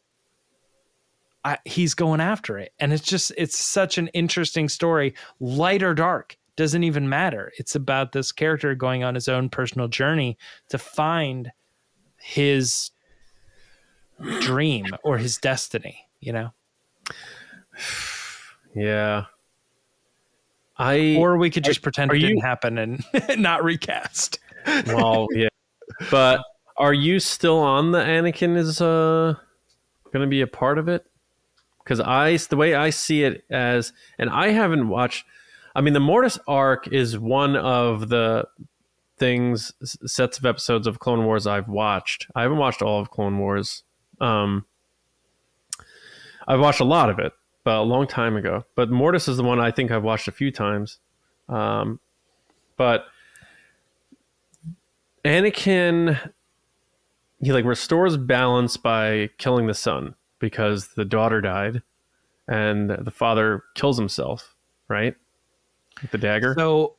I, 1.43 1.57
he's 1.65 1.95
going 1.95 2.21
after 2.21 2.59
it, 2.59 2.75
and 2.79 2.93
it's 2.93 3.05
just 3.05 3.33
it's 3.39 3.59
such 3.59 3.97
an 3.97 4.09
interesting 4.09 4.69
story, 4.69 5.15
light 5.39 5.83
or 5.83 5.95
dark 5.95 6.37
doesn't 6.57 6.85
even 6.85 7.09
matter. 7.09 7.51
It's 7.57 7.75
about 7.75 8.13
this 8.13 8.33
character 8.33 8.75
going 8.75 9.05
on 9.05 9.15
his 9.15 9.29
own 9.29 9.49
personal 9.49 9.89
journey 9.89 10.37
to 10.69 10.77
find 10.77 11.51
his 12.19 12.91
dream 14.41 14.85
or 15.03 15.17
his 15.17 15.39
destiny, 15.39 16.07
you 16.21 16.35
know? 16.35 16.53
Yeah. 18.75 19.25
I 20.77 21.17
Or 21.19 21.37
we 21.37 21.51
could 21.51 21.65
just 21.65 21.83
pretend 21.83 22.11
are 22.11 22.15
it 22.15 22.21
didn't 22.21 22.41
happen 22.41 22.79
and 22.79 23.05
not 23.37 23.63
recast. 23.63 24.39
well, 24.87 25.29
yeah. 25.33 25.49
But 26.11 26.43
are 26.77 26.95
you 26.95 27.21
still 27.21 27.59
on 27.59 27.93
the 27.93 27.99
Anakin 27.99 28.57
is 28.57 28.81
uh 28.81 29.35
going 30.13 30.23
to 30.23 30.31
be 30.31 30.41
a 30.41 30.47
part 30.47 30.79
of 30.79 30.89
it? 30.89 31.05
Because 31.85 32.01
I, 32.01 32.37
the 32.37 32.57
way 32.57 32.75
I 32.75 32.91
see 32.91 33.25
it 33.25 33.45
as, 33.51 33.93
and 34.19 34.31
I 34.31 34.51
haven't 34.51 34.89
watched. 34.89 35.25
I 35.75 35.81
mean, 35.81 35.95
the 35.95 36.01
Mortis 36.01 36.39
arc 36.47 36.89
is 36.89 37.19
one 37.19 37.57
of 37.57 38.09
the 38.09 38.47
things, 39.19 39.73
sets 40.07 40.39
of 40.39 40.47
episodes 40.47 40.87
of 40.87 40.99
Clone 40.99 41.25
Wars 41.25 41.47
I've 41.47 41.69
watched. 41.69 42.27
I 42.35 42.43
haven't 42.43 42.59
watched 42.59 42.83
all 42.83 43.01
of 43.01 43.11
Clone 43.11 43.39
Wars. 43.39 43.85
Um, 44.21 44.67
I've 46.49 46.61
watched 46.61 46.81
a 46.81 46.85
lot 46.85 47.11
of 47.11 47.19
it, 47.19 47.33
a 47.77 47.83
long 47.83 48.07
time 48.07 48.37
ago. 48.37 48.65
But 48.75 48.91
Mortis 48.91 49.29
is 49.29 49.37
the 49.37 49.43
one 49.43 49.61
I 49.61 49.71
think 49.71 49.91
I've 49.91 50.05
watched 50.05 50.29
a 50.29 50.33
few 50.33 50.51
times. 50.51 50.99
Um, 51.49 52.01
but 52.77 53.05
Anakin 55.25 56.19
he 57.41 57.53
like 57.53 57.65
restores 57.65 58.17
balance 58.17 58.77
by 58.77 59.31
killing 59.39 59.67
the 59.67 59.75
son 59.75 60.15
because 60.39 60.89
the 60.89 61.05
daughter 61.05 61.41
died 61.41 61.83
and 62.47 62.91
the 62.91 63.11
father 63.11 63.65
kills 63.75 63.99
himself, 63.99 64.55
right? 64.89 65.15
With 66.03 66.11
the 66.11 66.19
dagger. 66.19 66.55
So 66.57 66.97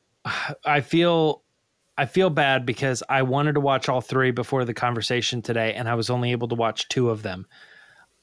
I 0.66 0.82
feel 0.82 1.44
I 1.98 2.06
feel 2.06 2.30
bad 2.30 2.66
because 2.66 3.04
I 3.10 3.22
wanted 3.22 3.54
to 3.54 3.60
watch 3.60 3.90
all 3.90 4.02
three 4.02 4.32
before 4.32 4.66
the 4.66 4.74
conversation 4.74 5.42
today, 5.42 5.74
and 5.74 5.88
I 5.88 5.94
was 5.94 6.10
only 6.10 6.32
able 6.32 6.48
to 6.48 6.56
watch 6.56 6.88
two 6.88 7.10
of 7.10 7.22
them. 7.22 7.46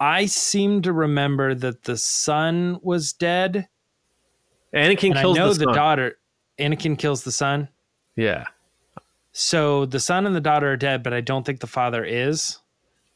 I 0.01 0.27
seem 0.27 0.83
to 0.83 0.93
remember 0.93 1.55
that 1.55 1.85
the 1.85 1.97
son 1.97 2.79
was 2.83 3.13
dead, 3.13 3.69
Anakin 4.75 5.11
and 5.11 5.19
I 5.19 5.23
kills 5.23 5.37
know 5.37 5.53
the, 5.53 5.59
the, 5.61 5.65
son. 5.65 5.75
daughter. 5.75 6.19
Anakin 6.59 6.99
kills 6.99 7.25
the 7.25 7.33
son. 7.33 7.69
Yeah. 8.17 8.47
So 9.33 9.87
the 9.87 10.01
son 10.01 10.27
and 10.27 10.35
the 10.35 10.41
daughter 10.41 10.73
are 10.73 10.77
dead, 10.77 11.03
but 11.03 11.13
I 11.13 11.21
don't 11.21 11.45
think 11.45 11.61
the 11.61 11.67
father 11.67 12.05
is. 12.05 12.59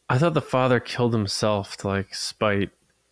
I 0.09 0.18
thought 0.18 0.35
the 0.35 0.43
father 0.43 0.78
killed 0.78 1.12
himself 1.12 1.76
to 1.78 1.89
like 1.89 2.14
spite 2.14 2.70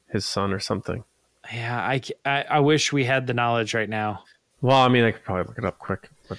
his 0.08 0.26
son 0.26 0.52
or 0.52 0.60
something. 0.60 1.04
Yeah, 1.52 1.78
I 1.80 2.00
I 2.24 2.60
wish 2.60 2.92
we 2.92 3.04
had 3.04 3.26
the 3.26 3.34
knowledge 3.34 3.74
right 3.74 3.88
now. 3.88 4.24
Well, 4.60 4.76
I 4.76 4.88
mean, 4.88 5.04
I 5.04 5.10
could 5.12 5.24
probably 5.24 5.44
look 5.44 5.58
it 5.58 5.64
up 5.64 5.78
quick. 5.78 6.10
But, 6.28 6.38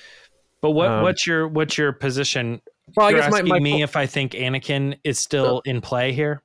But 0.62 0.72
what 0.72 0.90
Um, 0.90 1.04
what's 1.04 1.26
your 1.26 1.48
what's 1.48 1.78
your 1.78 1.92
position? 1.92 2.62
well, 2.96 3.08
I 3.08 3.10
You're 3.10 3.20
guess 3.22 3.32
my, 3.32 3.38
asking 3.40 3.50
my 3.50 3.60
me 3.60 3.72
po- 3.80 3.84
if 3.84 3.96
I 3.96 4.06
think 4.06 4.34
Anakin 4.34 4.98
is 5.04 5.20
still 5.20 5.62
in 5.66 5.82
play 5.82 6.14
here. 6.14 6.42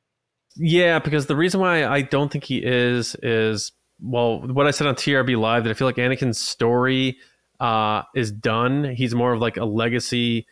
Yeah, 0.57 0.99
because 0.99 1.27
the 1.27 1.37
reason 1.37 1.61
why 1.61 1.85
I 1.85 2.03
don't 2.03 2.31
think 2.31 2.45
he 2.45 2.59
is 2.65 3.15
is 3.23 3.73
well, 4.01 4.41
what 4.41 4.67
I 4.67 4.71
said 4.73 4.87
on 4.87 4.95
TRB 4.95 5.39
Live 5.39 5.65
that 5.65 5.71
I 5.71 5.75
feel 5.75 5.89
like 5.89 5.97
Anakin's 5.97 6.39
story 6.41 7.17
uh, 7.61 8.03
is 8.15 8.31
done. 8.31 8.85
He's 8.85 9.15
more 9.15 9.33
of 9.33 9.41
like 9.41 9.57
a 9.57 9.65
legacy 9.65 10.47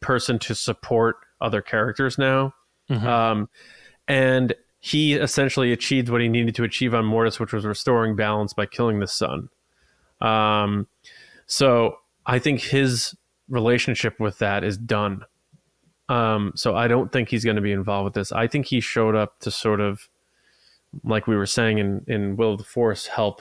person 0.00 0.38
to 0.40 0.54
support 0.54 1.16
other 1.40 1.62
characters 1.62 2.18
now, 2.18 2.52
Mhm. 2.90 3.02
um, 3.04 3.48
and 4.06 4.54
he 4.80 5.14
essentially 5.14 5.72
achieved 5.72 6.10
what 6.10 6.20
he 6.20 6.28
needed 6.28 6.54
to 6.56 6.62
achieve 6.64 6.94
on 6.94 7.06
Mortis, 7.06 7.40
which 7.40 7.54
was 7.54 7.64
restoring 7.64 8.16
balance 8.16 8.52
by 8.52 8.66
killing 8.66 9.00
the 9.00 9.06
son. 9.06 9.48
Um, 10.20 10.86
so 11.46 11.96
I 12.26 12.38
think 12.38 12.60
his 12.60 13.14
relationship 13.48 14.20
with 14.20 14.38
that 14.40 14.62
is 14.62 14.76
done. 14.76 15.24
Um, 16.08 16.52
so 16.54 16.76
I 16.76 16.88
don't 16.88 17.10
think 17.10 17.28
he's 17.28 17.44
going 17.44 17.56
to 17.56 17.62
be 17.62 17.72
involved 17.72 18.04
with 18.04 18.14
this. 18.14 18.32
I 18.32 18.46
think 18.46 18.66
he 18.66 18.80
showed 18.80 19.14
up 19.14 19.38
to 19.40 19.50
sort 19.50 19.80
of, 19.80 20.08
like 21.02 21.26
we 21.26 21.36
were 21.36 21.46
saying 21.46 21.78
in, 21.78 22.04
in 22.06 22.36
Will 22.36 22.52
of 22.52 22.58
the 22.58 22.64
Force, 22.64 23.06
help 23.06 23.40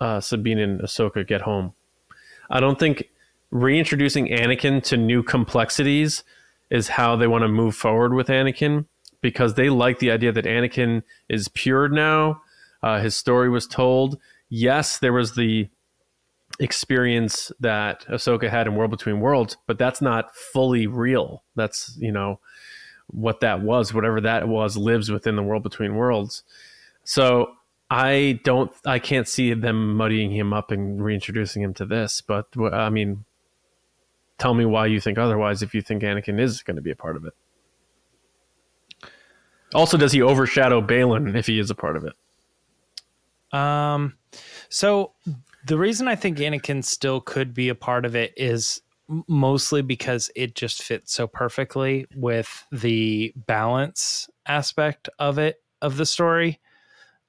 uh, 0.00 0.20
Sabine 0.20 0.58
and 0.58 0.80
Ahsoka 0.80 1.26
get 1.26 1.42
home. 1.42 1.74
I 2.48 2.60
don't 2.60 2.78
think 2.78 3.10
reintroducing 3.50 4.28
Anakin 4.28 4.82
to 4.84 4.96
new 4.96 5.22
complexities 5.22 6.24
is 6.70 6.88
how 6.88 7.16
they 7.16 7.26
want 7.26 7.42
to 7.42 7.48
move 7.48 7.74
forward 7.74 8.14
with 8.14 8.28
Anakin 8.28 8.86
because 9.20 9.54
they 9.54 9.68
like 9.68 9.98
the 9.98 10.10
idea 10.10 10.32
that 10.32 10.46
Anakin 10.46 11.02
is 11.28 11.48
pure 11.48 11.88
now. 11.88 12.42
Uh, 12.82 13.00
his 13.00 13.16
story 13.16 13.50
was 13.50 13.66
told. 13.66 14.18
Yes, 14.48 14.98
there 14.98 15.12
was 15.12 15.34
the 15.34 15.68
experience 16.58 17.52
that 17.60 18.04
Ahsoka 18.06 18.50
had 18.50 18.66
in 18.66 18.74
World 18.74 18.90
Between 18.90 19.20
Worlds, 19.20 19.56
but 19.66 19.78
that's 19.78 20.02
not 20.02 20.34
fully 20.34 20.86
real. 20.86 21.42
That's, 21.54 21.96
you 21.98 22.12
know, 22.12 22.40
what 23.06 23.40
that 23.40 23.60
was, 23.62 23.94
whatever 23.94 24.20
that 24.20 24.48
was, 24.48 24.76
lives 24.76 25.10
within 25.10 25.36
the 25.36 25.42
World 25.42 25.62
Between 25.62 25.96
Worlds. 25.96 26.42
So 27.04 27.52
I 27.88 28.40
don't, 28.44 28.72
I 28.84 28.98
can't 28.98 29.26
see 29.26 29.54
them 29.54 29.96
muddying 29.96 30.30
him 30.30 30.52
up 30.52 30.70
and 30.70 31.02
reintroducing 31.02 31.62
him 31.62 31.74
to 31.74 31.86
this. 31.86 32.20
But 32.20 32.46
I 32.72 32.90
mean, 32.90 33.24
tell 34.38 34.54
me 34.54 34.64
why 34.64 34.86
you 34.86 35.00
think 35.00 35.18
otherwise 35.18 35.62
if 35.62 35.74
you 35.74 35.82
think 35.82 36.02
Anakin 36.02 36.40
is 36.40 36.62
going 36.62 36.76
to 36.76 36.82
be 36.82 36.90
a 36.90 36.96
part 36.96 37.16
of 37.16 37.24
it. 37.24 37.34
Also, 39.74 39.96
does 39.96 40.12
he 40.12 40.20
overshadow 40.20 40.80
Baylan 40.80 41.36
if 41.36 41.46
he 41.46 41.58
is 41.58 41.70
a 41.70 41.74
part 41.74 41.96
of 41.96 42.04
it? 42.04 43.56
Um, 43.56 44.14
so 44.68 45.12
the 45.66 45.78
reason 45.78 46.08
I 46.08 46.16
think 46.16 46.38
Anakin 46.38 46.84
still 46.84 47.20
could 47.20 47.54
be 47.54 47.68
a 47.68 47.74
part 47.74 48.04
of 48.04 48.14
it 48.14 48.32
is 48.36 48.80
mostly 49.26 49.82
because 49.82 50.30
it 50.36 50.54
just 50.54 50.82
fits 50.82 51.12
so 51.12 51.26
perfectly 51.26 52.06
with 52.14 52.64
the 52.70 53.32
balance 53.34 54.28
aspect 54.46 55.08
of 55.18 55.38
it 55.38 55.62
of 55.82 55.96
the 55.96 56.06
story. 56.06 56.60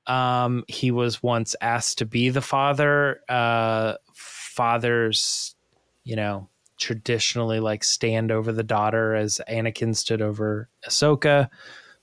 Um, 0.07 0.63
he 0.67 0.91
was 0.91 1.23
once 1.23 1.55
asked 1.61 1.99
to 1.99 2.05
be 2.05 2.29
the 2.29 2.41
father. 2.41 3.21
Uh, 3.29 3.95
fathers, 4.13 5.55
you 6.03 6.15
know, 6.15 6.49
traditionally 6.77 7.59
like 7.59 7.83
stand 7.83 8.31
over 8.31 8.51
the 8.51 8.63
daughter 8.63 9.15
as 9.15 9.39
Anakin 9.49 9.95
stood 9.95 10.21
over 10.21 10.69
Ahsoka. 10.87 11.49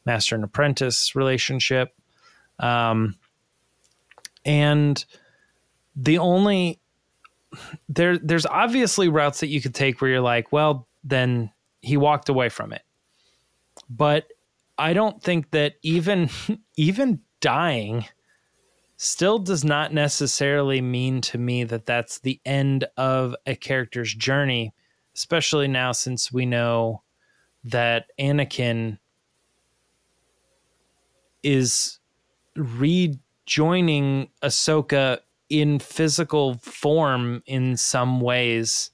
master 0.04 0.34
and 0.34 0.44
apprentice 0.44 1.14
relationship. 1.14 1.94
Um, 2.58 3.16
and 4.44 5.04
the 5.98 6.18
only 6.18 6.80
there 7.88 8.18
there's 8.18 8.46
obviously 8.46 9.08
routes 9.08 9.40
that 9.40 9.48
you 9.48 9.60
could 9.60 9.74
take 9.74 10.00
where 10.00 10.10
you're 10.10 10.20
like, 10.20 10.52
well, 10.52 10.86
then 11.04 11.50
he 11.82 11.96
walked 11.96 12.28
away 12.28 12.48
from 12.48 12.72
it. 12.72 12.82
But 13.90 14.28
I 14.78 14.92
don't 14.92 15.22
think 15.22 15.50
that 15.50 15.74
even 15.82 16.30
even 16.76 17.20
dying 17.40 18.04
still 18.96 19.38
does 19.38 19.64
not 19.64 19.92
necessarily 19.92 20.80
mean 20.80 21.20
to 21.20 21.38
me 21.38 21.64
that 21.64 21.86
that's 21.86 22.20
the 22.20 22.40
end 22.44 22.84
of 22.96 23.34
a 23.46 23.54
character's 23.54 24.14
journey, 24.14 24.74
especially 25.14 25.68
now 25.68 25.92
since 25.92 26.32
we 26.32 26.46
know 26.46 27.02
that 27.64 28.06
Anakin 28.18 28.98
is 31.42 31.98
rejoining 32.56 34.28
Ahsoka 34.42 35.18
in 35.50 35.78
physical 35.78 36.54
form 36.58 37.42
in 37.46 37.76
some 37.76 38.20
ways, 38.20 38.90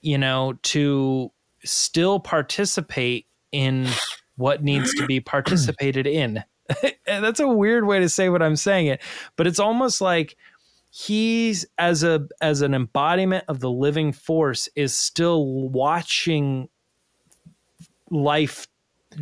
you 0.00 0.18
know, 0.18 0.58
to 0.62 1.30
still 1.64 2.20
participate 2.20 3.26
in 3.52 3.88
what 4.36 4.62
needs 4.62 4.92
to 4.94 5.06
be 5.06 5.20
participated 5.20 6.06
in. 6.06 6.44
That's 7.06 7.40
a 7.40 7.48
weird 7.48 7.86
way 7.86 8.00
to 8.00 8.08
say 8.08 8.28
what 8.28 8.42
I'm 8.42 8.56
saying 8.56 8.86
it, 8.86 9.00
but 9.36 9.46
it's 9.46 9.60
almost 9.60 10.00
like 10.00 10.36
he's 10.90 11.66
as 11.78 12.02
a 12.02 12.26
as 12.40 12.62
an 12.62 12.72
embodiment 12.72 13.44
of 13.48 13.60
the 13.60 13.70
living 13.70 14.12
force 14.12 14.66
is 14.74 14.96
still 14.96 15.68
watching 15.68 16.70
life 18.10 18.66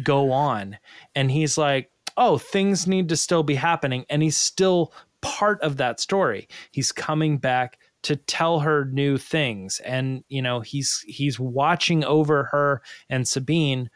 go 0.03 0.31
on 0.31 0.79
and 1.17 1.33
he's 1.33 1.59
like 1.59 1.91
oh 2.17 2.39
things 2.39 2.87
need 2.87 3.09
to 3.09 3.17
still 3.17 3.43
be 3.43 3.57
happening 3.57 4.05
and 4.09 4.23
he's 4.23 4.37
still 4.37 4.93
part 5.25 5.61
of 5.63 5.79
that 5.79 5.99
story. 5.99 6.47
He's 6.71 6.93
coming 6.93 7.39
back 7.39 7.79
to 8.03 8.17
tell 8.17 8.61
her 8.61 8.85
new 8.85 9.19
things. 9.19 9.81
And 9.81 10.23
you 10.29 10.43
know 10.43 10.61
he's 10.61 11.03
he's 11.09 11.41
watching 11.41 12.05
over 12.05 12.45
her 12.45 12.83
and 13.09 13.27
Sabine 13.27 13.91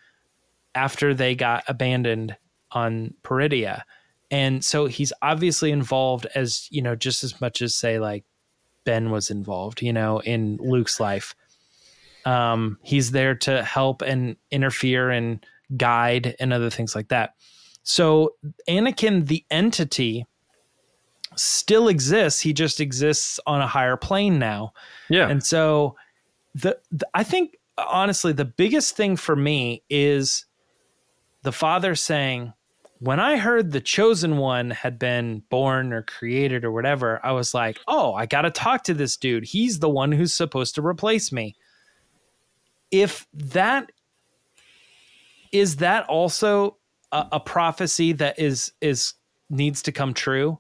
after 0.74 1.14
they 1.14 1.35
got 1.35 1.64
abandoned 1.68 2.37
on 2.72 3.14
Peridea 3.22 3.83
and 4.31 4.62
so 4.62 4.87
he's 4.87 5.12
obviously 5.22 5.70
involved 5.70 6.26
as 6.35 6.68
you 6.70 6.83
know 6.83 6.95
just 6.95 7.24
as 7.24 7.41
much 7.41 7.62
as 7.62 7.74
say 7.74 7.99
like 7.99 8.24
Ben 8.85 9.11
was 9.11 9.31
involved 9.31 9.81
you 9.83 9.93
know 9.93 10.20
in 10.20 10.59
Luke's 10.61 11.01
life. 11.01 11.35
Um 12.24 12.79
he's 12.83 13.11
there 13.11 13.35
to 13.37 13.62
help 13.62 14.03
and 14.03 14.37
interfere 14.51 15.11
and 15.11 15.45
guide 15.76 16.37
and 16.41 16.53
other 16.53 16.70
things 16.70 16.95
like 16.95 17.09
that. 17.09 17.35
So 17.83 18.35
Anakin 18.68 19.26
the 19.26 19.45
entity 19.51 20.26
still 21.39 21.89
exists. 21.89 22.41
He 22.41 22.53
just 22.53 22.80
exists 22.80 23.41
on 23.47 23.61
a 23.61 23.66
higher 23.66 23.97
plane 23.97 24.39
now. 24.39 24.72
Yeah. 25.09 25.28
And 25.28 25.45
so 25.45 25.97
the, 26.55 26.78
the, 26.91 27.09
I 27.14 27.24
think 27.24 27.57
honestly 27.76 28.32
the 28.32 28.45
biggest 28.45 28.97
thing 28.97 29.16
for 29.16 29.36
me 29.36 29.82
is 29.89 30.47
the 31.43 31.53
father 31.53 31.95
saying 31.95 32.53
when 33.01 33.20
I 33.20 33.36
heard 33.36 33.70
the 33.70 33.80
chosen 33.80 34.39
one 34.39 34.70
had 34.70 34.99
been 34.99 35.43
born 35.51 35.93
or 35.93 36.03
created 36.03 36.64
or 36.64 36.72
whatever, 36.72 37.20
I 37.24 37.30
was 37.30 37.55
like, 37.55 37.78
"Oh, 37.86 38.12
I 38.14 38.26
got 38.26 38.43
to 38.43 38.51
talk 38.51 38.82
to 38.84 38.95
this 38.95 39.16
dude. 39.16 39.45
He's 39.45 39.78
the 39.78 39.89
one 39.89 40.11
who's 40.11 40.34
supposed 40.34 40.74
to 40.74 40.84
replace 40.84 41.30
me." 41.30 41.55
If 42.91 43.28
that 43.32 43.93
is 45.53 45.76
that 45.76 46.07
also 46.09 46.76
a, 47.12 47.26
a 47.32 47.41
prophecy 47.41 48.12
that 48.14 48.39
is 48.39 48.72
is 48.80 49.14
needs 49.51 49.82
to 49.82 49.93
come 49.93 50.12
true 50.12 50.59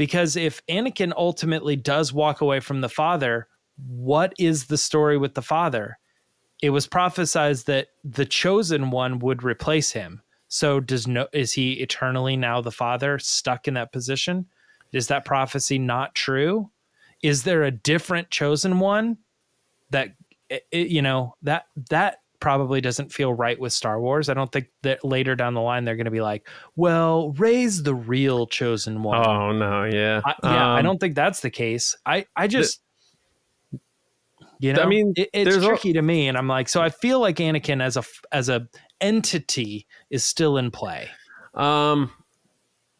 because 0.00 0.34
if 0.34 0.64
Anakin 0.66 1.12
ultimately 1.14 1.76
does 1.76 2.10
walk 2.10 2.40
away 2.40 2.60
from 2.60 2.80
the 2.80 2.88
father, 2.88 3.48
what 3.86 4.32
is 4.38 4.64
the 4.64 4.78
story 4.78 5.18
with 5.18 5.34
the 5.34 5.42
father? 5.42 5.98
It 6.62 6.70
was 6.70 6.86
prophesized 6.86 7.66
that 7.66 7.88
the 8.02 8.24
chosen 8.24 8.90
one 8.90 9.18
would 9.18 9.42
replace 9.42 9.92
him. 9.92 10.22
So 10.48 10.80
does 10.80 11.06
no 11.06 11.28
is 11.34 11.52
he 11.52 11.74
eternally 11.74 12.34
now 12.34 12.62
the 12.62 12.70
father 12.72 13.18
stuck 13.18 13.68
in 13.68 13.74
that 13.74 13.92
position? 13.92 14.46
Is 14.90 15.08
that 15.08 15.26
prophecy 15.26 15.78
not 15.78 16.14
true? 16.14 16.70
Is 17.22 17.42
there 17.42 17.64
a 17.64 17.70
different 17.70 18.30
chosen 18.30 18.80
one 18.80 19.18
that 19.90 20.14
it, 20.48 20.64
you 20.72 21.02
know 21.02 21.36
that 21.42 21.66
that 21.90 22.19
probably 22.40 22.80
doesn't 22.80 23.12
feel 23.12 23.32
right 23.32 23.58
with 23.58 23.72
Star 23.72 24.00
Wars. 24.00 24.28
I 24.28 24.34
don't 24.34 24.50
think 24.50 24.68
that 24.82 25.04
later 25.04 25.36
down 25.36 25.54
the 25.54 25.60
line 25.60 25.84
they're 25.84 25.96
going 25.96 26.06
to 26.06 26.10
be 26.10 26.22
like, 26.22 26.48
"Well, 26.74 27.32
Rey's 27.32 27.82
the 27.82 27.94
real 27.94 28.46
chosen 28.46 29.02
one." 29.02 29.26
Oh 29.26 29.52
no, 29.52 29.84
yeah, 29.84 30.20
I, 30.24 30.34
yeah. 30.42 30.72
Um, 30.72 30.78
I 30.78 30.82
don't 30.82 30.98
think 30.98 31.14
that's 31.14 31.40
the 31.40 31.50
case. 31.50 31.96
I 32.04 32.26
I 32.34 32.48
just. 32.48 32.80
you 34.58 34.72
know, 34.72 34.82
I 34.82 34.86
mean, 34.86 35.12
it, 35.16 35.30
it's 35.32 35.64
tricky 35.64 35.92
to 35.92 36.02
me, 36.02 36.28
and 36.28 36.36
I'm 36.36 36.48
like, 36.48 36.68
so 36.68 36.80
I 36.80 36.88
feel 36.88 37.20
like 37.20 37.36
Anakin 37.36 37.82
as 37.82 37.96
a 37.96 38.02
as 38.32 38.48
a 38.48 38.66
entity 39.00 39.86
is 40.10 40.24
still 40.24 40.56
in 40.56 40.70
play. 40.70 41.08
Um, 41.54 42.10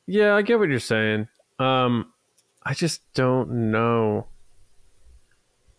yeah, 0.06 0.34
I 0.34 0.42
get 0.42 0.58
what 0.58 0.68
you're 0.68 0.78
saying. 0.78 1.28
Um, 1.58 2.12
I 2.62 2.74
just 2.74 3.02
don't 3.14 3.70
know 3.70 4.26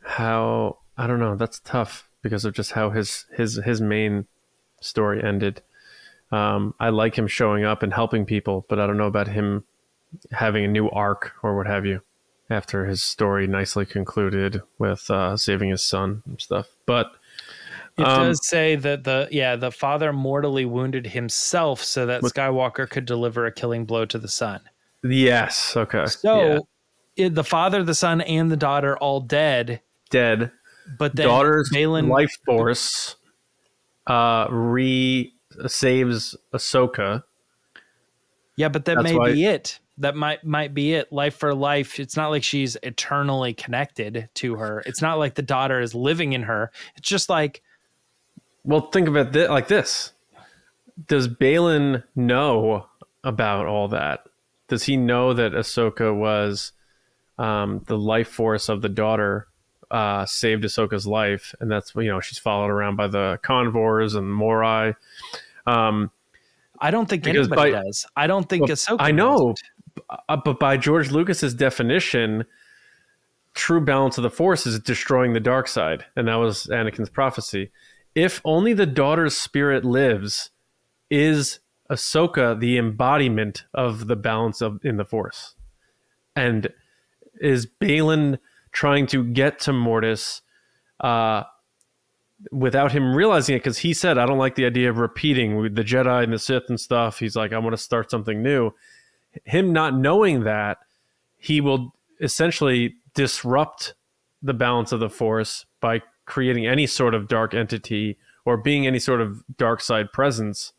how. 0.03 0.80
I 0.97 1.07
don't 1.07 1.20
know. 1.20 1.36
That's 1.36 1.59
tough 1.59 2.11
because 2.22 2.45
of 2.45 2.53
just 2.53 2.72
how 2.74 2.89
his 2.91 3.26
his 3.36 3.55
his 3.65 3.82
main 3.82 4.28
story 4.82 5.24
ended. 5.24 5.61
Um, 6.32 6.74
I 6.80 6.89
like 6.89 7.15
him 7.17 7.28
showing 7.28 7.65
up 7.65 7.84
and 7.84 7.93
helping 7.93 8.26
people, 8.26 8.65
but 8.69 8.80
I 8.80 8.88
don't 8.88 8.97
know 8.97 9.07
about 9.07 9.28
him 9.28 9.63
having 10.32 10.63
a 10.63 10.67
new 10.67 10.89
arc 10.89 11.34
or 11.43 11.55
what 11.57 11.67
have 11.67 11.86
you 11.86 12.01
after 12.49 12.86
his 12.86 13.03
story 13.03 13.47
nicely 13.47 13.86
concluded 13.86 14.61
with 14.78 15.09
uh, 15.09 15.36
saving 15.38 15.69
his 15.69 15.84
son 15.84 16.22
and 16.26 16.39
stuff. 16.41 16.67
But 16.86 17.11
It 17.97 18.05
Um, 18.05 18.28
does 18.28 18.47
say 18.47 18.76
that 18.78 19.03
the 19.03 19.28
yeah 19.32 19.55
the 19.57 19.72
father 19.72 20.13
mortally 20.13 20.63
wounded 20.65 21.07
himself 21.07 21.84
so 21.84 22.05
that 22.05 22.22
With- 22.22 22.34
Skywalker 22.34 22.89
could 22.89 23.05
deliver 23.05 23.45
a 23.45 23.51
killing 23.51 23.86
blow 23.86 24.05
to 24.05 24.17
the 24.17 24.28
son. 24.30 24.61
yes, 25.03 25.76
okay, 25.76 26.05
So 26.05 26.38
yeah. 27.17 27.26
it, 27.26 27.36
the 27.36 27.43
father, 27.43 27.84
the 27.84 27.95
son, 27.95 28.22
and 28.22 28.49
the 28.51 28.57
daughter 28.57 28.97
all 28.97 29.19
dead, 29.19 29.82
dead. 30.09 30.51
But 30.98 31.16
then 31.16 31.28
daughter's 31.28 31.70
Baylan 31.74 32.08
life 32.10 32.32
force 32.46 33.16
uh 34.08 34.48
re 34.50 35.34
saves 35.68 36.36
Ahsoka. 36.54 37.24
Yeah, 38.58 38.70
but 38.70 38.86
that 38.86 38.96
That's 38.96 39.04
may 39.12 39.16
why- 39.18 39.32
be 39.34 39.46
it. 39.46 39.80
That 39.98 40.16
might 40.16 40.44
might 40.44 40.74
be 40.74 40.94
it. 40.94 41.12
Life 41.14 41.36
for 41.36 41.54
life. 41.54 42.00
It's 42.00 42.18
not 42.18 42.30
like 42.30 42.44
she's 42.44 42.76
eternally 42.82 43.54
connected 43.54 44.30
to 44.36 44.56
her. 44.56 44.82
It's 44.86 45.02
not 45.02 45.20
like 45.20 45.36
the 45.36 45.42
daughter 45.44 45.80
is 45.80 45.94
living 45.94 46.34
in 46.34 46.44
her. 46.44 46.72
It's 46.96 47.08
just 47.08 47.30
like 47.30 47.62
Well, 48.64 48.89
think 48.89 49.08
of 49.08 49.16
it 49.16 49.32
thi- 49.34 49.48
like 49.48 49.68
this: 49.68 50.14
Does 51.08 51.28
Baylan 51.28 52.04
know 52.16 52.88
about 53.24 53.68
all 53.68 53.89
that? 53.89 54.26
Does 54.70 54.84
he 54.84 54.98
know 54.98 55.34
that 55.34 55.52
Ahsoka 55.52 56.16
was 56.18 56.72
um, 57.38 57.84
the 57.88 57.98
life 57.98 58.30
force 58.30 58.70
of 58.70 58.82
the 58.82 58.89
daughter? 58.89 59.48
Uh, 59.92 60.26
saved 60.26 60.64
Ahsoka's 60.64 61.06
life, 61.06 61.54
and 61.60 61.70
that's 61.70 61.94
you 61.96 62.08
know 62.08 62.22
she's 62.22 62.39
followed 62.39 62.70
around 62.70 62.96
by 62.96 63.08
the 63.08 63.38
convors 63.44 64.16
and 64.16 64.34
Morai. 64.34 64.96
Um, 65.68 66.12
I 66.80 66.92
don't 66.92 67.10
think 67.10 67.28
anybody 67.28 67.50
by- 67.50 67.72
does. 67.72 68.06
I 68.16 68.26
don't 68.26 68.48
think 68.48 68.62
Well, 68.62 68.70
Ahsoka. 68.70 68.98
I 69.02 69.12
know, 69.12 69.54
uh, 70.30 70.38
but 70.38 70.62
by 70.62 70.78
George 70.78 71.12
Lucas's 71.12 71.54
definition, 71.54 72.46
true 73.54 73.82
balance 73.82 74.18
of 74.18 74.24
the 74.24 74.30
Force 74.30 74.66
is 74.66 74.80
destroying 74.80 75.34
the 75.34 75.42
dark 75.42 75.68
side, 75.68 76.06
and 76.16 76.30
that 76.30 76.36
was 76.36 76.68
Anakin's 76.68 77.10
prophecy. 77.10 77.70
If 78.16 78.42
only 78.46 78.72
the 78.72 78.86
daughter's 78.86 79.36
spirit 79.36 79.84
lives, 79.84 80.52
is 81.10 81.60
Ahsoka 81.92 82.58
the 82.58 82.78
embodiment 82.78 83.66
of 83.74 84.08
the 84.08 84.16
balance 84.16 84.62
of 84.62 84.80
in 84.86 84.96
the 84.96 85.06
Force, 85.06 85.56
and 86.34 86.70
is 87.42 87.66
Baylan 87.66 88.39
trying 88.72 89.07
to 89.07 89.24
get 89.24 89.59
to 89.61 89.74
Mortis? 89.74 90.41
Uh, 90.99 91.43
without 92.51 92.91
him 92.91 93.13
realizing 93.13 93.55
it 93.55 93.59
because 93.59 93.78
he 93.78 93.93
said 93.93 94.17
i 94.17 94.26
don't 94.26 94.38
like 94.38 94.55
the 94.55 94.65
idea 94.65 94.89
of 94.89 94.97
repeating 94.97 95.61
the 95.76 95.84
jedi 95.84 96.24
and 96.24 96.34
the 96.34 96.39
sith 96.39 96.63
and 96.69 96.80
stuff 96.80 97.19
he's 97.19 97.36
like 97.36 97.53
i 97.53 97.57
want 97.59 97.74
to 97.74 97.78
start 97.78 98.09
something 98.09 98.41
new 98.41 98.72
him 99.45 99.72
not 99.72 99.95
knowing 99.95 100.43
that 100.43 100.80
he 101.38 101.61
will 101.61 101.93
essentially 102.19 102.95
disrupt 103.13 103.93
the 104.41 104.53
balance 104.53 104.91
of 104.91 104.99
the 104.99 105.09
force 105.09 105.65
by 105.80 106.01
creating 106.26 106.65
any 106.65 106.88
sort 106.88 107.13
of 107.13 107.28
dark 107.28 107.53
entity 107.53 108.17
or 108.45 108.57
being 108.57 108.88
any 108.88 108.99
sort 108.99 109.22
of 109.22 109.43
dark 109.57 109.82
side 109.82 110.11
presence 110.11 110.74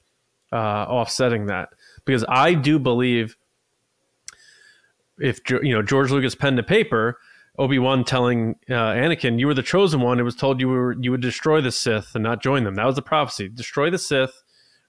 uh, 0.53 0.85
offsetting 0.89 1.47
that 1.47 1.69
because 2.05 2.25
i 2.29 2.55
do 2.55 2.79
believe 2.79 3.37
if 5.19 5.39
you 5.49 5.73
know 5.75 5.83
george 5.83 6.11
lucas 6.11 6.35
pen 6.35 6.57
to 6.57 6.63
paper 6.63 7.19
obi-wan 7.59 8.03
telling 8.03 8.57
uh, 8.71 8.93
anakin 8.93 9.39
you 9.39 9.47
were 9.47 9.55
the 9.55 9.63
chosen 9.63 10.01
one 10.01 10.19
it 10.19 10.23
was 10.23 10.35
told 10.35 10.61
you 10.61 10.69
were 10.69 10.97
you 11.01 11.11
would 11.11 11.21
destroy 11.21 11.61
the 11.61 11.73
sith 11.73 12.15
and 12.15 12.25
not 12.25 12.43
join 12.43 12.65
them 12.65 12.75
that 12.75 12.87
was 12.87 12.97
the 12.97 13.03
prophecy 13.03 13.49
destroy 13.49 13.91
the 13.91 13.99
sith 13.99 14.43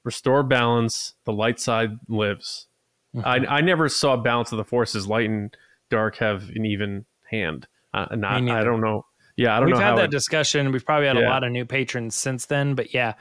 restore 0.04 0.44
balance. 0.44 1.16
The 1.26 1.34
light 1.34 1.60
side 1.60 1.98
lives. 2.08 2.68
Mm-hmm. 3.16 3.28
I 3.28 3.58
I 3.58 3.62
never 3.62 3.90
saw 3.90 4.18
balance 4.18 4.52
of 4.52 4.58
the 4.58 4.64
forces. 4.64 5.08
Light 5.08 5.30
and 5.30 5.56
dark 5.90 6.18
have 6.18 6.50
an 6.56 6.66
even 6.66 7.06
hand. 7.30 7.68
Uh, 7.94 8.08
and 8.10 8.26
I, 8.26 8.64
don't 8.64 8.82
know. 8.82 9.06
Yeah, 9.36 9.56
I 9.56 9.60
don't 9.60 9.70
know. 9.70 9.76
We've 9.76 9.84
had 9.84 9.98
that 9.98 10.06
it- 10.06 10.12
discussion. 10.12 10.72
We've 10.72 10.86
probably 10.86 11.08
had 11.08 11.18
a 11.18 11.30
lot 11.30 11.44
of 11.44 11.52
new 11.52 11.66
patrons 11.66 12.16
since 12.16 12.48
then, 12.48 12.74
but 12.74 12.94
yeah. 12.94 13.14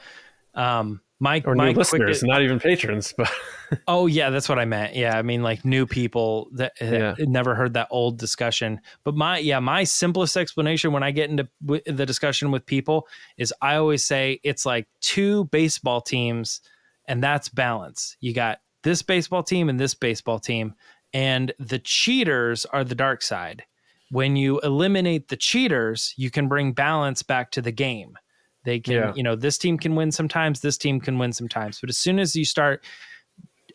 Um, 0.55 1.01
my 1.23 1.41
or 1.45 1.55
my 1.55 1.71
new 1.71 1.77
listeners, 1.77 2.21
not 2.21 2.41
even 2.41 2.59
patrons, 2.59 3.13
but 3.17 3.31
Oh 3.87 4.07
yeah, 4.07 4.29
that's 4.29 4.49
what 4.49 4.59
I 4.59 4.65
meant. 4.65 4.93
Yeah, 4.93 5.17
I 5.17 5.21
mean 5.21 5.41
like 5.41 5.63
new 5.63 5.87
people 5.87 6.49
that, 6.53 6.73
that 6.79 7.17
Yeah. 7.17 7.25
never 7.25 7.55
heard 7.55 7.73
that 7.75 7.87
old 7.89 8.19
discussion. 8.19 8.81
But 9.05 9.15
my 9.15 9.37
yeah, 9.37 9.59
my 9.59 9.85
simplest 9.85 10.35
explanation 10.35 10.91
when 10.91 11.01
I 11.01 11.11
get 11.11 11.29
into 11.29 11.47
the 11.61 12.05
discussion 12.05 12.51
with 12.51 12.65
people 12.65 13.07
is 13.37 13.53
I 13.61 13.75
always 13.77 14.03
say 14.03 14.41
it's 14.43 14.65
like 14.65 14.87
two 14.99 15.45
baseball 15.45 16.01
teams, 16.01 16.59
and 17.07 17.23
that's 17.23 17.47
balance. 17.47 18.17
You 18.19 18.33
got 18.33 18.59
this 18.83 19.01
baseball 19.01 19.43
team 19.43 19.69
and 19.69 19.79
this 19.79 19.95
baseball 19.95 20.39
team, 20.39 20.73
and 21.13 21.53
the 21.57 21.79
cheaters 21.79 22.65
are 22.65 22.83
the 22.83 22.95
dark 22.95 23.21
side. 23.21 23.63
When 24.11 24.35
you 24.35 24.59
eliminate 24.59 25.29
the 25.29 25.37
cheaters, 25.37 26.13
you 26.17 26.29
can 26.29 26.49
bring 26.49 26.73
balance 26.73 27.23
back 27.23 27.49
to 27.51 27.61
the 27.61 27.71
game. 27.71 28.17
They 28.63 28.79
can, 28.79 28.93
Yeah. 28.93 29.13
you 29.15 29.23
know, 29.23 29.35
this 29.35 29.57
team 29.57 29.77
can 29.77 29.95
win 29.95 30.11
sometimes, 30.11 30.61
this 30.61 30.77
team 30.77 30.99
can 30.99 31.17
win 31.17 31.33
sometimes. 31.33 31.79
But 31.79 31.89
as 31.89 31.97
soon 31.97 32.19
as 32.19 32.35
you 32.35 32.45
start 32.45 32.83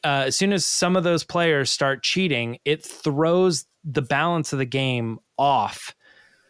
uh, 0.05 0.25
as 0.29 0.37
soon 0.37 0.53
as 0.53 0.65
some 0.65 0.95
of 0.97 1.03
those 1.03 1.25
players 1.25 1.73
start 1.73 2.05
cheating, 2.05 2.59
it 2.65 2.85
throws 2.85 3.67
the 3.85 4.01
balance 4.03 4.53
of 4.53 4.61
the 4.61 4.65
game 4.65 5.19
off. 5.39 5.93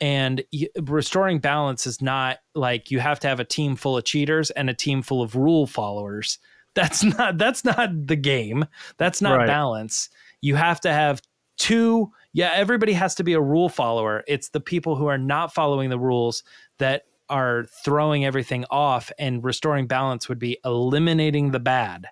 And 0.03 0.45
restoring 0.82 1.39
balance 1.39 1.86
is 1.86 2.03
not 2.03 2.39
like 2.55 2.91
you 2.91 3.01
have 3.01 3.18
to 3.20 3.28
have 3.28 3.41
a 3.41 3.45
team 3.45 3.74
full 3.74 3.97
of 3.97 4.05
cheaters 4.05 4.51
and 4.51 4.68
a 4.68 4.74
team 4.74 5.01
full 5.03 5.22
of 5.22 5.34
rule 5.34 5.66
followers. 5.66 6.39
That's 6.74 7.03
not 7.03 7.39
that's 7.39 7.64
not 7.64 8.07
the 8.07 8.14
game. 8.14 8.64
That's 8.99 9.20
not 9.20 9.39
Right. 9.39 9.47
balance. 9.49 10.11
You 10.43 10.55
have 10.55 10.80
to 10.82 10.93
have 10.93 11.20
two. 11.57 12.12
Yeah, 12.34 12.53
everybody 12.55 12.93
has 12.93 13.16
to 13.16 13.24
be 13.24 13.32
a 13.32 13.41
rule 13.41 13.68
follower. 13.68 14.22
It's 14.28 14.51
the 14.51 14.61
people 14.61 14.95
who 14.95 15.07
are 15.07 15.18
not 15.18 15.53
following 15.53 15.91
the 15.91 15.99
rules 15.99 16.45
that 16.78 17.03
are 17.29 17.64
throwing 17.85 18.24
everything 18.24 18.64
off. 18.70 19.11
And 19.18 19.43
restoring 19.45 19.87
balance 19.87 20.29
would 20.29 20.39
be 20.39 20.59
eliminating 20.64 21.51
the 21.51 21.61
bad. 21.61 22.07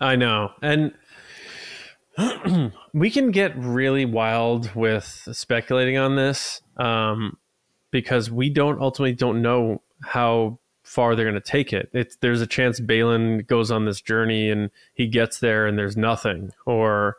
I 0.00 0.16
know. 0.16 0.52
And 0.62 0.92
we 2.92 3.10
can 3.10 3.30
get 3.30 3.56
really 3.56 4.04
wild 4.04 4.74
with 4.74 5.28
speculating 5.32 5.96
on 5.96 6.16
this 6.16 6.60
um, 6.76 7.36
because 7.90 8.30
we 8.30 8.50
don't 8.50 8.80
ultimately 8.80 9.14
don't 9.14 9.42
know 9.42 9.82
how 10.02 10.58
far 10.82 11.14
they're 11.14 11.24
going 11.24 11.34
to 11.34 11.40
take 11.40 11.72
it. 11.72 11.90
It's 11.92 12.16
there's 12.16 12.40
a 12.40 12.46
chance 12.46 12.80
Baylan 12.80 13.46
goes 13.46 13.70
on 13.70 13.84
this 13.84 14.00
journey 14.00 14.50
and 14.50 14.70
he 14.94 15.06
gets 15.06 15.38
there 15.38 15.66
and 15.66 15.78
there's 15.78 15.96
nothing, 15.96 16.52
or 16.66 17.16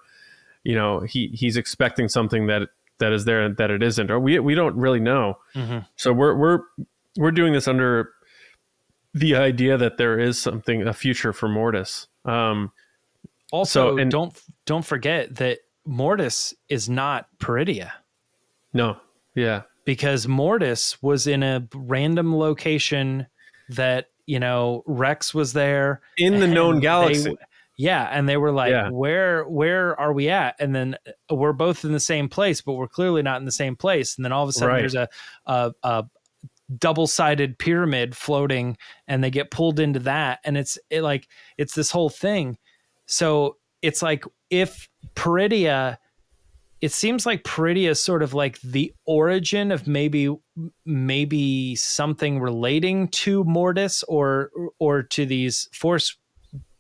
you 0.64 0.76
know 0.76 1.02
he 1.02 1.28
he's 1.28 1.56
expecting 1.56 2.10
something 2.10 2.48
that 2.48 2.70
that 2.98 3.14
is 3.14 3.26
there 3.26 3.42
and 3.42 3.56
that 3.58 3.72
it 3.72 3.84
isn't, 3.84 4.10
or 4.10 4.20
we 4.20 4.40
we 4.40 4.56
don't 4.56 4.76
really 4.76 5.00
know. 5.00 5.38
So 5.96 6.12
we're 6.12 6.36
we're 6.36 6.60
we're 7.18 7.32
doing 7.32 7.53
this 7.53 7.68
under 7.68 8.12
the 9.14 9.36
idea 9.36 9.78
that 9.78 9.97
there 9.97 10.20
is 10.20 10.39
something 10.39 10.88
a 10.88 10.93
future 10.93 11.34
for 11.34 11.47
Mortis. 11.49 12.07
Um, 12.26 12.72
Also, 13.51 13.95
So, 13.95 13.97
and- 13.97 14.12
don't 14.12 14.39
don't 14.66 14.86
forget 14.86 15.36
that 15.38 15.60
Mortis 15.86 16.53
is 16.70 16.88
not 16.88 17.28
Peridea 17.39 17.91
no, 18.74 18.97
yeah, 19.34 19.64
because 19.86 20.28
Mortis 20.28 21.01
was 21.01 21.26
in 21.26 21.41
a 21.41 21.68
random 21.74 22.36
location 22.38 23.26
that 23.70 24.12
you 24.28 24.39
know 24.39 24.84
Rex 24.86 25.34
was 25.34 25.53
there 25.53 26.01
in 26.18 26.39
the 26.39 26.45
known 26.47 26.76
they- 26.76 26.82
galaxy. 26.82 27.36
yeah, 27.78 28.07
and 28.12 28.30
they 28.30 28.38
were 28.38 28.51
like, 28.51 28.70
Yeah. 28.70 28.89
"Where 28.91 29.45
where 29.49 29.99
are 29.99 30.14
we 30.14 30.30
at?" 30.30 30.55
And 30.60 30.76
then 30.76 30.95
uh, 31.32 31.34
we're 31.36 31.53
both 31.53 31.84
in 31.84 31.91
the 31.93 31.99
same 31.99 32.30
place, 32.30 32.62
but 32.62 32.74
we're 32.74 32.88
clearly 32.88 33.24
not 33.24 33.39
in 33.39 33.45
the 33.45 33.51
same 33.51 33.76
place. 33.76 34.16
And 34.16 34.24
then 34.24 34.32
all 34.32 34.43
of 34.43 34.49
a 34.49 34.53
sudden, 34.53 34.70
Right. 34.76 34.80
there's 34.82 34.93
a 34.93 35.10
a, 35.47 35.72
a 35.82 36.05
double 36.78 37.08
sided 37.08 37.58
pyramid 37.58 38.16
floating, 38.16 38.78
and 39.08 39.24
they 39.24 39.32
get 39.32 39.52
pulled 39.52 39.80
into 39.80 40.00
that, 40.00 40.40
and 40.44 40.58
it's 40.58 40.78
it 40.90 41.02
like 41.02 41.28
it's 41.58 41.74
this 41.74 41.92
whole 41.92 42.10
thing. 42.10 42.58
So 43.06 43.58
it's 43.82 44.02
like 44.02 44.24
if 44.50 44.90
Peridea, 45.16 45.98
it 46.82 46.92
seems 46.92 47.26
like 47.26 47.44
Peridea 47.44 47.90
is 47.90 48.00
sort 48.00 48.24
of 48.24 48.34
like 48.34 48.60
the 48.62 48.94
origin 49.06 49.72
of 49.72 49.88
maybe 49.88 50.36
maybe 50.86 51.76
something 51.76 52.40
relating 52.40 53.08
to 53.10 53.44
Mortis 53.44 54.04
or 54.04 54.52
or 54.80 55.04
to 55.04 55.26
these 55.26 55.70
force 55.74 56.16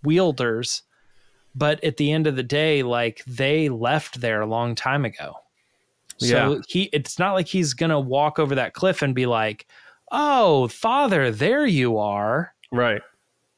wielders. 0.03 0.83
But 1.55 1.83
at 1.83 1.97
the 1.97 2.11
end 2.11 2.27
of 2.27 2.35
the 2.35 2.43
day, 2.43 2.83
like 2.83 3.23
they 3.25 3.69
left 3.69 4.21
there 4.21 4.41
a 4.41 4.47
long 4.47 4.75
time 4.75 5.03
ago. 5.03 5.35
So 6.19 6.53
Yeah. 6.53 6.59
he 6.67 6.83
it's 6.93 7.17
not 7.19 7.33
like 7.33 7.47
he's 7.47 7.73
gonna 7.73 7.99
walk 7.99 8.39
over 8.39 8.55
that 8.55 8.73
cliff 8.73 9.01
and 9.01 9.13
be 9.15 9.25
like, 9.25 9.65
Oh, 10.11 10.67
father, 10.69 11.31
there 11.31 11.65
you 11.65 11.97
are. 11.97 12.53
Right. 12.71 13.01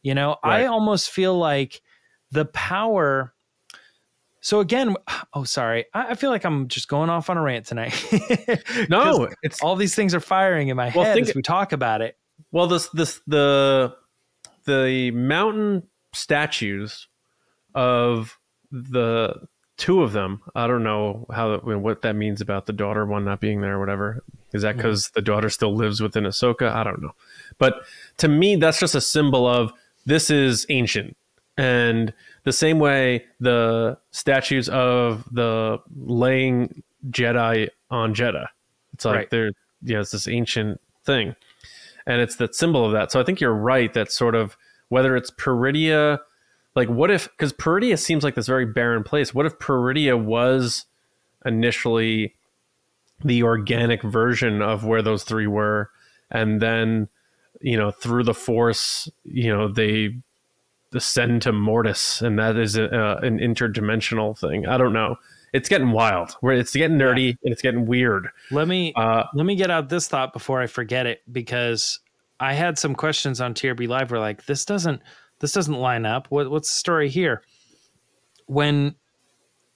You 0.04 0.16
know, 0.16 0.38
Right. 0.44 0.62
I 0.62 0.66
almost 0.66 1.10
feel 1.12 1.38
like 1.38 1.82
the 2.32 2.46
power. 2.46 3.34
So 4.42 4.60
again, 4.60 4.96
oh 5.34 5.44
sorry, 5.44 5.86
I, 5.94 6.10
I 6.12 6.16
feel 6.16 6.30
like 6.32 6.44
I'm 6.46 6.68
just 6.68 6.88
going 6.88 7.10
off 7.10 7.30
on 7.30 7.38
a 7.38 7.42
rant 7.42 7.66
tonight. 7.68 7.94
no, 8.90 9.30
it's 9.44 9.62
all 9.62 9.76
these 9.76 9.94
things 9.96 10.16
are 10.16 10.20
firing 10.20 10.70
in 10.70 10.76
my 10.78 10.92
Well, 10.96 11.06
head 11.06 11.14
think- 11.16 11.30
as 11.30 11.36
we 11.36 11.42
talk 11.42 11.72
about 11.74 12.02
it. 12.02 12.18
well 12.52 12.68
this 12.68 12.90
this 12.90 13.22
the 13.28 13.96
the 14.66 15.12
mountain 15.12 15.84
statues 16.14 17.08
of 17.76 18.38
the 18.72 19.36
two 19.82 20.04
of 20.04 20.12
them. 20.12 20.44
I 20.54 20.68
don't 20.68 20.84
know 20.84 21.26
how 21.34 21.58
what 21.58 22.04
that 22.04 22.16
means 22.16 22.40
about 22.40 22.68
the 22.68 22.74
daughter 22.74 23.04
one 23.04 23.26
not 23.26 23.40
being 23.40 23.62
there 23.62 23.78
or 23.78 23.80
whatever. 23.80 24.24
Is 24.54 24.62
that 24.62 24.78
because 24.78 25.10
the 25.16 25.24
daughter 25.24 25.50
still 25.50 25.74
lives 25.76 26.02
within 26.02 26.26
Ahsoka? 26.26 26.72
I 26.72 26.84
don't 26.84 27.02
know. 27.02 27.16
But 27.58 27.82
to 28.18 28.28
me, 28.28 28.58
that's 28.58 28.80
just 28.80 28.94
a 28.94 29.02
symbol 29.02 29.48
of 29.48 29.74
this 30.06 30.30
is 30.30 30.68
ancient. 30.70 31.18
And 31.58 32.14
the 32.44 32.54
same 32.54 32.78
way 32.78 33.26
the 33.40 33.98
statues 34.12 34.70
of 34.70 35.28
the 35.32 35.80
laying 35.98 36.84
Jedi 37.10 37.70
on 37.90 38.14
Jedha. 38.14 38.50
It's 38.94 39.04
like 39.04 39.16
Right. 39.16 39.30
they're 39.32 39.52
you 39.84 39.96
know, 39.96 40.02
it's 40.02 40.12
this 40.12 40.28
ancient 40.28 40.80
thing. 41.06 41.36
And 42.06 42.22
it's 42.22 42.36
the 42.36 42.50
symbol 42.52 42.86
of 42.86 42.92
that. 42.92 43.12
So 43.12 43.20
I 43.20 43.24
think 43.24 43.42
you're 43.42 43.52
right 43.52 43.92
that 43.96 44.12
sort 44.12 44.36
of 44.36 44.56
whether 44.90 45.16
it's 45.16 45.32
Peridea, 45.32 46.20
like 46.76 46.90
what 46.90 47.12
if 47.12 47.30
because 47.30 47.54
Peridea 47.54 47.98
seems 48.00 48.24
like 48.24 48.36
this 48.36 48.48
very 48.48 48.66
barren 48.66 49.04
place. 49.04 49.34
What 49.34 49.46
if 49.46 49.58
Peridea 49.60 50.22
was 50.22 50.86
initially 51.46 52.36
the 53.24 53.44
organic 53.44 54.02
version 54.04 54.62
of 54.62 54.86
where 54.86 55.02
those 55.02 55.24
three 55.24 55.48
were, 55.48 55.90
and 56.30 56.62
then 56.62 57.10
you 57.60 57.78
know 57.78 57.92
through 57.92 58.24
the 58.24 58.34
force, 58.34 59.10
you 59.24 59.56
know 59.56 59.68
they 59.68 60.16
descend 60.92 61.42
to 61.44 61.52
Mortis, 61.52 62.22
and 62.22 62.38
that 62.40 62.58
is 62.58 62.78
a, 62.78 62.86
uh, 62.86 63.20
an 63.22 63.40
interdimensional 63.40 64.38
thing. 64.38 64.66
I 64.66 64.78
don't 64.78 64.94
know. 64.94 65.18
It's 65.54 65.68
getting 65.68 65.92
wild. 65.92 66.32
Where 66.40 66.56
it's 66.56 66.74
getting 66.74 66.98
nerdy 66.98 67.36
and 67.44 67.52
it's 67.52 67.62
getting 67.62 67.86
weird. 67.86 68.30
Let 68.52 68.70
me 68.70 68.94
Uh, 68.96 69.24
let 69.34 69.46
me 69.46 69.56
get 69.56 69.70
out 69.70 69.90
this 69.90 70.08
thought 70.08 70.32
before 70.32 70.62
I 70.62 70.68
forget 70.68 71.06
it 71.06 71.22
because 71.30 72.00
I 72.40 72.54
had 72.54 72.80
some 72.80 72.96
questions 72.96 73.42
on 73.42 73.54
TRB 73.54 73.88
Live 73.90 74.12
where 74.12 74.22
like 74.22 74.46
this 74.46 74.64
doesn't 74.64 75.02
this 75.42 75.52
doesn't 75.52 75.76
line 75.76 76.06
up. 76.06 76.28
What 76.30 76.50
what's 76.50 76.70
the 76.70 76.80
story 76.80 77.10
here? 77.10 77.42
When 78.46 78.96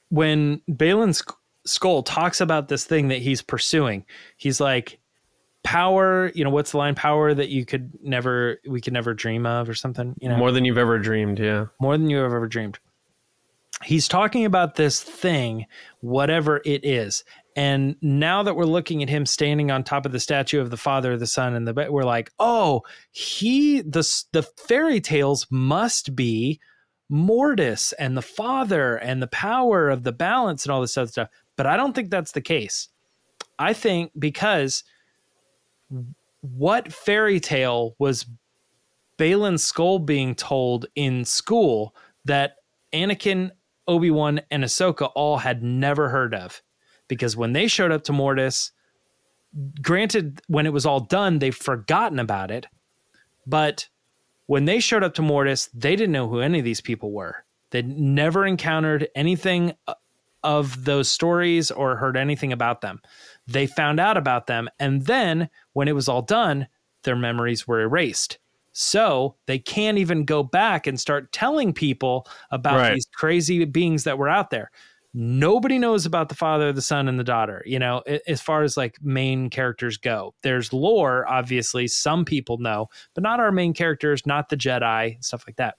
when 0.09 0.61
Baylan 0.69 1.13
Sk- 1.13 1.37
Skoll 1.67 2.03
talks 2.05 2.39
about 2.39 2.67
this 2.69 2.85
thing 2.85 3.09
that 3.09 3.21
he's 3.21 3.41
pursuing, 3.41 4.05
he's 4.37 4.61
like 4.61 4.99
power, 5.63 6.31
you 6.35 6.43
know, 6.43 6.51
what's 6.51 6.71
the 6.71 6.77
line 6.77 6.95
power 6.95 7.33
that 7.33 7.49
you 7.49 7.65
could 7.65 7.91
never 8.01 8.59
we 8.67 8.79
could 8.79 8.93
never 8.93 9.13
dream 9.13 9.45
of 9.45 9.67
or 9.67 9.73
something, 9.73 10.15
you 10.19 10.29
know. 10.29 10.37
more 10.37 10.51
than 10.51 10.63
you've 10.63 10.77
ever 10.77 10.99
dreamed. 10.99 11.39
Yeah. 11.39 11.65
more 11.81 11.97
than 11.97 12.09
you 12.09 12.17
have 12.17 12.31
ever 12.31 12.47
dreamed. 12.47 12.79
He's 13.83 14.07
talking 14.07 14.45
about 14.45 14.75
this 14.75 15.01
thing, 15.01 15.65
whatever 15.99 16.61
it 16.63 16.85
is. 16.85 17.25
And 17.55 17.95
now 18.01 18.43
that 18.43 18.55
we're 18.55 18.65
looking 18.65 19.01
at 19.01 19.09
him 19.09 19.25
standing 19.25 19.71
on 19.71 19.83
top 19.83 20.05
of 20.05 20.11
the 20.11 20.19
statue 20.19 20.59
of 20.59 20.71
the 20.71 20.77
Father, 20.77 21.17
the 21.17 21.27
Son, 21.27 21.55
and 21.55 21.65
the 21.67 21.87
we're 21.89 22.03
like, 22.03 22.31
oh, 22.37 22.81
he 23.11 23.81
the 23.81 24.05
the 24.33 24.43
fairy 24.43 24.99
tales 24.99 25.47
must 25.49 26.15
be 26.15 26.59
Mortis 27.09 27.93
and 27.93 28.17
the 28.17 28.21
Father 28.21 28.95
and 28.97 29.21
the 29.21 29.27
power 29.27 29.89
of 29.89 30.03
the 30.03 30.11
balance 30.11 30.65
and 30.65 30.71
all 30.71 30.81
this 30.81 30.97
other 30.97 31.09
stuff. 31.09 31.29
But 31.55 31.65
I 31.65 31.77
don't 31.77 31.93
think 31.93 32.09
that's 32.09 32.33
the 32.33 32.41
case. 32.41 32.89
I 33.57 33.71
think 33.71 34.11
because 34.19 34.83
what 36.41 36.91
fairy 36.91 37.39
tale 37.39 37.95
was 37.99 38.25
Baylan 39.17 39.57
Skoll 39.57 40.05
being 40.05 40.35
told 40.35 40.87
in 40.95 41.23
school 41.23 41.95
that 42.25 42.55
Anakin, 42.93 43.51
Obi 43.87 44.11
Wan, 44.11 44.41
and 44.51 44.63
Ahsoka 44.63 45.09
all 45.15 45.37
had 45.37 45.63
never 45.63 46.09
heard 46.09 46.33
of. 46.33 46.61
Because 47.07 47.37
when 47.37 47.53
they 47.53 47.67
showed 47.67 47.91
up 47.91 48.03
to 48.05 48.13
Mortis, 48.13 48.71
granted, 49.81 50.41
when 50.47 50.65
it 50.65 50.73
was 50.73 50.85
all 50.85 50.99
done, 50.99 51.39
they've 51.39 51.55
forgotten 51.55 52.19
about 52.19 52.51
it. 52.51 52.65
But 53.45 53.87
when 54.47 54.65
they 54.65 54.79
showed 54.79 55.03
up 55.03 55.13
to 55.15 55.21
Mortis, 55.21 55.69
they 55.73 55.95
didn't 55.95 56.11
know 56.13 56.27
who 56.27 56.39
any 56.39 56.59
of 56.59 56.65
these 56.65 56.81
people 56.81 57.11
were. 57.11 57.45
They'd 57.71 57.87
never 57.87 58.45
encountered 58.45 59.07
anything 59.15 59.73
uh, 59.87 59.95
of 60.43 60.85
those 60.85 61.09
stories 61.09 61.71
or 61.71 61.95
heard 61.95 62.15
anything 62.17 62.51
about 62.53 62.81
them. 62.81 63.01
They 63.47 63.65
found 63.65 63.99
out 63.99 64.17
about 64.17 64.47
them. 64.47 64.69
And 64.79 65.05
then 65.05 65.49
when 65.73 65.87
it 65.87 65.95
was 65.95 66.07
all 66.07 66.21
done, 66.21 66.67
their 67.03 67.15
memories 67.15 67.67
were 67.67 67.81
erased. 67.81 68.37
So 68.71 69.35
they 69.45 69.57
can't 69.57 69.97
even 69.97 70.25
go 70.25 70.43
back 70.43 70.85
and 70.85 70.99
start 70.99 71.31
telling 71.31 71.73
people 71.73 72.27
about 72.51 72.77
Right. 72.77 72.93
these 72.93 73.07
crazy 73.13 73.63
beings 73.65 74.03
that 74.03 74.17
were 74.17 74.29
out 74.29 74.49
there. 74.49 74.69
Nobody 75.17 75.79
knows 75.79 76.05
about 76.05 76.27
the 76.27 76.35
father, 76.35 76.73
the 76.73 76.81
son, 76.81 77.07
and 77.07 77.17
the 77.17 77.23
daughter, 77.23 77.63
you 77.65 77.79
know, 77.79 78.03
as 78.27 78.41
far 78.41 78.63
as 78.63 78.75
like 78.75 78.97
main 79.01 79.49
characters 79.49 79.95
go. 79.95 80.35
There's 80.43 80.73
lore, 80.73 81.25
obviously, 81.25 81.87
some 81.87 82.25
people 82.25 82.57
know, 82.57 82.87
but 83.13 83.23
not 83.23 83.39
our 83.39 83.53
main 83.53 83.73
characters, 83.73 84.25
not 84.25 84.49
the 84.49 84.57
Jedi, 84.57 85.23
stuff 85.23 85.45
like 85.47 85.55
that. 85.55 85.75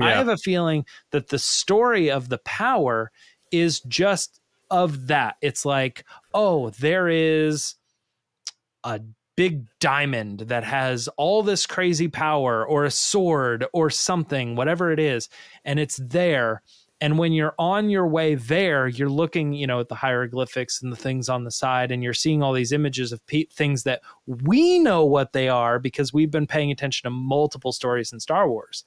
I 0.00 0.12
have 0.12 0.28
a 0.28 0.38
feeling 0.38 0.86
that 1.10 1.28
the 1.28 1.38
story 1.38 2.10
of 2.10 2.30
the 2.30 2.38
power 2.38 3.10
is 3.52 3.80
just 3.80 4.40
of 4.70 5.08
that. 5.08 5.36
It's 5.42 5.66
like, 5.66 6.04
oh, 6.32 6.70
there 6.70 7.08
is 7.08 7.74
a 8.84 9.00
big 9.36 9.66
diamond 9.80 10.40
that 10.40 10.64
has 10.64 11.08
all 11.18 11.42
this 11.42 11.66
crazy 11.66 12.08
power 12.08 12.66
or 12.66 12.84
a 12.84 12.90
sword 12.90 13.66
or 13.74 13.90
something, 13.90 14.56
whatever 14.56 14.92
it 14.92 14.98
is, 14.98 15.28
and 15.64 15.78
it's 15.78 15.96
there. 15.98 16.62
And 17.00 17.16
when 17.16 17.32
you're 17.32 17.54
on 17.58 17.90
your 17.90 18.08
way 18.08 18.34
there, 18.34 18.88
you're 18.88 19.08
looking, 19.08 19.52
you 19.52 19.68
know, 19.68 19.78
at 19.78 19.88
the 19.88 19.94
hieroglyphics 19.94 20.82
and 20.82 20.92
the 20.92 20.96
things 20.96 21.28
on 21.28 21.44
the 21.44 21.50
side, 21.50 21.92
and 21.92 22.02
you're 22.02 22.12
seeing 22.12 22.42
all 22.42 22.52
these 22.52 22.72
images 22.72 23.12
of 23.12 23.24
pe- 23.26 23.44
things 23.44 23.84
that 23.84 24.02
we 24.26 24.80
know 24.80 25.04
what 25.04 25.32
they 25.32 25.48
are 25.48 25.78
because 25.78 26.12
we've 26.12 26.30
been 26.30 26.46
paying 26.46 26.72
attention 26.72 27.04
to 27.04 27.10
multiple 27.10 27.70
stories 27.70 28.12
in 28.12 28.18
Star 28.18 28.48
Wars. 28.48 28.84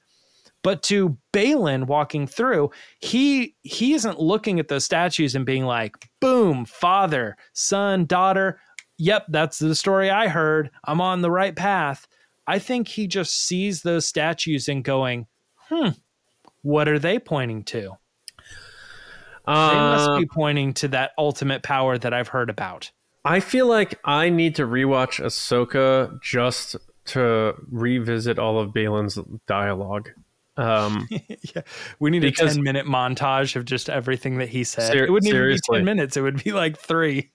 But 0.62 0.82
to 0.84 1.16
Baylan 1.32 1.86
walking 1.86 2.26
through, 2.26 2.70
he 3.00 3.56
he 3.62 3.94
isn't 3.94 4.20
looking 4.20 4.60
at 4.60 4.68
those 4.68 4.84
statues 4.84 5.34
and 5.34 5.44
being 5.44 5.64
like, 5.64 5.96
"Boom, 6.20 6.64
father, 6.64 7.36
son, 7.52 8.06
daughter. 8.06 8.60
Yep, 8.98 9.26
that's 9.30 9.58
the 9.58 9.74
story 9.74 10.10
I 10.10 10.28
heard. 10.28 10.70
I'm 10.84 11.00
on 11.00 11.22
the 11.22 11.30
right 11.30 11.56
path." 11.56 12.06
I 12.46 12.58
think 12.58 12.88
he 12.88 13.06
just 13.06 13.46
sees 13.46 13.82
those 13.82 14.06
statues 14.06 14.68
and 14.68 14.84
going, 14.84 15.26
"Hmm, 15.68 15.90
what 16.62 16.88
are 16.88 16.98
they 16.98 17.18
pointing 17.18 17.64
to?" 17.64 17.96
They 19.46 19.52
must 19.52 20.08
Uh, 20.10 20.18
be 20.18 20.26
pointing 20.26 20.72
to 20.74 20.88
that 20.88 21.12
ultimate 21.18 21.62
power 21.62 21.98
that 21.98 22.14
I've 22.14 22.28
heard 22.28 22.48
about. 22.50 22.90
I 23.24 23.40
feel 23.40 23.66
like 23.66 23.98
I 24.04 24.28
need 24.30 24.54
to 24.56 24.62
rewatch 24.66 25.22
Ahsoka 25.24 26.20
just 26.22 26.76
to 27.06 27.54
revisit 27.70 28.38
all 28.38 28.58
of 28.60 28.70
Baylan's 28.70 29.18
dialogue. 29.46 30.10
Um, 30.56 31.08
yeah, 31.10 31.62
we 31.98 32.10
need 32.10 32.22
Because- 32.22 32.52
a 32.52 32.54
10 32.56 32.62
minute 32.62 32.86
montage 32.86 33.56
of 33.56 33.64
just 33.64 33.88
everything 33.90 34.38
that 34.38 34.48
he 34.48 34.64
said. 34.64 34.92
Ser- 34.92 35.04
it 35.06 35.10
wouldn't 35.10 35.32
even 35.32 35.48
be 35.48 35.58
10 35.72 35.84
minutes, 35.84 36.16
it 36.16 36.20
would 36.20 36.42
be 36.44 36.52
like 36.52 36.78
three, 36.78 37.30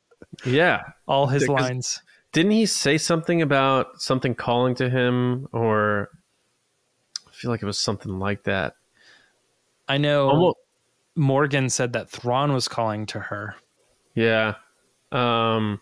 yeah, 0.46 0.84
all 1.08 1.28
his 1.28 1.44
Because- 1.44 1.62
lines. 1.62 2.02
didn't 2.32 2.52
he 2.52 2.66
say 2.66 2.98
something 2.98 3.42
about 3.42 4.00
something 4.02 4.36
calling 4.36 4.76
to 4.76 4.90
him, 4.90 5.48
or 5.52 6.10
I 7.28 7.32
feel 7.32 7.50
like 7.52 7.62
it 7.64 7.66
was 7.66 7.80
something 7.80 8.20
like 8.20 8.44
that. 8.44 8.76
I 9.88 9.98
know 9.98 10.30
Almost, 10.30 10.58
Morgan 11.18 11.70
said 11.70 11.94
that 11.94 12.10
Thrawn 12.10 12.54
was 12.54 12.68
calling 12.68 13.06
to 13.08 13.20
her. 13.20 13.56
yeah. 14.16 14.56
Um, 15.12 15.80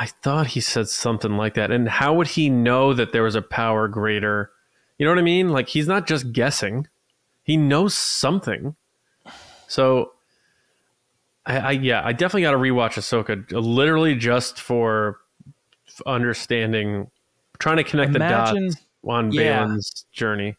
I 0.00 0.06
thought 0.22 0.48
he 0.48 0.60
said 0.60 0.88
something 0.88 1.36
like 1.36 1.54
that. 1.54 1.70
And 1.70 1.88
how 1.88 2.14
would 2.14 2.26
he 2.26 2.50
know 2.50 2.92
that 2.94 3.12
there 3.12 3.22
was 3.22 3.36
a 3.36 3.42
power 3.42 3.86
greater? 3.86 4.50
You 4.98 5.06
know 5.06 5.12
what 5.12 5.20
I 5.20 5.22
mean? 5.22 5.50
Like 5.50 5.68
he's 5.68 5.86
not 5.86 6.08
just 6.08 6.32
guessing; 6.32 6.88
he 7.44 7.56
knows 7.56 7.94
something. 7.96 8.74
So, 9.68 10.12
I, 11.46 11.58
I 11.58 11.70
yeah, 11.70 12.02
I 12.04 12.12
definitely 12.12 12.42
got 12.42 12.50
to 12.50 12.56
rewatch 12.56 12.94
Ahsoka, 12.94 13.44
literally 13.52 14.16
just 14.16 14.60
for 14.60 15.18
understanding, 16.06 17.08
trying 17.60 17.76
to 17.76 17.84
connect 17.84 18.16
Imagine- 18.16 18.64
the 18.66 18.70
dots 18.72 18.82
on 19.04 19.30
yeah. 19.30 19.62
Baylan's 19.64 20.06
journey. 20.10 20.56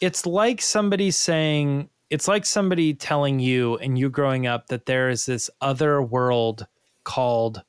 It's 0.00 0.24
like 0.24 0.62
somebody 0.62 1.10
saying, 1.10 1.90
it's 2.12 2.28
like 2.28 2.44
somebody 2.44 2.92
telling 2.92 3.40
you 3.40 3.78
and 3.78 3.98
you 3.98 4.10
growing 4.10 4.46
up 4.46 4.66
that 4.66 4.84
there 4.84 5.08
is 5.08 5.24
this 5.24 5.48
other 5.62 6.02
world 6.02 6.66
called 7.04 7.62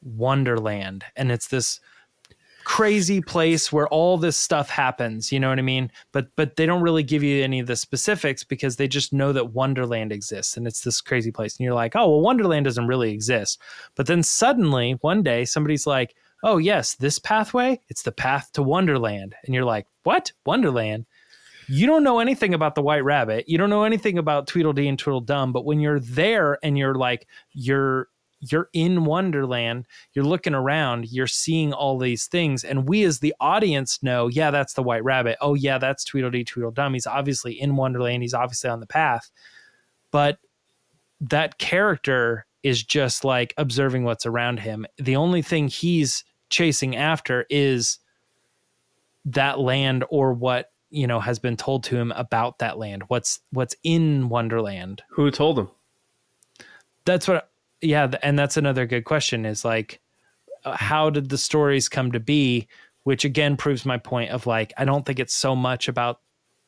Wonderland. 0.00 1.04
And 1.16 1.32
it's 1.32 1.48
this 1.48 1.80
crazy 2.62 3.20
place 3.20 3.72
where 3.72 3.88
all 3.88 4.16
this 4.16 4.36
stuff 4.36 4.68
happens 4.68 5.32
you 5.32 5.40
know 5.40 5.48
what 5.48 5.58
i 5.58 5.62
mean? 5.62 5.90
But 6.12 6.28
but 6.36 6.54
they 6.54 6.66
don't 6.66 6.82
really 6.82 7.02
give 7.02 7.22
you 7.22 7.42
any 7.42 7.58
of 7.58 7.66
the 7.66 7.74
specifics 7.74 8.44
because 8.44 8.76
they 8.76 8.86
just 8.86 9.12
know 9.12 9.32
that 9.32 9.54
wonderland 9.54 10.12
exists 10.12 10.56
and 10.56 10.66
it's 10.68 10.82
this 10.82 11.00
crazy 11.00 11.32
place. 11.32 11.56
And 11.56 11.64
you're 11.64 11.74
like 11.74 11.96
oh 11.96 12.08
well 12.08 12.20
wonderland 12.20 12.66
doesn't 12.66 12.86
really 12.86 13.12
exist. 13.12 13.60
But 13.96 14.06
then 14.06 14.22
suddenly 14.22 14.92
one 15.00 15.24
day 15.24 15.46
somebody's 15.46 15.86
like 15.86 16.14
oh 16.44 16.58
yes 16.58 16.94
this 16.94 17.18
pathway 17.18 17.80
it's 17.88 18.02
the 18.02 18.12
path 18.12 18.52
to 18.52 18.62
wonderland. 18.62 19.34
And 19.44 19.54
you're 19.54 19.64
like 19.64 19.86
what? 20.04 20.30
Wonderland 20.46 21.06
you 21.70 21.86
don't 21.86 22.02
know 22.02 22.18
anything 22.18 22.52
about 22.52 22.74
the 22.74 22.82
white 22.82 23.04
rabbit. 23.04 23.48
You 23.48 23.56
don't 23.56 23.70
know 23.70 23.84
anything 23.84 24.18
about 24.18 24.48
tweedledee 24.48 24.88
and 24.88 24.98
tweedledum 24.98 25.52
but 25.52 25.64
when 25.64 25.78
you're 25.78 26.00
there 26.00 26.58
and 26.64 26.76
you're 26.76 26.96
like 26.96 27.28
you're 27.52 28.08
you're 28.40 28.70
in 28.72 29.04
wonderland 29.04 29.86
you're 30.14 30.24
looking 30.24 30.54
around 30.54 31.12
you're 31.12 31.26
seeing 31.26 31.74
all 31.74 31.98
these 31.98 32.26
things 32.26 32.64
and 32.64 32.88
we 32.88 33.04
as 33.04 33.18
the 33.18 33.34
audience 33.38 34.02
know 34.02 34.28
yeah 34.28 34.50
that's 34.50 34.72
the 34.74 34.82
white 34.82 35.04
rabbit. 35.04 35.36
Oh 35.40 35.54
yeah 35.54 35.78
that's 35.78 36.04
tweedledee 36.04 36.42
tweedledum. 36.42 36.94
He's 36.94 37.06
obviously 37.06 37.60
in 37.60 37.76
wonderland. 37.76 38.22
He's 38.22 38.34
obviously 38.34 38.68
on 38.68 38.80
the 38.80 38.86
path. 38.86 39.30
But 40.10 40.38
that 41.20 41.58
character 41.58 42.46
is 42.64 42.82
just 42.82 43.24
like 43.24 43.54
observing 43.56 44.02
what's 44.02 44.26
around 44.26 44.58
him. 44.58 44.86
The 44.96 45.14
only 45.14 45.40
thing 45.40 45.68
he's 45.68 46.24
chasing 46.48 46.96
after 46.96 47.46
is 47.48 48.00
that 49.24 49.60
land 49.60 50.04
or 50.10 50.32
what 50.32 50.70
you 50.90 51.06
know 51.06 51.20
has 51.20 51.38
been 51.38 51.56
told 51.56 51.84
to 51.84 51.96
him 51.96 52.12
about 52.12 52.58
that 52.58 52.78
land 52.78 53.04
what's 53.08 53.40
what's 53.50 53.74
in 53.82 54.28
wonderland. 54.28 55.02
Who 55.10 55.30
told 55.30 55.58
him? 55.58 55.70
that's 57.04 57.26
what 57.26 57.50
yeah 57.80 58.10
and 58.22 58.38
that's 58.38 58.56
another 58.56 58.86
good 58.86 59.04
question 59.04 59.46
is 59.46 59.64
like 59.64 60.00
uh, 60.64 60.76
how 60.76 61.10
did 61.10 61.28
the 61.28 61.38
stories 61.38 61.88
come 61.88 62.12
to 62.12 62.20
be? 62.20 62.68
Which 63.04 63.24
again 63.24 63.56
proves 63.56 63.86
my 63.86 63.96
point 63.96 64.30
of 64.30 64.46
like 64.46 64.72
i 64.76 64.84
don't 64.84 65.06
think 65.06 65.18
it's 65.18 65.34
so 65.34 65.56
much 65.56 65.88
about 65.88 66.20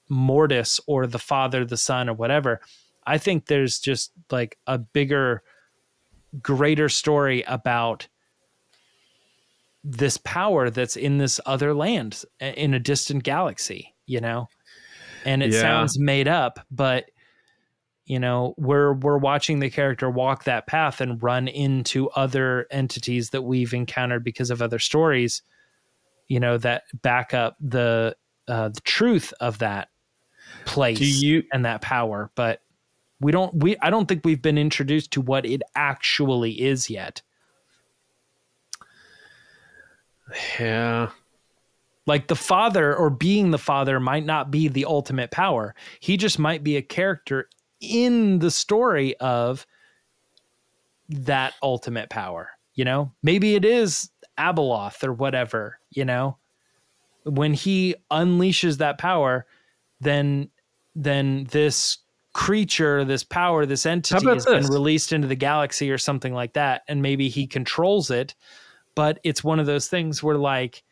mortis 0.08 0.80
or 0.86 1.06
the 1.06 1.18
father 1.18 1.64
the 1.64 1.76
son 1.76 2.08
or 2.08 2.14
whatever. 2.14 2.60
I 3.06 3.18
think 3.18 3.46
there's 3.46 3.78
just 3.78 4.12
like 4.30 4.58
a 4.66 4.78
bigger 4.78 5.42
greater 6.40 6.88
story 6.88 7.42
about 7.42 8.08
this 9.84 10.16
power 10.18 10.70
that's 10.70 10.96
in 10.96 11.18
this 11.18 11.40
other 11.44 11.74
land 11.74 12.24
in 12.40 12.72
a 12.72 12.78
distant 12.78 13.24
galaxy 13.24 13.91
you 14.07 14.20
know 14.20 14.48
and 15.24 15.42
it 15.42 15.53
Yeah. 15.53 15.61
sounds 15.61 15.98
made 15.98 16.28
up 16.28 16.61
but 16.70 17.07
you 18.05 18.18
know 18.18 18.55
we're 18.59 18.94
we're 18.94 19.18
watching 19.18 19.61
the 19.61 19.70
character 19.70 20.11
walk 20.11 20.44
that 20.44 20.66
path 20.66 21.00
and 21.00 21.22
run 21.22 21.48
into 21.48 22.09
other 22.11 22.66
entities 22.70 23.30
that 23.30 23.42
we've 23.42 23.72
encountered 23.72 24.24
because 24.24 24.50
of 24.50 24.61
other 24.61 24.78
stories 24.78 25.42
you 26.28 26.40
know 26.40 26.59
that 26.59 26.82
back 27.03 27.32
up 27.34 27.57
the 27.61 28.16
uh 28.48 28.68
the 28.68 28.80
truth 28.80 29.32
of 29.40 29.59
that 29.59 29.88
place 30.64 31.00
you 31.00 31.42
and 31.53 31.64
that 31.64 31.80
power 31.80 32.30
but 32.34 32.61
we 33.20 33.30
don't 33.30 33.55
we 33.55 33.76
i 33.78 33.90
don't 33.90 34.07
think 34.07 34.24
we've 34.24 34.42
been 34.42 34.59
introduced 34.59 35.12
to 35.12 35.20
what 35.20 35.46
it 35.46 35.62
actually 35.76 36.61
is 36.61 36.90
yet 36.90 37.22
Yeah. 40.59 41.11
Like 42.07 42.28
the 42.28 42.36
father 42.36 42.94
or 42.96 43.11
being 43.11 43.50
the 43.50 43.59
father 43.59 44.00
might 44.00 44.24
not 44.24 44.50
be 44.50 44.68
the 44.68 44.84
ultimate 44.84 45.30
power. 45.30 45.74
He 46.00 46.16
just 46.16 46.38
might 46.38 46.64
be 46.64 46.76
a 46.76 46.82
character 46.82 47.48
in 47.80 48.38
the 48.38 48.50
story 48.50 49.16
of 49.18 49.66
that 51.09 51.55
ultimate 51.62 52.11
power 52.11 52.50
you 52.74 52.84
know? 52.84 53.12
Maybe 53.22 53.55
it 53.55 53.64
is 53.64 54.11
abeloth 54.38 55.05
or 55.05 55.12
whatever 55.12 55.78
you 55.90 56.05
know? 56.05 56.38
When 57.24 57.55
he 57.55 57.94
unleashes 58.11 58.78
that 58.78 58.98
power 58.98 59.46
then 60.00 60.50
then 60.94 61.46
this 61.50 61.98
creature 62.34 63.05
this 63.05 63.22
power 63.22 63.66
this 63.66 63.86
entity 63.86 64.26
has 64.26 64.44
been 64.46 64.66
released 64.66 65.12
into 65.12 65.28
the 65.28 65.36
galaxy 65.36 65.90
or 65.90 65.98
something 65.98 66.34
like 66.34 66.55
that 66.55 66.82
and 66.88 67.03
maybe 67.03 67.28
he 67.28 67.46
controls 67.46 68.11
it. 68.11 68.34
But 68.94 69.20
it's 69.22 69.44
one 69.44 69.61
of 69.61 69.66
those 69.66 69.88
things 69.88 70.22
where 70.22 70.36
like 70.36 70.82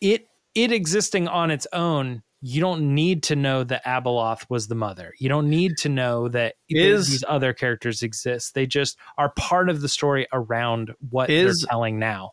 it 0.00 0.28
it 0.54 0.72
existing 0.72 1.28
on 1.28 1.50
its 1.50 1.66
own 1.72 2.22
you 2.46 2.60
don't 2.60 2.94
need 2.94 3.22
to 3.22 3.36
know 3.36 3.64
that 3.64 3.82
abeloth 3.86 4.44
was 4.50 4.68
the 4.68 4.74
mother. 4.74 5.14
You 5.18 5.30
don't 5.30 5.48
need 5.48 5.78
to 5.78 5.88
know 5.88 6.28
that 6.28 6.56
Is- 6.68 7.08
these 7.08 7.24
other 7.26 7.54
characters 7.54 8.02
exist. 8.02 8.54
They 8.54 8.66
just 8.66 8.98
are 9.16 9.30
part 9.30 9.70
of 9.70 9.80
the 9.80 9.88
story 9.88 10.26
around 10.30 10.94
what 11.08 11.30
Is- 11.30 11.60
they're 11.62 11.70
telling 11.70 11.98
now. 11.98 12.32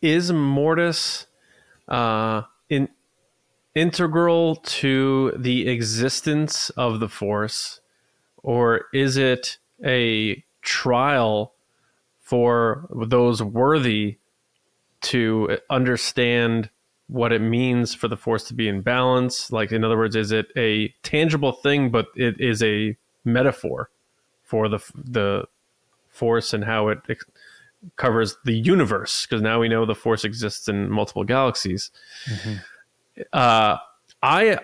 Is 0.00 0.32
Mortis 0.32 1.28
uh 1.86 2.42
in 2.68 2.88
integral 3.76 4.56
to 4.56 5.32
the 5.38 5.68
existence 5.68 6.70
of 6.70 6.98
the 6.98 7.08
Force, 7.08 7.80
or 8.38 8.86
is 8.92 9.16
it 9.16 9.58
a 9.84 10.44
trial 10.62 11.54
for 12.18 12.88
those 13.06 13.40
worthy 13.40 14.18
to 15.02 15.58
understand 15.70 16.70
what 17.12 17.32
it 17.32 17.40
means 17.40 17.94
for 17.94 18.08
the 18.08 18.16
Force 18.16 18.44
to 18.44 18.54
be 18.54 18.68
in 18.68 18.80
balance? 18.80 19.52
Like, 19.52 19.72
in 19.72 19.84
other 19.84 19.96
words, 19.96 20.16
is 20.16 20.32
it 20.32 20.46
a 20.56 20.88
tangible 21.02 21.52
thing, 21.52 21.90
but 21.90 22.06
it 22.16 22.40
is 22.40 22.62
a 22.62 22.96
metaphor 23.24 23.90
for 24.42 24.68
the 24.68 24.80
the 24.94 25.44
Force 26.08 26.52
and 26.52 26.64
how 26.64 26.88
it 26.88 26.98
ex- 27.08 27.24
covers 27.96 28.36
the 28.44 28.54
universe? 28.54 29.26
Because 29.26 29.42
now 29.42 29.60
we 29.60 29.68
know 29.68 29.86
the 29.86 29.94
Force 29.94 30.24
exists 30.24 30.68
in 30.68 30.90
multiple 30.90 31.24
galaxies 31.24 31.90
uh, 33.32 33.76
I 34.22 34.58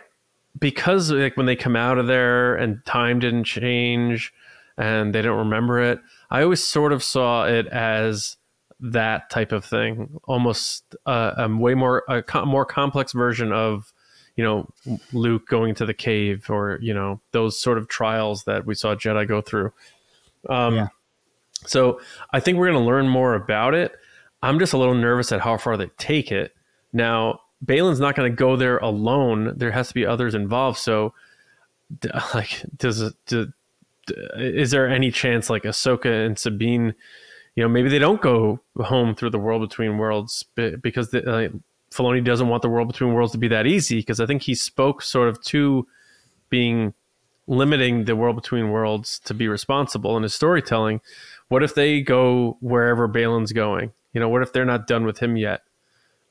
because 0.58 1.10
like 1.10 1.36
when 1.36 1.46
they 1.46 1.56
come 1.56 1.76
out 1.76 1.98
of 1.98 2.06
there 2.06 2.56
and 2.56 2.84
time 2.84 3.18
didn't 3.18 3.44
change 3.44 4.32
and 4.76 5.14
they 5.14 5.22
don't 5.22 5.38
remember 5.38 5.80
it, 5.80 6.00
I 6.30 6.42
always 6.42 6.62
sort 6.62 6.92
of 6.92 7.02
saw 7.02 7.46
it 7.46 7.66
as 7.66 8.36
that 8.80 9.30
type 9.30 9.52
of 9.52 9.64
thing, 9.64 10.20
almost 10.24 10.94
uh, 11.06 11.32
a 11.36 11.48
way 11.48 11.74
more 11.74 12.04
a 12.08 12.22
co- 12.22 12.44
more 12.44 12.64
complex 12.64 13.12
version 13.12 13.52
of 13.52 13.92
you 14.36 14.44
know 14.44 14.68
Luke 15.12 15.48
going 15.48 15.74
to 15.76 15.86
the 15.86 15.94
cave 15.94 16.48
or 16.48 16.78
you 16.80 16.94
know 16.94 17.20
those 17.32 17.58
sort 17.60 17.78
of 17.78 17.88
trials 17.88 18.44
that 18.44 18.66
we 18.66 18.74
saw 18.74 18.94
Jedi 18.94 19.26
go 19.26 19.40
through. 19.40 19.72
Um, 20.48 20.74
Yeah. 20.76 20.88
So 21.66 22.00
I 22.32 22.38
think 22.40 22.56
we're 22.58 22.70
going 22.70 22.80
to 22.80 22.86
learn 22.86 23.08
more 23.08 23.34
about 23.34 23.74
it. 23.74 23.92
I'm 24.42 24.60
just 24.60 24.72
a 24.72 24.78
little 24.78 24.94
nervous 24.94 25.32
at 25.32 25.40
how 25.40 25.56
far 25.56 25.76
they 25.76 25.88
take 25.98 26.30
it. 26.30 26.54
Now, 26.92 27.40
Baylan's 27.64 27.98
not 27.98 28.14
going 28.14 28.30
to 28.30 28.36
go 28.36 28.54
there 28.56 28.78
alone. 28.78 29.54
There 29.56 29.72
has 29.72 29.88
to 29.88 29.94
be 29.94 30.06
others 30.06 30.34
involved. 30.36 30.78
So, 30.78 31.14
like, 32.34 32.62
does 32.76 33.00
it? 33.00 33.14
Do, 33.26 33.52
is 34.36 34.70
there 34.70 34.88
any 34.88 35.10
chance 35.10 35.50
like 35.50 35.64
Ahsoka 35.64 36.24
and 36.26 36.38
Sabine? 36.38 36.94
You 37.58 37.64
know, 37.64 37.68
maybe 37.68 37.88
they 37.88 37.98
don't 37.98 38.20
go 38.20 38.60
home 38.78 39.16
through 39.16 39.30
the 39.30 39.38
world 39.38 39.68
between 39.68 39.98
worlds 39.98 40.44
because 40.54 41.10
the, 41.10 41.28
uh, 41.28 41.48
Filoni 41.90 42.24
doesn't 42.24 42.46
want 42.46 42.62
the 42.62 42.68
world 42.68 42.86
between 42.86 43.14
worlds 43.14 43.32
to 43.32 43.38
be 43.38 43.48
that 43.48 43.66
easy. 43.66 43.96
Because 43.96 44.20
I 44.20 44.26
think 44.26 44.42
he 44.42 44.54
spoke 44.54 45.02
sort 45.02 45.28
of 45.28 45.42
to 45.46 45.84
being 46.50 46.94
limiting 47.48 48.04
the 48.04 48.14
world 48.14 48.36
between 48.36 48.70
worlds 48.70 49.18
to 49.24 49.34
be 49.34 49.48
responsible 49.48 50.16
in 50.16 50.22
his 50.22 50.34
storytelling. 50.34 51.00
What 51.48 51.64
if 51.64 51.74
they 51.74 52.00
go 52.00 52.58
wherever 52.60 53.08
Baylan's 53.08 53.52
going? 53.52 53.92
You 54.12 54.20
know, 54.20 54.28
what 54.28 54.42
if 54.42 54.52
they're 54.52 54.64
not 54.64 54.86
done 54.86 55.04
with 55.04 55.18
him 55.18 55.36
yet? 55.36 55.62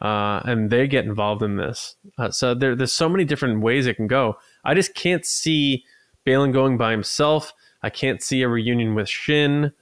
uh, 0.01 0.41
and 0.45 0.69
they 0.69 0.87
get 0.87 1.05
involved 1.05 1.41
in 1.41 1.57
this. 1.57 1.95
Uh, 2.17 2.29
so 2.29 2.53
there, 2.53 2.75
there's 2.75 2.93
so 2.93 3.09
many 3.09 3.25
different 3.25 3.61
ways 3.61 3.87
it 3.87 3.95
can 3.95 4.07
go. 4.07 4.37
I 4.63 4.73
just 4.73 4.93
can't 4.93 5.25
see 5.25 5.83
Baylan 6.25 6.53
going 6.53 6.77
by 6.77 6.91
himself. 6.91 7.53
I 7.81 7.89
can't 7.89 8.21
see 8.21 8.41
a 8.41 8.47
reunion 8.47 8.95
with 8.95 9.09
Shin 9.09 9.73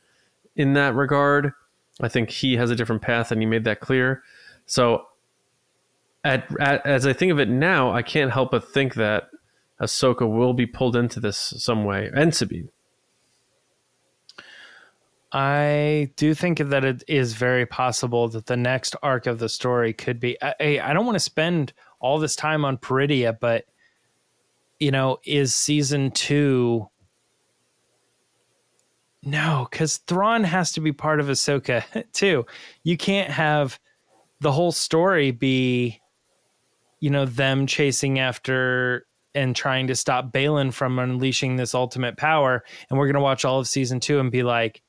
in 0.55 0.73
that 0.73 0.95
regard. 0.95 1.51
I 2.01 2.07
think 2.07 2.29
he 2.29 2.55
has 2.57 2.69
a 2.69 2.75
different 2.75 3.01
path, 3.01 3.31
and 3.31 3.41
he 3.41 3.45
made 3.45 3.63
that 3.63 3.79
clear. 3.79 4.23
So, 4.65 5.05
at, 6.23 6.45
at, 6.59 6.85
as 6.85 7.05
I 7.05 7.13
think 7.13 7.31
of 7.31 7.39
it 7.39 7.49
now, 7.49 7.91
I 7.91 8.01
can't 8.01 8.31
help 8.31 8.51
but 8.51 8.67
think 8.67 8.95
that 8.95 9.29
Ahsoka 9.81 10.29
will 10.29 10.53
be 10.53 10.65
pulled 10.65 10.95
into 10.95 11.19
this 11.19 11.53
some 11.57 11.83
way, 11.83 12.09
and 12.13 12.33
Sabine. 12.33 12.69
I 15.31 16.11
do 16.15 16.33
think 16.33 16.59
that 16.59 16.85
it 16.85 17.03
is 17.09 17.33
very 17.33 17.65
possible 17.65 18.29
that 18.29 18.45
the 18.45 18.55
next 18.55 18.95
arc 19.03 19.27
of 19.27 19.39
the 19.39 19.49
story 19.49 19.91
could 19.91 20.19
be. 20.19 20.37
I, 20.41 20.79
I 20.81 20.93
don't 20.93 21.05
want 21.05 21.17
to 21.17 21.19
spend 21.19 21.73
all 21.99 22.19
this 22.19 22.37
time 22.37 22.63
on 22.63 22.77
Peridea, 22.77 23.37
but 23.39 23.65
you 24.79 24.91
know, 24.91 25.19
is 25.25 25.53
season 25.53 26.11
two? 26.11 26.89
No, 29.25 29.67
because 29.69 29.97
Thrawn 29.97 30.43
has 30.43 30.71
to 30.73 30.81
be 30.81 30.91
part 30.93 31.19
of 31.19 31.27
Ahsoka 31.27 31.83
too. 32.13 32.45
You 32.83 32.95
can't 32.95 33.31
have 33.31 33.79
the 34.39 34.51
whole 34.51 34.71
story 34.71 35.31
be, 35.31 35.99
you 36.99 37.09
know, 37.09 37.25
them 37.25 37.65
chasing 37.65 38.19
after 38.19 39.07
and 39.33 39.55
trying 39.55 39.87
to 39.87 39.95
stop 39.95 40.31
Baylan 40.31 40.71
from 40.71 40.99
unleashing 40.99 41.55
this 41.55 41.73
ultimate 41.73 42.17
power. 42.17 42.63
And 42.89 42.97
we're 42.99 43.07
gonna 43.07 43.19
watch 43.19 43.43
all 43.45 43.59
of 43.59 43.67
season 43.67 43.99
two 43.99 44.19
and 44.19 44.31
be 44.31 44.43
like, 44.43 44.81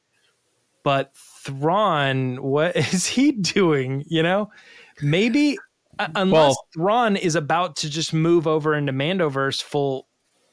but 0.85 1.13
Thrawn, 1.17 2.43
what 2.43 2.77
is 2.95 3.07
he 3.07 3.33
doing? 3.33 4.05
You 4.07 4.23
know, 4.23 4.51
maybe 5.01 5.59
uh, 5.99 6.09
unless 6.15 6.51
Well- 6.51 6.67
Thrawn 6.75 7.17
is 7.17 7.35
about 7.37 7.77
to 7.77 7.91
just 7.91 8.13
move 8.13 8.47
over 8.47 8.75
into 8.75 8.93
Mandoverse 8.93 9.63
full 9.63 10.07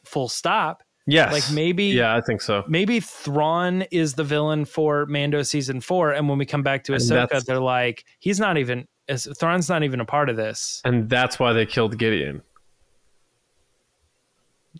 full 0.05 0.29
stop. 0.29 0.83
Yes, 1.05 1.33
Like 1.33 1.43
maybe 1.53 1.85
Yeah, 1.85 2.15
I 2.15 2.21
think 2.21 2.41
so. 2.41 2.63
maybe 2.67 2.99
Thrawn 2.99 3.81
is 3.91 4.13
the 4.13 4.23
villain 4.23 4.63
for 4.65 5.05
Mando 5.07 5.43
season 5.43 5.81
four, 5.81 6.11
and 6.11 6.29
when 6.29 6.37
we 6.37 6.45
come 6.45 6.63
back 6.63 6.83
to 6.85 6.93
Ahsoka, 6.93 7.43
they're 7.43 7.59
like, 7.59 8.05
he's 8.19 8.39
not 8.39 8.57
even 8.57 8.87
Thrawn's 9.09 9.67
not 9.67 9.83
even 9.83 9.99
a 9.99 10.05
part 10.05 10.29
of 10.29 10.37
this. 10.37 10.81
And 10.85 11.09
that's 11.09 11.37
why 11.39 11.51
they 11.51 11.65
killed 11.65 11.97
Gideon. 11.97 12.41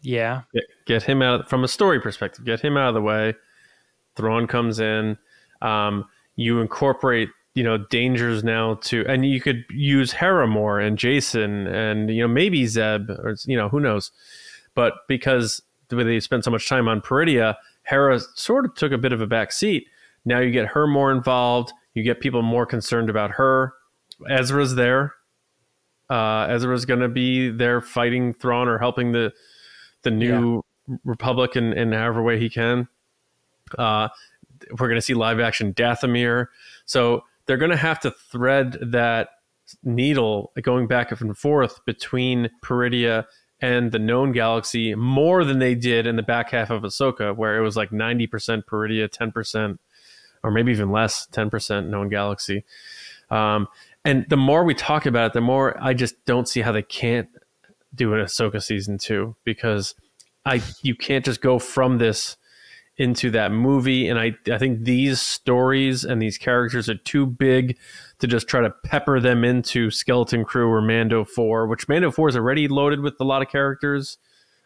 Yeah, 0.02 0.44
get, 0.54 0.64
get 0.86 1.04
him 1.04 1.22
out 1.22 1.50
from 1.50 1.64
a 1.64 1.68
story 1.68 2.00
perspective. 2.00 2.46
Get 2.46 2.62
him 2.62 2.78
out 2.78 2.90
of 2.90 2.94
the 2.94 3.02
way. 3.02 3.36
Thrawn 4.16 4.48
comes 4.48 4.80
in. 4.80 5.18
Um, 5.62 6.06
you 6.36 6.62
incorporate, 6.62 7.30
you 7.54 7.64
know, 7.64 7.78
dangers 7.78 8.44
now 8.44 8.76
to, 8.76 9.06
and 9.08 9.26
you 9.26 9.40
could 9.40 9.66
use 9.70 10.12
Hera 10.14 10.48
more 10.48 10.80
and 10.80 10.98
Jacen 10.98 11.68
and 11.68 12.10
you 12.10 12.22
know 12.22 12.28
maybe 12.28 12.66
Zeb 12.66 13.10
or 13.10 13.36
you 13.46 13.58
know 13.58 13.70
who 13.70 13.80
knows, 13.80 14.12
but 14.74 14.94
because 15.08 15.62
way 15.96 16.04
they 16.04 16.20
spent 16.20 16.44
so 16.44 16.52
much 16.52 16.68
time 16.68 16.88
on 16.88 17.02
Peridea, 17.02 17.56
Hera 17.84 18.20
sort 18.36 18.66
of 18.66 18.76
took 18.76 18.92
a 18.92 18.98
bit 18.98 19.14
of 19.14 19.22
a 19.22 19.28
back 19.28 19.52
seat. 19.52 19.88
Now 20.26 20.40
you 20.40 20.52
get 20.52 20.68
her 20.68 20.88
more 20.88 21.12
involved. 21.12 21.74
You 21.94 22.04
get 22.04 22.20
people 22.20 22.42
more 22.42 22.66
concerned 22.66 23.10
about 23.10 23.32
her. 23.32 23.74
Ezra's 24.30 24.76
there. 24.76 25.14
Uh, 26.10 26.48
Ezra's 26.50 26.86
going 26.86 27.00
to 27.00 27.08
be 27.08 27.50
there 27.50 27.82
fighting 27.82 28.34
Thrawn 28.34 28.68
or 28.68 28.78
helping 28.78 29.12
the 29.12 29.34
the 30.04 30.12
new 30.12 30.64
Republic 31.06 31.56
in, 31.56 31.74
in 31.74 31.94
however 31.94 32.22
way 32.22 32.38
he 32.38 32.50
can. 32.50 32.88
Uh, 33.78 34.10
we're 34.72 34.88
going 34.88 34.96
to 34.96 35.02
see 35.02 35.14
live 35.14 35.40
action 35.40 35.74
Dathomir. 35.74 36.48
So 36.86 37.24
they're 37.46 37.58
going 37.58 37.72
to 37.72 37.78
have 37.78 38.00
to 38.02 38.12
thread 38.12 38.78
that 38.82 39.30
needle 39.84 40.52
going 40.62 40.88
back 40.88 41.12
and 41.20 41.38
forth 41.38 41.84
between 41.86 42.50
Peridea 42.62 43.26
and 43.64 43.94
the 43.94 44.00
known 44.00 44.34
galaxy 44.34 44.94
more 44.94 45.46
than 45.46 45.60
they 45.60 45.74
did 45.74 46.06
in 46.06 46.18
the 46.18 46.22
back 46.22 46.50
half 46.50 46.70
of 46.70 46.82
Ahsoka, 46.82 47.34
where 47.34 47.58
it 47.58 47.62
was 47.62 47.78
like 47.78 47.92
90% 47.92 48.28
Peridea, 48.66 49.08
10%, 49.08 49.80
or 50.44 50.52
maybe 50.52 50.74
even 50.74 50.92
less, 50.92 51.26
10% 51.32 51.88
known 51.88 52.10
galaxy. 52.10 52.66
Um, 53.32 53.70
and 54.04 54.26
the 54.28 54.36
more 54.36 54.66
we 54.66 54.74
talk 54.74 55.06
about 55.06 55.28
it, 55.28 55.34
the 55.34 55.40
more 55.40 55.82
I 55.82 55.94
just 55.94 56.26
don't 56.26 56.46
see 56.46 56.60
how 56.60 56.74
they 56.74 56.82
can't 56.82 57.30
do 57.96 58.14
an 58.14 58.20
Ahsoka 58.20 58.62
season 58.62 58.98
two 58.98 59.38
because 59.46 59.96
I 60.46 60.62
you 60.82 60.94
can't 60.94 61.24
just 61.24 61.40
go 61.40 61.58
from 61.58 62.00
this 62.00 62.36
into 62.98 63.32
that 63.32 63.54
movie. 63.54 64.10
And 64.10 64.20
I, 64.20 64.36
I 64.52 64.58
think 64.58 64.84
these 64.84 65.22
stories 65.22 66.04
and 66.04 66.22
these 66.22 66.38
characters 66.38 66.90
are 66.90 66.96
too 66.96 67.26
big 67.26 67.78
to 68.24 68.28
just 68.28 68.48
try 68.48 68.62
to 68.62 68.70
pepper 68.86 69.20
them 69.20 69.44
into 69.44 69.92
Skeleton 69.92 70.46
Crew 70.46 70.70
or 70.72 70.82
Mando 70.82 71.26
4, 71.26 71.68
which 71.68 71.90
Mando 71.90 72.10
4 72.10 72.30
is 72.30 72.38
already 72.38 72.70
loaded 72.70 73.02
with 73.02 73.16
a 73.20 73.26
lot 73.26 73.42
of 73.42 73.50
characters. 73.50 74.18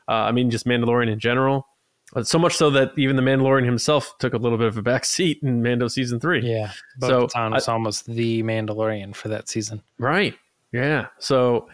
Uh, 0.07 0.11
I 0.11 0.31
mean, 0.31 0.51
just 0.51 0.67
Mandalorian 0.67 1.09
in 1.11 1.17
general. 1.19 1.67
Uh, 2.15 2.21
So 2.23 2.37
much 2.37 2.55
so 2.55 2.69
that 2.69 2.91
even 2.97 3.15
the 3.15 3.23
Mandalorian 3.23 3.65
himself 3.65 4.15
took 4.19 4.35
a 4.35 4.37
little 4.37 4.59
bit 4.59 4.67
of 4.67 4.77
a 4.77 4.83
back 4.83 5.05
seat 5.05 5.39
in 5.41 5.63
Mando 5.63 5.87
season 5.87 6.19
three. 6.19 6.47
yeah. 6.47 6.69
So, 7.01 7.21
Bo-Katan 7.21 7.51
was 7.53 7.67
almost 7.67 8.05
the 8.05 8.43
Mandalorian 8.43 9.15
for 9.15 9.27
that 9.29 9.49
season. 9.49 9.81
Right. 9.97 10.35
Yeah. 10.71 11.07
So 11.17 11.67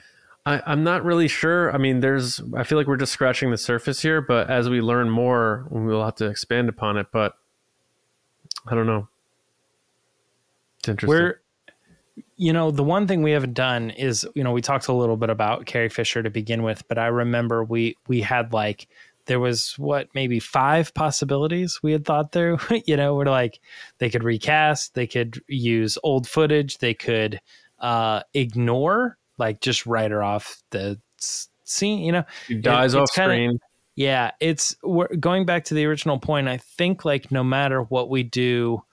I, 0.46 0.62
I'm 0.66 0.86
not 0.86 1.04
really 1.04 1.28
sure. 1.28 1.70
I 1.76 1.78
mean, 1.78 2.00
there's, 2.00 2.42
I 2.56 2.64
feel 2.64 2.78
like 2.78 2.88
we're 2.88 2.96
just 2.96 3.12
scratching 3.12 3.52
the 3.52 3.58
surface 3.58 4.02
here, 4.02 4.22
but 4.22 4.50
as 4.50 4.70
we 4.70 4.80
learn 4.80 5.10
more, 5.10 5.68
we'll 5.70 6.06
have 6.06 6.16
to 6.16 6.28
expand 6.28 6.70
upon 6.70 6.96
it. 6.96 7.08
But 7.12 7.34
I 8.68 8.74
don't 8.74 8.88
know. 8.88 9.10
It's 10.80 10.88
interesting. 10.90 11.10
We're, 11.20 11.40
you 12.36 12.54
know, 12.54 12.70
the 12.72 12.84
one 12.84 13.08
thing 13.08 13.24
we 13.24 13.32
haven't 13.32 13.54
done 13.54 13.90
is, 13.92 14.28
you 14.36 14.44
know, 14.44 14.52
we 14.52 14.62
talked 14.62 14.88
a 14.88 14.94
little 14.94 15.18
bit 15.18 15.30
about 15.30 15.66
Carrie 15.66 15.90
Fisher 15.90 16.22
to 16.22 16.30
begin 16.30 16.62
with, 16.64 16.88
but 16.88 16.98
I 16.98 17.08
remember 17.08 17.64
we 17.64 17.96
we 18.08 18.22
had 18.22 18.54
like 18.54 18.88
there 19.26 19.40
was 19.40 19.74
what 19.80 20.10
maybe 20.14 20.40
five 20.40 20.94
possibilities 20.94 21.82
we 21.82 21.92
had 21.94 22.06
thought 22.06 22.32
through. 22.32 22.60
you 22.86 22.98
know, 22.98 23.16
we're 23.16 23.26
like 23.26 23.60
they 23.98 24.10
could 24.10 24.24
recast, 24.24 24.94
they 24.96 25.08
could 25.08 25.42
use 25.48 25.98
old 26.04 26.28
footage, 26.28 26.78
they 26.80 26.94
could 26.94 27.40
uh 27.80 28.22
ignore, 28.34 29.18
like 29.38 29.60
just 29.62 29.86
write 29.86 30.12
her 30.12 30.22
off 30.24 30.62
the 30.70 31.00
scene. 31.18 32.00
You 32.00 32.12
know, 32.12 32.24
he 32.48 32.56
dies 32.56 32.94
it- 32.94 33.00
off 33.00 33.12
kinda- 33.14 33.30
screen. 33.34 33.60
yeah, 33.96 34.32
it's 34.40 34.76
we're 34.84 35.08
going 35.08 35.46
back 35.46 35.64
to 35.66 35.74
the 35.74 35.86
original 35.86 36.20
point. 36.20 36.48
I 36.48 36.58
think 36.58 37.06
like 37.06 37.32
no 37.32 37.44
matter 37.44 37.82
what 37.82 38.10
we 38.10 38.24
do, 38.24 38.84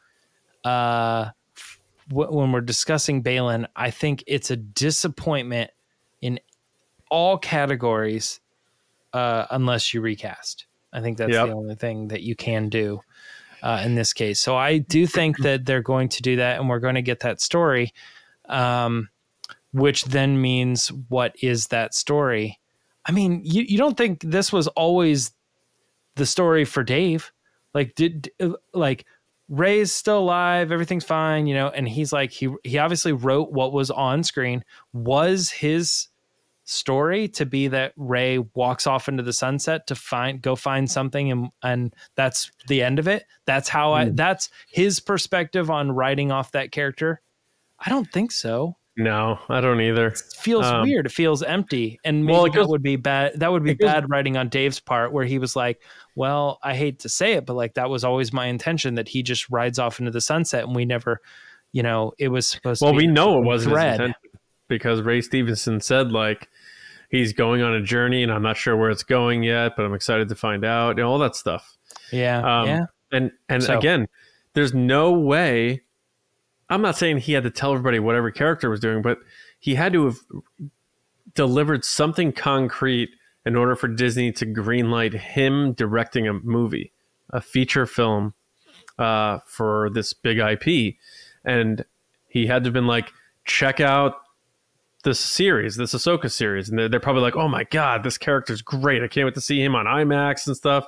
uh, 0.65 1.31
when 2.11 2.53
we're 2.53 2.61
discussing 2.61 3.23
Baylan, 3.23 3.67
I 3.77 3.91
think 3.91 4.25
it's 4.27 4.51
a 4.51 4.57
disappointment 4.57 5.71
in 6.21 6.41
all 7.11 7.39
categories 7.39 8.41
uh, 9.13 9.47
unless 9.51 9.95
you 9.95 10.01
recast. 10.01 10.67
I 10.93 11.01
think 11.01 11.19
that's 11.19 11.33
Yep. 11.33 11.47
the 11.47 11.53
only 11.53 11.75
thing 11.77 12.09
that 12.09 12.23
you 12.23 12.35
can 12.35 12.69
do 12.69 13.01
uh, 13.63 13.83
in 13.85 13.95
this 13.95 14.13
case. 14.13 14.41
So 14.41 14.57
I 14.57 14.79
do 14.79 15.07
think 15.07 15.39
that 15.39 15.67
they're 15.67 15.83
going 15.83 16.09
to 16.11 16.23
do 16.23 16.37
that, 16.37 16.59
and 16.59 16.69
we're 16.69 16.81
going 16.81 16.97
to 16.97 17.03
get 17.03 17.21
that 17.21 17.41
story, 17.41 17.93
um, 18.49 19.09
which 19.73 20.05
then 20.05 20.41
means 20.41 20.89
what 21.09 21.35
is 21.43 21.69
that 21.69 21.95
story? 21.95 22.59
I 23.07 23.13
mean, 23.13 23.43
you, 23.45 23.63
you 23.63 23.79
don't 23.79 23.97
think 23.97 24.23
this 24.23 24.53
was 24.53 24.67
always 24.69 25.33
the 26.17 26.27
story 26.27 26.65
for 26.65 26.83
Dave? 26.83 27.33
Like, 27.73 27.95
did 27.95 28.31
like 28.75 29.07
Ray's 29.51 29.91
still 29.91 30.21
alive, 30.21 30.71
everything's 30.71 31.05
fine, 31.05 31.49
you 31.49 31.55
know? 31.55 31.69
And 31.69 31.89
he's 31.89 32.13
like, 32.13 32.31
he 32.31 32.49
he 32.63 32.79
obviously 32.79 33.13
wrote 33.13 33.51
what 33.51 33.73
was 33.73 33.91
on 33.91 34.23
screen. 34.23 34.65
Was 34.93 35.51
his 35.51 36.07
story 36.63 37.27
to 37.27 37.45
be 37.45 37.67
that 37.67 37.93
Ray 37.97 38.39
walks 38.39 38.87
off 38.87 39.09
into 39.09 39.25
the 39.25 39.33
sunset 39.33 39.89
to 39.89 39.97
find 39.97 40.41
go 40.41 40.55
find 40.55 40.89
something 40.89 41.33
and 41.33 41.49
and 41.65 41.95
that's 42.15 42.53
the 42.69 42.81
end 42.81 43.01
of 43.01 43.09
it? 43.09 43.27
That's 43.45 43.69
how 43.69 43.93
I 43.93 44.07
hmm. 44.07 44.15
that's 44.15 44.51
his 44.69 45.01
perspective 45.01 45.69
on 45.69 45.91
writing 45.91 46.31
off 46.31 46.53
that 46.53 46.71
character. 46.71 47.21
I 47.79 47.91
don't 47.91 48.11
think 48.11 48.31
so. 48.31 48.77
No, 48.97 49.39
I 49.49 49.61
don't 49.61 49.81
either. 49.81 50.09
It 50.09 50.19
feels 50.37 50.67
Um, 50.67 50.83
weird. 50.83 51.07
It 51.07 51.13
feels 51.13 51.43
empty. 51.43 51.99
And 52.05 52.25
maybe 52.25 52.33
well, 52.33 52.45
it 52.47 52.53
that 52.55 52.69
would 52.69 52.83
be 52.83 52.97
bad. 52.97 53.39
That 53.39 53.51
would 53.53 53.63
be 53.65 53.75
goes- 53.75 53.87
bad 53.91 54.11
writing 54.11 54.37
on 54.37 54.49
Dave's 54.49 54.81
part, 54.81 55.13
where 55.13 55.25
he 55.25 55.39
was 55.39 55.55
like, 55.57 55.81
"Well, 56.17 56.59
I 56.63 56.75
hate 56.75 56.99
to 57.01 57.09
say 57.09 57.35
it, 57.35 57.47
but 57.47 57.55
like 57.55 57.75
that 57.75 57.89
was 57.89 58.05
always 58.05 58.33
my 58.33 58.47
intention 58.47 58.97
that 58.97 59.09
he 59.09 59.23
just 59.23 59.49
rides 59.49 59.79
off 59.79 60.01
into 60.01 60.11
the 60.11 60.21
sunset, 60.21 60.65
and 60.65 60.75
we 60.75 60.85
never, 60.85 61.21
you 61.73 61.83
know, 61.83 62.13
it 62.19 62.29
was 62.29 62.47
supposed 62.49 62.83
Well, 62.83 62.93
to." 62.93 62.99
be 62.99 63.07
we 63.07 63.13
know 63.13 63.39
it 63.39 63.45
wasn't 63.45 63.77
his 63.77 63.85
intention 63.85 64.15
because 64.69 65.01
Ray 65.03 65.21
Stevenson 65.21 65.81
said 65.81 66.11
like 66.13 66.49
he's 67.11 67.33
going 67.33 67.63
on 67.63 67.73
a 67.75 67.83
journey 67.83 68.23
and 68.23 68.31
I'm 68.33 68.43
not 68.43 68.57
sure 68.57 68.77
where 68.77 68.91
it's 68.91 69.03
going 69.05 69.43
yet, 69.45 69.73
but 69.77 69.85
I'm 69.87 69.95
excited 69.95 70.29
to 70.29 70.35
find 70.35 70.65
out. 70.65 70.97
You 70.97 71.05
know, 71.05 71.11
all 71.11 71.19
that 71.21 71.37
stuff. 71.37 71.77
Yeah, 72.13 72.39
Um, 72.61 72.67
yeah. 72.69 72.81
And 73.13 73.31
and 73.49 73.63
So- 73.63 73.79
again, 73.79 74.07
there's 74.55 74.75
no 74.75 75.13
way. 75.13 75.83
I'm 76.71 76.83
not 76.83 76.97
saying 76.97 77.19
he 77.19 77.33
had 77.33 77.43
to 77.43 77.51
tell 77.51 77.73
everybody 77.73 77.99
what 77.99 78.15
every 78.15 78.33
character 78.33 78.71
was 78.71 78.81
doing, 78.81 79.03
but 79.03 79.19
he 79.59 79.75
had 79.75 79.93
to 79.93 80.07
have 80.07 80.17
delivered 81.35 81.85
something 81.85 82.33
concrete 82.33 83.11
in 83.45 83.57
order 83.57 83.75
for 83.75 83.89
Disney 83.89 84.33
to 84.33 84.47
greenlight 84.47 85.15
him 85.15 85.73
directing 85.73 86.29
a 86.29 86.33
movie, 86.33 86.93
a 87.31 87.41
feature 87.41 87.87
film 87.87 88.35
uh, 88.99 89.39
for 89.47 89.91
this 89.91 90.13
big 90.13 90.39
IP, 90.39 90.95
and 91.45 91.85
he 92.29 92.47
had 92.47 92.63
to 92.65 92.69
have 92.69 92.75
been 92.75 92.87
like, 92.87 93.13
check 93.45 93.81
out 93.81 94.15
this 95.03 95.19
series, 95.19 95.77
this 95.77 95.95
Ahsoka 95.95 96.31
series, 96.31 96.69
and 96.69 96.79
they're, 96.79 96.89
they're 96.89 97.01
probably 97.01 97.23
like, 97.23 97.37
oh 97.37 97.49
my 97.49 97.65
god, 97.65 98.05
this 98.05 98.19
character's 98.19 98.63
great. 98.63 99.03
I 99.03 99.09
can't 99.09 99.25
wait 99.25 99.35
to 99.35 99.41
see 99.41 99.63
him 99.63 99.75
on 99.75 99.87
IMAX 99.87 100.47
and 100.47 100.57
stuff. 100.57 100.85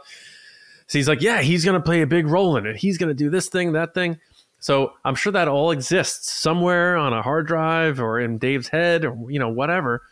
So 0.86 0.98
he's 0.98 1.08
like, 1.08 1.22
yeah, 1.22 1.40
he's 1.40 1.64
going 1.64 1.80
to 1.80 1.84
play 1.84 2.02
a 2.02 2.06
big 2.06 2.26
role 2.26 2.56
in 2.56 2.66
it. 2.66 2.76
He's 2.76 2.98
going 2.98 3.08
to 3.08 3.14
do 3.14 3.30
this 3.30 3.48
thing, 3.48 3.72
that 3.72 3.94
thing. 3.94 4.18
So 4.62 4.92
I'm 5.04 5.16
sure 5.16 5.32
that 5.32 5.48
all 5.48 5.72
exists 5.72 6.32
somewhere 6.32 6.96
on 6.96 7.12
a 7.12 7.20
hard 7.20 7.48
drive 7.48 8.00
or 8.00 8.20
in 8.20 8.38
Dave's 8.38 8.68
head 8.68 9.04
or 9.04 9.16
you 9.28 9.40
know 9.40 9.48
whatever. 9.48 10.02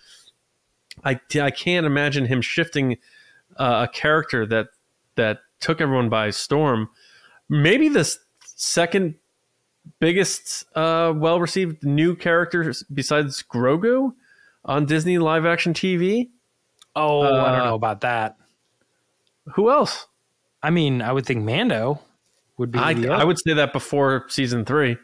I, 1.05 1.21
I 1.41 1.53
can't 1.53 1.87
imagine 1.87 2.27
him 2.27 2.43
shifting 2.43 2.99
uh, 3.57 3.87
a 3.89 3.93
character 3.93 4.45
that 4.47 4.71
that 5.15 5.39
took 5.61 5.81
everyone 5.81 6.09
by 6.09 6.31
storm. 6.31 6.91
Maybe 7.49 7.89
the 7.89 8.13
second 8.45 9.15
biggest 10.01 10.65
uh, 10.75 11.13
well 11.15 11.39
received 11.39 11.85
new 11.85 12.17
character 12.17 12.75
besides 12.93 13.45
Grogu 13.45 14.13
on 14.65 14.85
Disney 14.85 15.19
live 15.19 15.47
action 15.47 15.75
TV. 15.75 16.29
Oh, 16.97 17.23
I 17.23 17.53
don't 17.53 17.61
uh, 17.61 17.65
know 17.67 17.75
about 17.77 18.01
that. 18.01 18.37
Who 19.55 19.71
else? 19.71 20.09
I 20.61 20.71
mean, 20.71 21.03
I 21.03 21.13
would 21.13 21.25
think 21.25 21.45
Mando 21.45 22.01
would 22.61 22.71
be. 22.71 22.79
I, 22.79 22.93
I 22.93 23.25
would 23.25 23.39
say 23.39 23.55
that 23.55 23.73
before 23.73 24.27
season 24.29 24.65
three. 24.65 24.97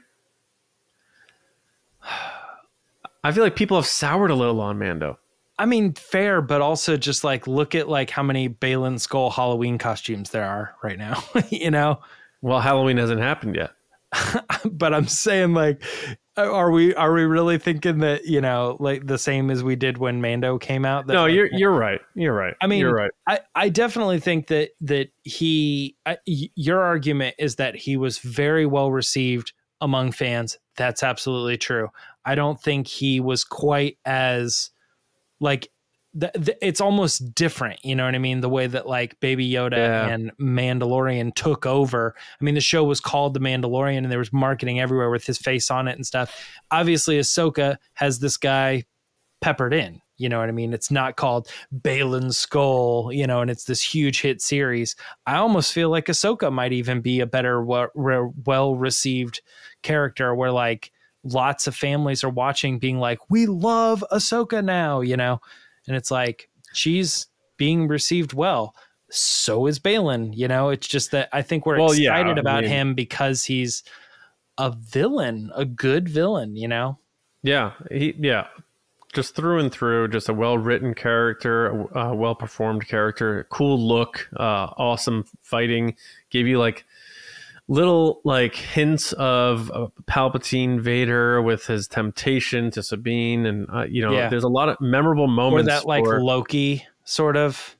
I 3.24 3.32
feel 3.32 3.42
like 3.42 3.57
people 3.57 3.76
have 3.76 3.86
soured 3.86 4.30
a 4.30 4.36
little 4.36 4.61
on 4.61 4.78
Mando. 4.78 5.18
I 5.59 5.66
mean, 5.66 5.94
fair, 5.94 6.42
but 6.42 6.61
also 6.61 6.96
just 6.96 7.24
like 7.24 7.46
look 7.48 7.74
at 7.74 7.88
like 7.88 8.11
how 8.11 8.22
many 8.22 8.48
Baylan 8.48 8.96
Skoll 8.96 9.32
Halloween 9.32 9.78
costumes 9.78 10.30
there 10.30 10.44
are 10.44 10.76
right 10.84 10.98
now. 10.98 11.24
you 11.48 11.70
know. 11.70 12.00
Well, 12.42 12.61
Halloween 12.61 12.98
hasn't 12.98 13.20
happened 13.20 13.57
yet. 13.57 13.72
but 14.70 14.94
I'm 14.94 15.09
saying 15.09 15.54
like 15.54 15.82
Uh, 16.39 16.53
are 16.53 16.70
we 16.70 16.95
are 16.95 17.12
we 17.12 17.24
really 17.24 17.59
thinking 17.59 17.99
that 17.99 18.26
you 18.26 18.41
know 18.41 18.76
like 18.78 19.07
the 19.07 19.16
same 19.16 19.51
as 19.51 19.64
we 19.64 19.74
did 19.74 19.99
when 19.99 20.20
Mando 20.20 20.59
came 20.59 20.84
out 20.84 21.07
No, 21.07 21.22
like, 21.24 21.32
you're 21.32 21.49
you're 21.53 21.72
right. 21.72 22.01
You're 22.14 22.34
right. 22.34 22.55
I 22.61 22.66
mean, 22.66 22.80
you're 22.80 22.95
right. 22.95 23.11
I, 23.26 23.41
I 23.55 23.68
definitely 23.70 24.20
think 24.20 24.49
that 24.49 24.70
that 24.82 25.09
he 25.22 25.97
I, 26.05 26.18
your 26.26 26.82
argument 26.82 27.37
is 27.39 27.57
that 27.57 27.74
he 27.74 27.97
was 27.97 28.18
very 28.18 28.66
well 28.66 28.91
received 28.91 29.53
among 29.80 30.11
fans 30.12 30.59
that's 30.76 31.03
absolutely 31.03 31.59
true 31.59 31.89
I 32.24 32.34
don't 32.34 32.61
think 32.61 32.87
he 32.87 33.20
was 33.20 33.45
quite 33.45 33.99
as 34.05 34.70
like 35.39 35.68
th- 36.20 36.32
th- 36.32 36.58
it's 36.62 36.80
almost 36.80 37.34
different 37.34 37.78
you 37.84 37.94
know 37.94 38.04
what 38.04 38.14
I 38.14 38.18
mean 38.18 38.40
the 38.40 38.48
way 38.48 38.66
that 38.66 38.86
like 38.88 39.18
Baby 39.20 39.50
Yoda 39.50 39.76
Yeah. 39.76 40.08
and 40.08 40.32
Mandalorian 40.38 41.34
took 41.34 41.66
over 41.66 42.14
I 42.40 42.44
mean 42.44 42.54
the 42.54 42.60
show 42.60 42.84
was 42.84 43.00
called 43.00 43.34
The 43.34 43.40
Mandalorian 43.40 43.98
and 43.98 44.10
there 44.10 44.18
was 44.18 44.32
marketing 44.32 44.80
everywhere 44.80 45.10
with 45.10 45.24
his 45.26 45.38
face 45.38 45.70
on 45.70 45.88
it 45.88 45.96
and 45.96 46.06
stuff 46.06 46.34
obviously 46.70 47.18
Ahsoka 47.18 47.76
has 47.94 48.18
this 48.18 48.36
guy 48.36 48.84
peppered 49.40 49.74
in. 49.74 50.00
You 50.18 50.30
know 50.30 50.38
what 50.38 50.48
I 50.48 50.52
mean? 50.52 50.72
It's 50.72 50.90
not 50.90 51.16
called 51.16 51.48
Baylan 51.82 52.30
Skoll, 52.32 53.14
you 53.14 53.26
know, 53.26 53.42
and 53.42 53.50
it's 53.50 53.64
this 53.64 53.82
huge 53.82 54.22
hit 54.22 54.40
series. 54.40 54.96
I 55.26 55.36
almost 55.36 55.74
feel 55.74 55.90
like 55.90 56.06
Ahsoka 56.06 56.50
might 56.50 56.72
even 56.72 57.02
be 57.02 57.20
a 57.20 57.26
better, 57.26 57.62
well 57.62 58.76
received 58.76 59.42
character 59.82 60.34
where 60.34 60.50
like 60.52 60.90
lots 61.22 61.66
of 61.66 61.76
families 61.76 62.24
are 62.24 62.30
watching, 62.30 62.78
being 62.78 62.98
like, 62.98 63.18
we 63.28 63.44
love 63.44 64.02
Ahsoka 64.10 64.64
now, 64.64 65.02
you 65.02 65.18
know? 65.18 65.38
And 65.87 65.97
it's 65.97 66.11
like, 66.11 66.49
she's 66.72 67.26
being 67.57 67.89
received 67.89 68.32
well. 68.32 68.74
So 69.11 69.66
is 69.66 69.78
Baylan, 69.78 70.37
you 70.37 70.49
know? 70.49 70.70
It's 70.70 70.87
just 70.89 71.12
that 71.12 71.28
I 71.32 71.43
think 71.43 71.64
we're 71.64 71.78
Well, 71.78 71.95
yeah, 71.95 72.11
excited 72.11 72.39
I 72.39 72.41
about 72.41 72.62
mean- 72.62 72.72
him 72.72 72.95
because 72.95 73.45
he's 73.45 73.82
a 74.59 74.70
villain, 74.70 75.51
a 75.55 75.64
good 75.64 76.09
villain, 76.09 76.57
you 76.57 76.68
know? 76.68 76.99
Yeah, 77.43 77.72
he 77.91 78.14
yeah, 78.18 78.49
just 79.12 79.37
through 79.37 79.61
and 79.61 79.70
through, 79.70 80.09
just 80.09 80.28
a 80.28 80.32
well 80.34 80.59
written 80.59 80.95
character, 80.95 81.68
a 81.95 82.14
well 82.14 82.34
performed 82.34 82.89
character, 82.89 83.47
cool 83.51 83.78
look, 83.78 84.28
uh, 84.37 84.70
awesome 84.76 85.24
fighting. 85.43 85.95
Gave 86.30 86.49
you 86.49 86.59
like 86.59 86.84
little 87.68 88.20
like 88.24 88.54
hints 88.54 89.12
of 89.14 89.70
uh, 89.72 89.88
Palpatine 90.06 90.80
Vader 90.80 91.42
with 91.42 91.66
his 91.66 91.88
temptation 91.88 92.70
to 92.72 92.82
Sabine, 92.82 93.46
and 93.46 93.68
uh, 93.72 93.84
you 93.88 94.02
know, 94.02 94.12
Yeah. 94.12 94.28
there's 94.28 94.44
a 94.44 94.48
lot 94.48 94.68
of 94.68 94.80
memorable 94.80 95.24
Or 95.24 95.28
moments. 95.28 95.68
that 95.68 95.84
like 95.86 96.04
for- 96.04 96.22
Loki 96.22 96.86
sort 97.04 97.36
of 97.36 97.76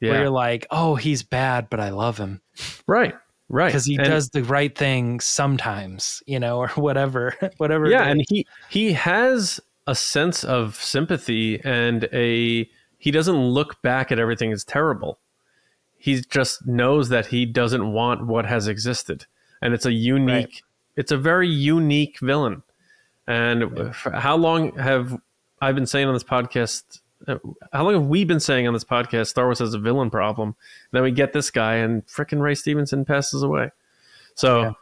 where 0.00 0.12
yeah, 0.12 0.18
you're 0.20 0.30
like, 0.30 0.66
oh, 0.70 0.94
he's 0.94 1.22
bad, 1.22 1.68
but 1.70 1.80
I 1.80 1.90
love 1.90 2.18
him 2.18 2.40
right, 2.86 3.14
right, 3.48 3.66
because 3.66 3.84
he 3.84 3.96
And- 3.96 4.04
does 4.06 4.30
the 4.30 4.42
right 4.44 4.76
thing 4.76 5.20
sometimes, 5.20 6.22
you 6.26 6.38
know, 6.40 6.58
or 6.62 6.68
whatever, 6.70 7.34
whatever. 7.58 7.88
yeah 7.88 8.04
and 8.08 8.24
he 8.28 8.46
he 8.70 8.92
has 8.92 9.60
a 9.86 9.94
sense 9.94 10.44
of 10.44 10.74
sympathy 10.76 11.60
and 11.64 12.08
a 12.12 12.68
he 12.98 13.10
doesn't 13.12 13.36
look 13.38 13.80
back 13.82 14.10
at 14.12 14.18
everything 14.18 14.52
as 14.52 14.64
terrible 14.64 15.18
he 15.98 16.20
just 16.30 16.66
knows 16.66 17.08
that 17.10 17.26
he 17.26 17.44
doesn't 17.44 17.92
want 17.92 18.26
what 18.26 18.46
has 18.46 18.68
existed. 18.68 19.26
And 19.60 19.74
it's 19.74 19.84
a 19.86 19.92
unique 19.92 20.46
Right. 20.46 20.62
it's 20.96 21.12
a 21.12 21.16
very 21.18 21.48
unique 21.48 22.18
villain. 22.20 22.62
And 23.26 23.92
how 23.94 24.36
long 24.36 24.74
have 24.76 25.18
i 25.60 25.72
been 25.72 25.86
saying 25.86 26.06
on 26.06 26.14
this 26.14 26.24
podcast 26.24 27.00
uh, 27.26 27.36
how 27.72 27.82
long 27.82 27.94
have 27.94 28.06
we 28.06 28.24
been 28.24 28.38
saying 28.38 28.68
on 28.68 28.72
this 28.72 28.84
podcast 28.84 29.26
star 29.26 29.46
wars 29.46 29.58
has 29.58 29.74
a 29.74 29.78
villain 29.78 30.08
problem? 30.10 30.54
Then 30.92 31.02
we 31.02 31.10
get 31.10 31.32
this 31.32 31.50
guy 31.50 31.74
and 31.74 32.06
frickin' 32.06 32.40
ray 32.40 32.54
stevenson 32.54 33.04
passes 33.04 33.42
away. 33.42 33.70
So 34.36 34.76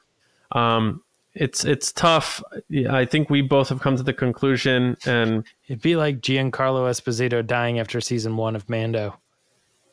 um 0.53 1.03
it's 1.33 1.65
it's 1.65 1.93
tough. 1.93 2.43
Yeah, 2.69 2.95
I 2.95 3.05
think 3.07 3.29
we 3.31 3.43
both 3.43 3.69
have 3.71 3.81
come 3.81 3.97
to 3.97 4.03
the 4.03 4.15
conclusion, 4.15 4.97
and 5.05 5.45
it'd 5.69 5.83
be 5.83 5.95
like 5.97 6.21
Giancarlo 6.21 6.89
Esposito 6.89 7.47
dying 7.47 7.79
after 7.79 8.01
season 8.01 8.37
one 8.39 8.57
of 8.57 8.69
Mando. 8.71 9.19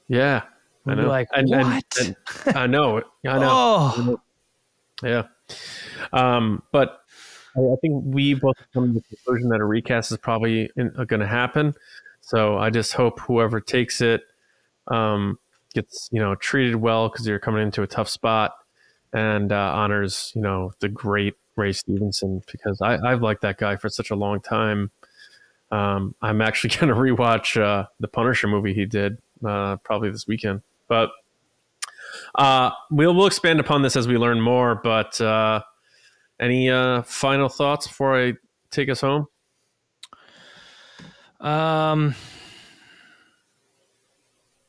yeah, 0.07 0.43
I 0.87 0.95
know. 0.95 1.07
like, 1.07 1.27
and, 1.33 1.49
and- 1.49 1.67
what? 1.67 1.97
and 1.99 2.57
I 2.57 2.67
know. 2.67 2.97
I 3.27 3.39
know. 3.39 3.49
Oh, 3.51 4.21
Yeah. 5.01 5.23
Um, 6.11 6.63
but 6.71 7.01
I, 7.55 7.59
I 7.59 7.75
think 7.81 8.03
we 8.05 8.33
both 8.33 8.55
come 8.73 8.87
to 8.87 8.93
the 8.93 9.01
conclusion 9.01 9.49
that 9.49 9.59
a 9.61 9.65
recast 9.65 10.11
is 10.11 10.17
probably 10.17 10.69
going 10.75 11.19
to 11.19 11.27
happen. 11.27 11.73
So 12.21 12.57
I 12.57 12.69
just 12.69 12.93
hope 12.93 13.19
whoever 13.19 13.59
takes 13.59 14.01
it 14.01 14.23
um, 14.87 15.39
gets 15.73 16.09
you 16.11 16.19
know 16.19 16.35
treated 16.35 16.75
well 16.75 17.09
because 17.09 17.27
you're 17.27 17.39
coming 17.39 17.63
into 17.63 17.81
a 17.81 17.87
tough 17.87 18.07
spot 18.09 18.53
and 19.11 19.51
uh, 19.51 19.71
honors 19.73 20.31
you 20.35 20.41
know 20.41 20.71
the 20.79 20.89
great 20.89 21.35
Ray 21.55 21.71
Stevenson 21.73 22.41
because 22.51 22.81
I, 22.81 22.97
I've 22.97 23.21
liked 23.21 23.41
that 23.41 23.57
guy 23.57 23.75
for 23.75 23.89
such 23.89 24.09
a 24.09 24.15
long 24.15 24.39
time. 24.41 24.91
Um, 25.71 26.15
I'm 26.21 26.41
actually 26.41 26.75
going 26.77 26.89
to 26.89 26.95
rewatch 26.95 27.61
uh, 27.61 27.87
the 27.99 28.07
Punisher 28.07 28.47
movie 28.47 28.73
he 28.73 28.85
did 28.85 29.17
uh, 29.45 29.77
probably 29.77 30.09
this 30.09 30.27
weekend. 30.27 30.61
But 30.87 31.09
uh, 32.35 32.71
we'll 32.91 33.13
we'll 33.15 33.27
expand 33.27 33.59
upon 33.59 33.81
this 33.81 33.95
as 33.95 34.07
we 34.07 34.17
learn 34.17 34.41
more. 34.41 34.75
But 34.83 35.19
uh, 35.21 35.61
any 36.39 36.69
uh, 36.69 37.03
final 37.03 37.49
thoughts 37.49 37.87
before 37.87 38.19
I 38.19 38.33
take 38.71 38.89
us 38.89 39.01
home? 39.01 39.27
Um, 41.39 42.15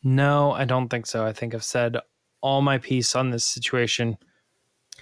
no, 0.02 0.52
I 0.52 0.64
don't 0.64 0.88
think 0.88 1.06
so. 1.06 1.24
I 1.24 1.32
think 1.32 1.54
I've 1.54 1.64
said 1.64 1.96
all 2.40 2.60
my 2.62 2.78
piece 2.78 3.14
on 3.14 3.30
this 3.30 3.46
situation 3.46 4.18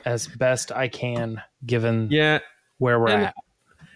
as 0.05 0.27
best 0.29 0.71
I 0.73 0.89
can, 0.89 1.43
given 1.67 2.09
Yeah, 2.11 2.39
where 2.79 3.01
we're 3.01 3.09
and- 3.11 3.23
at. 3.27 3.35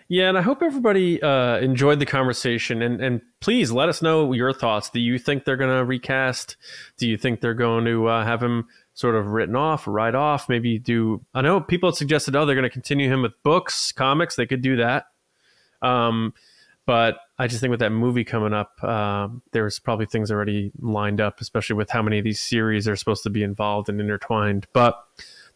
Yeah, 0.09 0.29
and 0.29 0.39
I 0.39 0.43
hope 0.43 0.63
everybody 0.63 1.21
uh, 1.21 1.59
enjoyed 1.59 1.99
the 1.99 2.07
conversation. 2.07 2.81
And, 2.81 3.01
and 3.01 3.23
please 3.41 3.73
let 3.73 3.89
us 3.89 4.03
know 4.03 4.33
your 4.33 4.53
thoughts. 4.53 4.89
Do 4.89 5.01
you 5.01 5.19
think 5.19 5.45
they're 5.45 5.57
going 5.57 5.77
to 5.77 5.85
recast? 5.85 6.57
Do 6.97 7.09
you 7.09 7.17
think 7.17 7.41
they're 7.41 7.55
going 7.55 7.85
to 7.87 8.07
uh, 8.07 8.25
have 8.25 8.41
him 8.43 8.69
sort 8.95 9.17
of 9.17 9.27
written 9.27 9.57
off, 9.57 9.87
write 9.87 10.15
off? 10.15 10.49
Maybe 10.49 10.79
do. 10.79 11.25
I 11.35 11.43
know 11.43 11.61
people 11.61 11.91
suggested, 11.93 12.37
oh, 12.37 12.47
they're 12.47 12.55
going 12.55 12.63
to 12.63 12.71
continue 12.71 13.13
him 13.13 13.23
with 13.23 13.33
books, 13.43 13.91
comics. 13.91 14.37
They 14.37 14.47
could 14.47 14.63
do 14.63 14.77
that. 14.77 15.07
Um, 15.83 16.35
but 16.87 17.19
I 17.37 17.49
just 17.49 17.61
think 17.61 17.73
with 17.73 17.81
that 17.81 17.91
movie 17.91 18.25
coming 18.25 18.55
up, 18.55 18.83
um, 18.85 19.43
there's 19.51 19.81
probably 19.81 20.07
things 20.07 20.31
already 20.31 20.71
lined 20.81 21.21
up, 21.21 21.41
especially 21.41 21.75
with 21.75 21.91
how 21.91 22.01
many 22.01 22.19
of 22.19 22.25
these 22.25 22.41
series 22.41 22.87
are 22.87 22.95
supposed 22.95 23.25
to 23.25 23.31
be 23.31 23.43
involved 23.43 23.89
and 23.89 24.01
intertwined. 24.01 24.69
But 24.73 24.97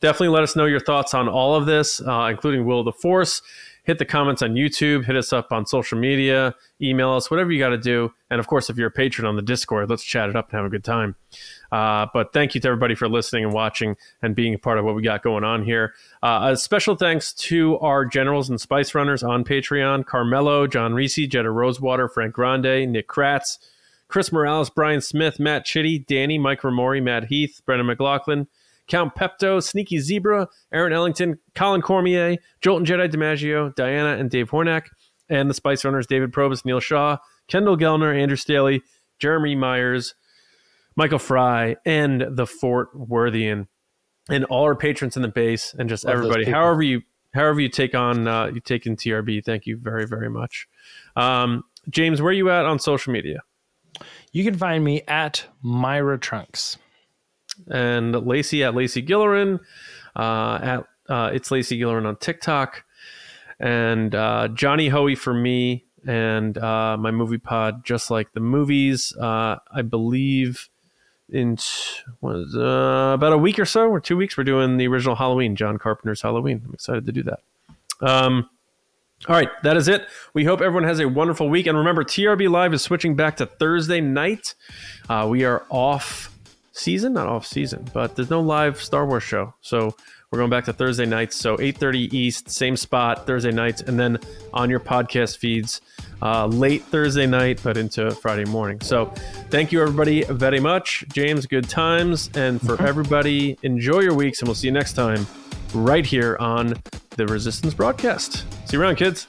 definitely 0.01 0.29
let 0.29 0.43
us 0.43 0.57
know 0.57 0.67
your 0.67 0.81
thoughts 0.81 1.15
on 1.15 1.29
all 1.29 1.55
of 1.55 1.67
this, 1.67 2.01
uh, 2.01 2.27
including 2.31 2.65
Will 2.65 2.81
of 2.81 2.85
the 2.85 2.93
Force. 2.93 3.43
Hit 3.85 3.99
the 3.99 4.05
comments 4.05 4.43
on 4.43 4.55
YouTube, 4.55 5.05
hit 5.05 5.16
us 5.16 5.33
up 5.33 5.53
on 5.53 5.66
social 5.66 5.99
media, 5.99 6.55
email 6.81 7.12
us, 7.12 7.31
whatever 7.31 7.51
you 7.51 7.59
got 7.59 7.70
to 7.70 7.78
do. 7.78 8.12
And 8.31 8.39
of 8.39 8.47
course, 8.47 8.70
if 8.70 8.76
you're 8.76 8.89
a 8.89 8.93
patron 8.93 9.26
on 9.26 9.37
the 9.37 9.43
Discord, 9.43 9.89
let's 9.89 10.05
chat 10.05 10.28
it 10.28 10.37
up 10.37 10.51
and 10.51 10.59
have 10.59 10.66
a 10.66 10.70
good 10.70 10.85
time. 10.85 11.16
Uh, 11.72 12.07
but 12.12 12.33
thank 12.33 12.55
you 12.55 12.61
to 12.61 12.68
everybody 12.68 12.95
for 12.95 13.09
listening 13.09 13.45
and 13.45 13.53
watching 13.53 13.97
and 14.22 14.35
being 14.35 14.55
a 14.55 14.59
part 14.59 14.78
of 14.78 14.85
what 14.85 14.95
we 14.95 15.03
got 15.03 15.22
going 15.22 15.45
on 15.45 15.64
here. 15.64 15.95
Uh, 16.22 16.51
a 16.53 16.57
special 16.57 16.95
thanks 16.95 17.33
to 17.33 17.78
our 17.78 18.05
generals 18.05 18.51
and 18.51 18.61
spice 18.61 18.95
runners 18.95 19.22
on 19.22 19.45
Patreon 19.45 20.05
Carmelo, 20.07 20.66
John 20.66 20.95
Reese, 20.95 21.26
Jetta 21.26 21.51
Rosewater, 21.51 22.09
Frank 22.09 22.35
Grande, 22.35 22.91
Nick 22.91 23.09
Kratz, 23.09 23.59
Chris 24.09 24.33
Morales, 24.33 24.70
Brian 24.70 25.01
Smith, 25.01 25.39
Matt 25.39 25.64
Chitty, 25.64 26.01
Danny, 26.01 26.37
Mike 26.37 26.62
Ramori, 26.62 27.03
Matt 27.03 27.26
Heath, 27.26 27.62
Brendan 27.64 27.87
McLaughlin, 27.87 28.49
Count 28.91 29.14
Pepto, 29.14 29.62
Sneaky 29.62 29.99
Zebra, 29.99 30.49
Aaron 30.72 30.93
Ellington, 30.93 31.38
Colin 31.55 31.80
Cormier, 31.80 32.36
Jolton 32.61 32.84
Jedi 32.84 33.09
DiMaggio, 33.09 33.74
Diana 33.76 34.18
and 34.18 34.28
Dave 34.28 34.51
Hornack, 34.51 34.88
and 35.28 35.49
the 35.49 35.55
Spice 35.55 35.84
Runners 35.84 36.07
David 36.07 36.32
Probus, 36.32 36.64
Neil 36.64 36.80
Shaw, 36.80 37.16
Kendall 37.49 37.76
Gellner, 37.76 38.14
Andrew 38.20 38.36
Staley, 38.36 38.82
Jeremy 39.20 39.55
Myers, 39.55 40.14
Michael 40.97 41.20
Fry, 41.20 41.76
and 41.86 42.26
the 42.30 42.47
Fort 42.47 42.88
Worthian, 42.95 43.68
and 44.28 44.45
all 44.47 44.64
our 44.64 44.74
patrons 44.74 45.16
in 45.16 45.22
the 45.22 45.28
base, 45.28 45.74
and 45.78 45.88
just 45.88 46.05
Love 46.05 46.14
everybody. 46.14 46.45
However 46.45 46.82
you 46.82 47.03
however 47.32 47.61
you 47.61 47.68
take 47.68 47.95
on 47.95 48.26
uh, 48.26 48.47
you 48.47 48.61
take 48.61 48.86
in 48.86 48.97
TRB, 48.97 49.45
thank 49.45 49.66
you 49.66 49.78
very 49.80 50.07
very 50.07 50.28
much. 50.28 50.66
Um, 51.16 51.62
James, 51.88 52.20
where 52.20 52.30
are 52.30 52.34
you 52.34 52.51
at 52.51 52.66
on 52.66 52.78
social 52.78 53.12
media? 53.12 53.41
You 54.32 54.45
can 54.45 54.57
find 54.57 54.84
me 54.84 55.03
at 55.07 55.47
Myra 55.62 56.18
Trunks. 56.18 56.76
And 57.69 58.15
Lacey 58.27 58.65
at 58.65 58.75
Lacey 58.75 59.03
Gillerin, 59.03 59.61
uh, 60.17 60.59
at 60.63 60.85
uh, 61.09 61.31
it's 61.33 61.51
Lacey 61.51 61.79
Gillerin 61.79 62.07
on 62.07 62.17
TikTok, 62.17 62.85
and 63.59 64.15
uh, 64.15 64.49
Johnny 64.49 64.89
Hoey 64.89 65.15
for 65.15 65.35
me, 65.35 65.85
and 66.07 66.57
my 66.57 67.11
movie 67.11 67.39
pod, 67.39 67.85
just 67.85 68.11
like 68.11 68.33
the 68.33 68.41
movies. 68.41 69.13
I 69.21 69.83
believe 69.89 70.69
in 71.33 71.57
was 72.21 72.57
uh, 72.57 73.13
about 73.15 73.33
a 73.33 73.39
week 73.39 73.59
or 73.59 73.65
so, 73.65 73.89
or 73.89 74.01
two 74.01 74.17
weeks, 74.17 74.37
we're 74.37 74.45
doing 74.45 74.77
the 74.77 74.87
original 74.89 75.15
Halloween, 75.15 75.57
John 75.57 75.79
Carpenter's 75.79 76.23
Halloween. 76.23 76.63
I'm 76.67 76.75
excited 76.75 77.07
to 77.07 77.13
do 77.13 77.23
that. 77.25 77.41
Um, 78.01 78.49
all 79.29 79.37
right, 79.37 79.49
that 79.63 79.77
is 79.77 79.87
it. 79.87 80.07
We 80.33 80.45
hope 80.45 80.61
everyone 80.61 80.85
has 80.85 80.99
a 80.99 81.09
wonderful 81.09 81.49
week. 81.49 81.67
And 81.67 81.77
remember, 81.77 82.05
TRB 82.05 82.51
Live 82.51 82.73
is 82.73 82.83
switching 82.83 83.17
back 83.17 83.37
to 83.37 83.47
Thursday 83.47 84.01
night. 84.01 84.55
Uh, 85.09 85.27
we 85.29 85.45
are 85.45 85.65
off 85.69 86.35
season, 86.73 87.12
not 87.12 87.27
off 87.27 87.47
season, 87.47 87.89
but 87.93 88.16
there's 88.16 88.31
no 88.31 88.41
live 88.41 88.83
Star 88.83 89.07
Wars 89.07 89.23
show. 89.23 89.55
So 89.61 89.95
we're 90.31 90.39
going 90.39 90.51
back 90.51 90.64
to 90.66 90.73
Thursday 90.73 91.07
nights. 91.07 91.37
So 91.37 91.57
8.30 91.57 92.12
East, 92.12 92.51
same 92.51 92.77
spot, 92.77 93.27
Thursday 93.27 93.51
nights. 93.51 93.81
And 93.83 93.99
then 93.99 94.18
on 94.53 94.71
your 94.71 94.79
podcast 94.79 95.39
feeds, 95.39 95.81
uh, 96.23 96.47
late 96.47 96.85
Thursday 96.85 97.27
night, 97.27 97.61
but 97.64 97.77
into 97.77 98.11
Friday 98.12 98.45
morning. 98.45 98.81
So 98.81 99.07
thank 99.51 99.73
you, 99.73 99.83
everybody, 99.83 100.23
very 100.25 100.61
much. 100.61 101.05
James, 101.12 101.47
good 101.47 101.68
times. 101.68 102.31
And 102.35 102.61
for 102.61 102.81
everybody, 102.81 103.59
enjoy 103.62 104.01
your 104.01 104.14
weeks. 104.14 104.41
And 104.41 104.49
we'll 104.49 104.55
see 104.55 104.68
you 104.68 104.73
next 104.73 104.93
time 104.93 105.27
right 105.75 106.07
here 106.07 106.37
on 106.39 106.75
the 107.16 107.27
Resistance 107.27 107.75
broadcast. 107.75 108.45
See 108.68 108.77
you 108.77 108.83
around, 108.83 108.97
kids. 108.97 109.27